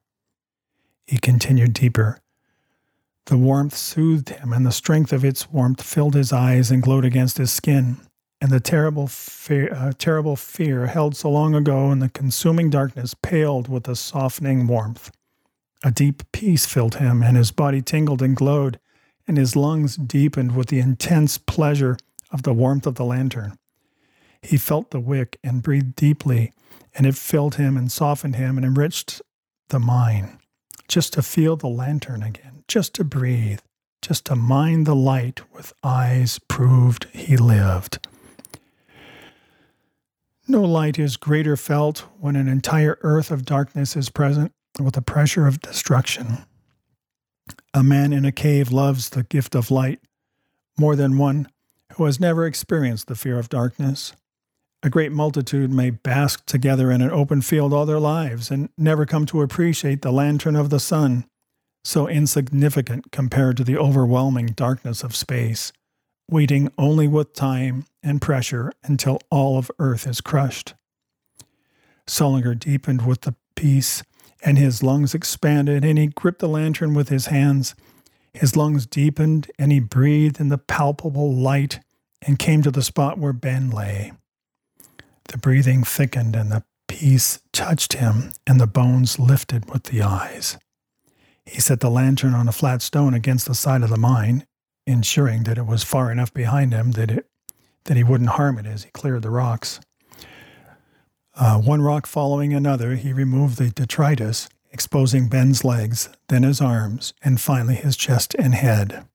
He 1.06 1.18
continued 1.18 1.74
deeper. 1.74 2.20
The 3.26 3.38
warmth 3.38 3.76
soothed 3.76 4.30
him, 4.30 4.54
and 4.54 4.66
the 4.66 4.72
strength 4.72 5.14
of 5.14 5.26
its 5.26 5.52
warmth 5.52 5.82
filled 5.82 6.16
his 6.16 6.34
eyes 6.34 6.70
and 6.70 6.84
glowed 6.84 7.06
against 7.06 7.38
his 7.38 7.52
skin 7.52 7.98
and 8.42 8.52
the 8.52 8.60
terrible 8.60 9.08
fear, 9.08 9.74
uh, 9.74 9.92
terrible 9.98 10.36
fear 10.36 10.88
held 10.88 11.16
so 11.16 11.30
long 11.32 11.56
ago 11.56 11.92
in 11.92 12.00
the 12.00 12.10
consuming 12.10 12.70
darkness 12.70 13.16
paled 13.16 13.68
with 13.68 13.86
the 13.86 13.96
softening 13.96 14.68
warmth. 14.68 15.12
A 15.86 15.92
deep 15.92 16.24
peace 16.32 16.66
filled 16.66 16.96
him, 16.96 17.22
and 17.22 17.38
his 17.38 17.52
body 17.52 17.80
tingled 17.80 18.24
and 18.24 18.36
glowed, 18.36 18.80
and 19.28 19.38
his 19.38 19.56
lungs 19.56 19.96
deepened 19.96 20.56
with 20.56 20.70
the 20.70 20.80
intense 20.80 21.38
pleasure 21.38 21.96
of 22.32 22.42
the 22.42 22.56
warmth 22.56 22.88
of 22.88 22.96
the 22.96 23.06
lantern. 23.06 23.56
He 24.42 24.58
felt 24.58 24.90
the 24.90 25.00
wick 25.00 25.38
and 25.44 25.62
breathed 25.62 25.96
deeply, 25.96 26.52
and 26.96 27.06
it 27.06 27.14
filled 27.14 27.56
him 27.56 27.78
and 27.78 27.92
softened 27.92 28.36
him 28.36 28.58
and 28.58 28.66
enriched 28.66 29.22
the 29.70 29.78
mind. 29.78 30.40
Just 30.88 31.14
to 31.14 31.22
feel 31.22 31.56
the 31.56 31.68
lantern 31.68 32.24
again, 32.24 32.64
just 32.68 32.96
to 32.96 33.04
breathe, 33.04 33.60
just 34.02 34.26
to 34.26 34.36
mind 34.36 34.88
the 34.88 34.96
light 34.96 35.42
with 35.54 35.72
eyes 35.84 36.40
proved 36.48 37.06
he 37.14 37.38
lived. 37.38 38.08
No 40.48 40.64
light 40.64 40.98
is 40.98 41.16
greater 41.16 41.56
felt 41.56 42.08
when 42.20 42.36
an 42.36 42.48
entire 42.48 42.98
earth 43.02 43.30
of 43.30 43.46
darkness 43.46 43.96
is 43.96 44.10
present 44.10 44.52
with 44.80 44.96
the 44.96 45.02
pressure 45.02 45.48
of 45.48 45.62
destruction. 45.62 46.40
A 47.74 47.84
man 47.84 48.14
in 48.14 48.26
a 48.26 48.32
cave 48.32 48.72
loves 48.72 49.10
the 49.10 49.24
gift 49.24 49.56
of 49.56 49.72
light 49.72 50.00
more 50.78 50.96
than 50.96 51.18
one 51.18 51.48
who 51.94 52.06
has 52.06 52.20
never 52.20 52.46
experienced 52.46 53.08
the 53.08 53.16
fear 53.16 53.40
of 53.40 53.50
darkness. 53.50 54.14
A 54.84 54.90
great 54.90 55.12
multitude 55.12 55.72
may 55.72 55.90
bask 55.90 56.46
together 56.46 56.92
in 56.92 57.02
an 57.02 57.12
open 57.12 57.42
field 57.42 57.74
all 57.74 57.86
their 57.86 58.00
lives 58.00 58.52
and 58.52 58.70
never 58.78 59.06
come 59.06 59.26
to 59.28 59.42
appreciate 59.42 60.02
the 60.02 60.12
lantern 60.12 60.56
of 60.56 60.70
the 60.70 60.80
sun, 60.80 61.26
so 61.84 62.08
insignificant 62.08 63.12
compared 63.12 63.58
to 63.58 63.64
the 63.64 63.78
overwhelming 63.78 64.48
darkness 64.48 65.04
of 65.04 65.16
space 65.16 65.72
waiting 66.30 66.72
only 66.78 67.08
with 67.08 67.34
time 67.34 67.86
and 68.04 68.22
pressure 68.22 68.72
until 68.84 69.20
all 69.30 69.58
of 69.58 69.72
Earth 69.80 70.08
is 70.08 70.22
crushed. 70.22 70.74
Solinger 72.08 72.58
deepened 72.58 73.06
with 73.06 73.22
the 73.22 73.36
peace, 73.56 74.04
and 74.46 74.58
his 74.58 74.84
lungs 74.84 75.14
expanded, 75.14 75.84
and 75.84 75.98
he 75.98 76.08
gripped 76.08 76.40
the 76.40 76.48
lantern 76.48 76.94
with 76.94 77.10
his 77.10 77.26
hands. 77.28 77.76
His 78.34 78.56
lungs 78.56 78.86
deepened, 78.86 79.52
and 79.58 79.72
he 79.72 79.80
breathed 79.80 80.40
in 80.40 80.50
the 80.50 80.58
palpable 80.58 81.34
light 81.34 81.80
and 82.22 82.40
came 82.40 82.62
to 82.62 82.72
the 82.72 82.84
spot 82.84 83.18
where 83.18 83.34
Ben 83.34 83.72
lay. 83.72 84.14
The 85.30 85.38
breathing 85.38 85.84
thickened, 85.84 86.36
and 86.36 86.52
the 86.52 86.64
peace 86.88 87.40
touched 87.52 87.94
him, 87.94 88.34
and 88.46 88.62
the 88.62 88.68
bones 88.68 89.18
lifted 89.20 89.72
with 89.72 89.86
the 89.86 90.04
eyes. 90.04 90.58
He 91.46 91.60
set 91.60 91.80
the 91.80 91.90
lantern 91.90 92.34
on 92.34 92.48
a 92.48 92.54
flat 92.54 92.82
stone 92.82 93.14
against 93.14 93.48
the 93.48 93.56
side 93.56 93.84
of 93.84 93.90
the 93.90 93.98
mine 93.98 94.46
ensuring 94.88 95.44
that 95.44 95.58
it 95.58 95.66
was 95.66 95.84
far 95.84 96.12
enough 96.12 96.34
behind 96.34 96.74
him 96.74 96.92
that 96.92 97.12
it 97.12 97.28
that 97.86 97.98
he 97.98 98.04
wouldn't 98.04 98.32
harm 98.32 98.58
it 98.58 98.66
as 98.66 98.84
he 98.84 98.90
cleared 98.92 99.22
the 99.22 99.30
rocks. 99.30 99.80
Uh, 101.38 101.60
one 101.60 101.82
rock 101.82 102.08
following 102.08 102.54
another, 102.54 102.96
he 102.96 103.12
removed 103.12 103.58
the 103.58 103.70
detritus, 103.70 104.48
exposing 104.72 105.28
Ben's 105.28 105.66
legs, 105.66 106.10
then 106.30 106.44
his 106.44 106.62
arms, 106.62 107.14
and 107.24 107.42
finally 107.42 107.76
his 107.76 107.98
chest 107.98 108.36
and 108.40 108.56
head. 108.56 109.06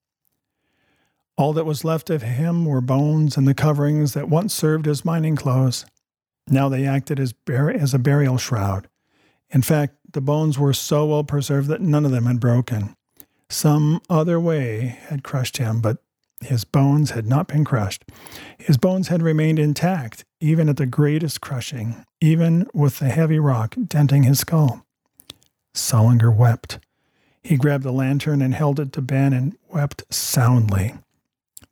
All 1.36 1.54
that 1.54 1.64
was 1.64 1.84
left 1.84 2.10
of 2.10 2.22
him 2.22 2.66
were 2.66 2.82
bones 2.82 3.38
and 3.38 3.48
the 3.48 3.54
coverings 3.54 4.12
that 4.12 4.28
once 4.28 4.52
served 4.52 4.86
as 4.86 5.04
mining 5.04 5.36
clothes. 5.36 5.86
Now 6.46 6.68
they 6.68 6.86
acted 6.86 7.18
as, 7.18 7.32
as 7.48 7.94
a 7.94 7.98
burial 7.98 8.36
shroud. 8.36 8.88
In 9.48 9.62
fact, 9.62 9.94
the 10.12 10.20
bones 10.20 10.58
were 10.58 10.74
so 10.74 11.06
well 11.06 11.24
preserved 11.24 11.68
that 11.68 11.80
none 11.80 12.04
of 12.04 12.10
them 12.10 12.26
had 12.26 12.40
broken. 12.40 12.94
Some 13.48 14.02
other 14.10 14.38
way 14.38 14.98
had 15.08 15.24
crushed 15.24 15.56
him, 15.56 15.80
but 15.80 16.02
his 16.40 16.64
bones 16.64 17.10
had 17.10 17.26
not 17.26 17.48
been 17.48 17.64
crushed. 17.64 18.04
His 18.58 18.76
bones 18.76 19.08
had 19.08 19.22
remained 19.22 19.58
intact, 19.58 20.24
even 20.40 20.68
at 20.68 20.76
the 20.76 20.86
greatest 20.86 21.40
crushing, 21.40 22.04
even 22.20 22.66
with 22.72 22.98
the 22.98 23.08
heavy 23.08 23.38
rock 23.38 23.74
denting 23.86 24.22
his 24.22 24.40
skull. 24.40 24.84
Solinger 25.74 26.34
wept. 26.34 26.78
He 27.42 27.56
grabbed 27.56 27.84
the 27.84 27.92
lantern 27.92 28.42
and 28.42 28.54
held 28.54 28.80
it 28.80 28.92
to 28.94 29.02
Ben 29.02 29.32
and 29.32 29.56
wept 29.68 30.02
soundly. 30.12 30.94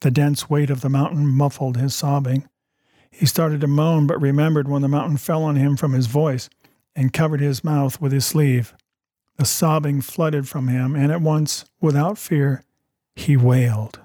The 0.01 0.11
dense 0.11 0.49
weight 0.49 0.71
of 0.71 0.81
the 0.81 0.89
mountain 0.89 1.27
muffled 1.27 1.77
his 1.77 1.95
sobbing. 1.95 2.49
He 3.11 3.27
started 3.27 3.61
to 3.63 3.67
moan, 3.67 4.07
but 4.07 4.21
remembered 4.21 4.69
when 4.69 4.83
the 4.83 4.89
mountain 4.89 5.17
fell 5.17 5.43
on 5.43 5.57
him 5.57 5.77
from 5.77 5.93
his 5.93 6.07
voice 6.07 6.49
and 6.95 7.13
covered 7.13 7.41
his 7.41 7.65
mouth 7.65 8.01
with 8.01 8.13
his 8.13 8.25
sleeve. 8.25 8.75
The 9.37 9.45
sobbing 9.45 10.01
flooded 10.01 10.49
from 10.49 10.69
him, 10.69 10.95
and 10.95 11.11
at 11.11 11.21
once, 11.21 11.65
without 11.81 12.19
fear, 12.19 12.65
he 13.17 13.37
wailed. 13.37 14.01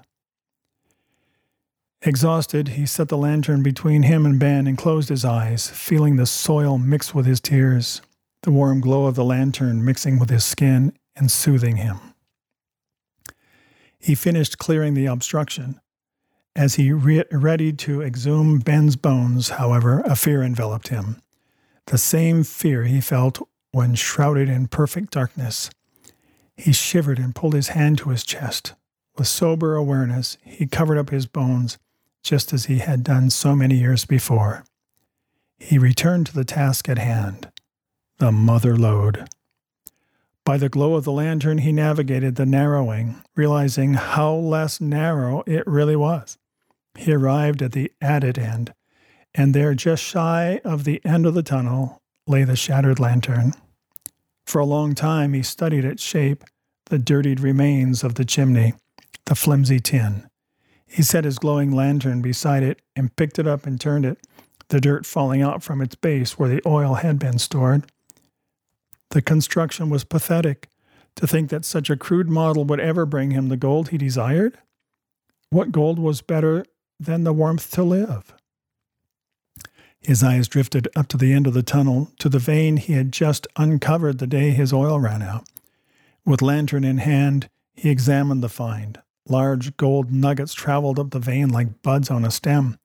Exhausted, 2.06 2.68
he 2.68 2.84
set 2.84 3.08
the 3.08 3.16
lantern 3.16 3.62
between 3.62 4.02
him 4.02 4.26
and 4.26 4.38
Ben 4.38 4.66
and 4.66 4.76
closed 4.76 5.08
his 5.08 5.24
eyes, 5.24 5.70
feeling 5.70 6.16
the 6.16 6.26
soil 6.26 6.76
mix 6.76 7.14
with 7.14 7.24
his 7.24 7.40
tears, 7.40 8.02
the 8.42 8.50
warm 8.50 8.82
glow 8.82 9.06
of 9.06 9.14
the 9.14 9.24
lantern 9.24 9.82
mixing 9.82 10.18
with 10.18 10.28
his 10.28 10.44
skin 10.44 10.92
and 11.16 11.30
soothing 11.30 11.76
him. 11.76 11.98
He 13.98 14.14
finished 14.14 14.58
clearing 14.58 14.92
the 14.92 15.06
obstruction. 15.06 15.80
As 16.54 16.74
he 16.74 16.92
re- 16.92 17.24
readied 17.32 17.78
to 17.80 18.02
exhume 18.02 18.58
Ben's 18.58 18.96
bones, 18.96 19.48
however, 19.48 20.00
a 20.00 20.14
fear 20.14 20.42
enveloped 20.42 20.88
him. 20.88 21.22
The 21.86 21.96
same 21.96 22.44
fear 22.44 22.84
he 22.84 23.00
felt 23.00 23.40
when 23.72 23.94
shrouded 23.94 24.50
in 24.50 24.68
perfect 24.68 25.12
darkness. 25.12 25.70
He 26.54 26.72
shivered 26.72 27.18
and 27.18 27.34
pulled 27.34 27.54
his 27.54 27.68
hand 27.68 27.96
to 27.98 28.10
his 28.10 28.24
chest. 28.24 28.74
With 29.16 29.26
sober 29.26 29.74
awareness, 29.74 30.36
he 30.42 30.66
covered 30.66 30.98
up 30.98 31.08
his 31.08 31.26
bones, 31.26 31.78
just 32.24 32.52
as 32.52 32.64
he 32.64 32.78
had 32.78 33.04
done 33.04 33.30
so 33.30 33.54
many 33.54 33.76
years 33.76 34.04
before. 34.04 34.64
He 35.58 35.78
returned 35.78 36.26
to 36.26 36.34
the 36.34 36.44
task 36.44 36.88
at 36.88 36.98
hand 36.98 37.50
the 38.18 38.32
mother 38.32 38.76
lode. 38.76 39.28
By 40.44 40.56
the 40.56 40.68
glow 40.68 40.94
of 40.94 41.04
the 41.04 41.12
lantern, 41.12 41.58
he 41.58 41.72
navigated 41.72 42.36
the 42.36 42.46
narrowing, 42.46 43.22
realizing 43.34 43.94
how 43.94 44.34
less 44.34 44.80
narrow 44.80 45.42
it 45.46 45.66
really 45.66 45.96
was. 45.96 46.38
He 46.96 47.12
arrived 47.12 47.60
at 47.60 47.72
the 47.72 47.90
adit 48.00 48.38
end, 48.38 48.72
and 49.34 49.52
there, 49.52 49.74
just 49.74 50.02
shy 50.02 50.60
of 50.64 50.84
the 50.84 51.04
end 51.04 51.26
of 51.26 51.34
the 51.34 51.42
tunnel, 51.42 52.02
lay 52.26 52.44
the 52.44 52.56
shattered 52.56 53.00
lantern. 53.00 53.52
For 54.46 54.60
a 54.60 54.66
long 54.66 54.94
time, 54.94 55.32
he 55.32 55.42
studied 55.42 55.84
its 55.84 56.02
shape, 56.02 56.44
the 56.86 56.98
dirtied 56.98 57.40
remains 57.40 58.04
of 58.04 58.14
the 58.14 58.24
chimney, 58.24 58.74
the 59.24 59.34
flimsy 59.34 59.80
tin. 59.80 60.28
He 60.94 61.02
set 61.02 61.24
his 61.24 61.40
glowing 61.40 61.72
lantern 61.72 62.22
beside 62.22 62.62
it 62.62 62.80
and 62.94 63.16
picked 63.16 63.40
it 63.40 63.48
up 63.48 63.66
and 63.66 63.80
turned 63.80 64.06
it, 64.06 64.24
the 64.68 64.80
dirt 64.80 65.04
falling 65.04 65.42
out 65.42 65.60
from 65.60 65.80
its 65.80 65.96
base 65.96 66.38
where 66.38 66.48
the 66.48 66.62
oil 66.64 66.94
had 66.94 67.18
been 67.18 67.40
stored. 67.40 67.90
The 69.10 69.20
construction 69.20 69.90
was 69.90 70.04
pathetic. 70.04 70.68
To 71.16 71.26
think 71.26 71.50
that 71.50 71.64
such 71.64 71.90
a 71.90 71.96
crude 71.96 72.28
model 72.28 72.64
would 72.66 72.78
ever 72.78 73.06
bring 73.06 73.32
him 73.32 73.48
the 73.48 73.56
gold 73.56 73.88
he 73.88 73.98
desired? 73.98 74.56
What 75.50 75.72
gold 75.72 75.98
was 75.98 76.22
better 76.22 76.64
than 77.00 77.24
the 77.24 77.32
warmth 77.32 77.72
to 77.72 77.82
live? 77.82 78.32
His 79.98 80.22
eyes 80.22 80.46
drifted 80.46 80.86
up 80.94 81.08
to 81.08 81.16
the 81.16 81.32
end 81.32 81.48
of 81.48 81.54
the 81.54 81.64
tunnel, 81.64 82.12
to 82.20 82.28
the 82.28 82.38
vein 82.38 82.76
he 82.76 82.92
had 82.92 83.10
just 83.10 83.48
uncovered 83.56 84.18
the 84.18 84.28
day 84.28 84.50
his 84.50 84.72
oil 84.72 85.00
ran 85.00 85.22
out. 85.22 85.48
With 86.24 86.40
lantern 86.40 86.84
in 86.84 86.98
hand, 86.98 87.50
he 87.74 87.90
examined 87.90 88.44
the 88.44 88.48
find. 88.48 89.00
Large 89.28 89.76
gold 89.76 90.12
nuggets 90.12 90.52
traveled 90.52 90.98
up 90.98 91.10
the 91.10 91.18
vein 91.18 91.48
like 91.48 91.82
buds 91.82 92.10
on 92.10 92.24
a 92.24 92.30
stem. 92.30 92.78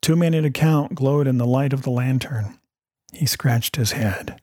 Two 0.00 0.16
many 0.16 0.40
to 0.42 0.50
count 0.50 0.94
glowed 0.94 1.26
in 1.26 1.38
the 1.38 1.46
light 1.46 1.72
of 1.72 1.82
the 1.82 1.90
lantern. 1.90 2.58
He 3.12 3.26
scratched 3.26 3.76
his 3.76 3.92
head. 3.92 4.40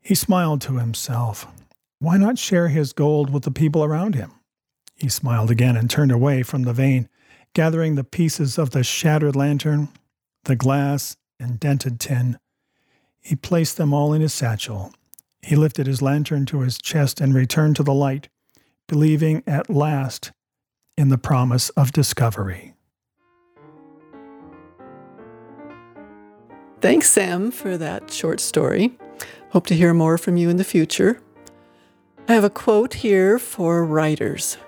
He 0.00 0.14
smiled 0.14 0.60
to 0.62 0.78
himself. 0.78 1.46
Why 1.98 2.18
not 2.18 2.38
share 2.38 2.68
his 2.68 2.92
gold 2.92 3.30
with 3.30 3.44
the 3.44 3.50
people 3.50 3.82
around 3.82 4.14
him? 4.14 4.32
He 4.96 5.08
smiled 5.08 5.50
again 5.50 5.76
and 5.76 5.90
turned 5.90 6.12
away 6.12 6.42
from 6.42 6.62
the 6.62 6.72
vein, 6.72 7.08
gathering 7.54 7.94
the 7.94 8.04
pieces 8.04 8.58
of 8.58 8.70
the 8.70 8.84
shattered 8.84 9.34
lantern, 9.34 9.88
the 10.44 10.56
glass, 10.56 11.16
and 11.40 11.58
dented 11.58 11.98
tin. 12.00 12.38
He 13.20 13.34
placed 13.34 13.76
them 13.76 13.92
all 13.92 14.12
in 14.12 14.20
his 14.20 14.32
satchel. 14.32 14.92
He 15.42 15.56
lifted 15.56 15.86
his 15.86 16.02
lantern 16.02 16.46
to 16.46 16.60
his 16.60 16.78
chest 16.78 17.20
and 17.20 17.34
returned 17.34 17.76
to 17.76 17.82
the 17.82 17.94
light, 17.94 18.28
believing 18.88 19.42
at 19.46 19.68
last 19.68 20.32
in 20.96 21.08
the 21.08 21.18
promise 21.18 21.70
of 21.70 21.92
discovery. 21.92 22.74
Thanks, 26.80 27.10
Sam, 27.10 27.50
for 27.50 27.76
that 27.78 28.10
short 28.10 28.38
story. 28.40 28.98
Hope 29.50 29.66
to 29.66 29.74
hear 29.74 29.94
more 29.94 30.18
from 30.18 30.36
you 30.36 30.48
in 30.50 30.56
the 30.56 30.64
future. 30.64 31.20
I 32.28 32.34
have 32.34 32.44
a 32.44 32.50
quote 32.50 32.94
here 32.94 33.38
for 33.38 33.84
writers. 33.84 34.58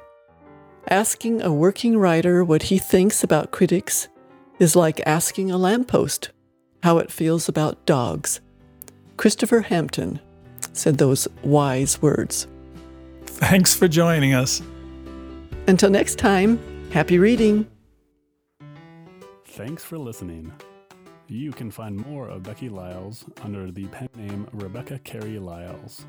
Asking 0.89 1.43
a 1.43 1.53
working 1.53 1.99
writer 1.99 2.43
what 2.43 2.65
he 2.65 2.79
thinks 2.79 3.23
about 3.23 3.51
critics 3.51 4.09
is 4.59 4.75
like 4.75 5.01
asking 5.07 5.51
a 5.51 5.59
lamppost 5.59 6.31
how 6.83 6.99
it 6.99 7.13
feels 7.13 7.49
about 7.49 7.85
dogs. 7.85 8.41
Christopher 9.17 9.61
Hampton 9.61 10.21
said 10.73 10.99
those 10.99 11.29
wise 11.43 12.01
words. 12.01 12.47
Thanks 13.39 13.73
for 13.73 13.87
joining 13.87 14.35
us. 14.35 14.61
Until 15.69 15.91
next 15.91 16.19
time, 16.19 16.59
happy 16.91 17.21
reading. 17.21 17.69
Thanks 19.47 19.85
for 19.85 19.97
listening. 19.97 20.53
You 21.29 21.53
can 21.53 21.71
find 21.71 21.97
more 21.97 22.29
of 22.29 22.43
Becky 22.43 22.69
Lyles 22.69 23.25
under 23.45 23.71
the 23.71 23.87
pen 23.87 24.09
name 24.17 24.49
Rebecca 24.53 24.99
Carey 24.99 25.39
Lyles. 25.39 26.05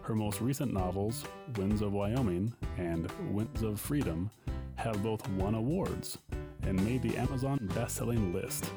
Her 0.00 0.14
most 0.14 0.40
recent 0.40 0.72
novels, 0.72 1.24
Winds 1.58 1.82
of 1.82 1.92
Wyoming 1.92 2.54
and 2.78 3.12
Winds 3.30 3.62
of 3.62 3.78
Freedom, 3.78 4.30
have 4.76 5.02
both 5.02 5.28
won 5.32 5.54
awards 5.54 6.16
and 6.62 6.82
made 6.82 7.02
the 7.02 7.18
Amazon 7.18 7.58
best-selling 7.74 8.32
list. 8.32 8.70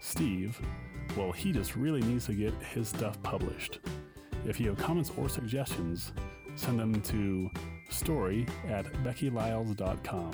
Steve, 0.00 0.60
well, 1.16 1.32
he 1.32 1.50
just 1.50 1.74
really 1.74 2.02
needs 2.02 2.26
to 2.26 2.34
get 2.34 2.54
his 2.62 2.86
stuff 2.88 3.20
published. 3.24 3.80
If 4.46 4.60
you 4.60 4.68
have 4.68 4.78
comments 4.78 5.10
or 5.16 5.28
suggestions, 5.28 6.12
send 6.56 6.80
them 6.80 7.00
to 7.02 7.50
story 7.88 8.46
at 8.68 8.84
beckylyles.com. 9.04 10.30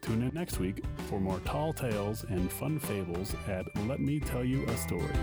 Tune 0.00 0.22
in 0.22 0.34
next 0.34 0.58
week 0.58 0.84
for 1.08 1.20
more 1.20 1.40
tall 1.40 1.72
tales 1.72 2.24
and 2.24 2.50
fun 2.50 2.78
fables 2.78 3.34
at 3.48 3.66
Let 3.86 4.00
Me 4.00 4.20
Tell 4.20 4.44
You 4.44 4.64
a 4.66 4.76
Story. 4.76 5.14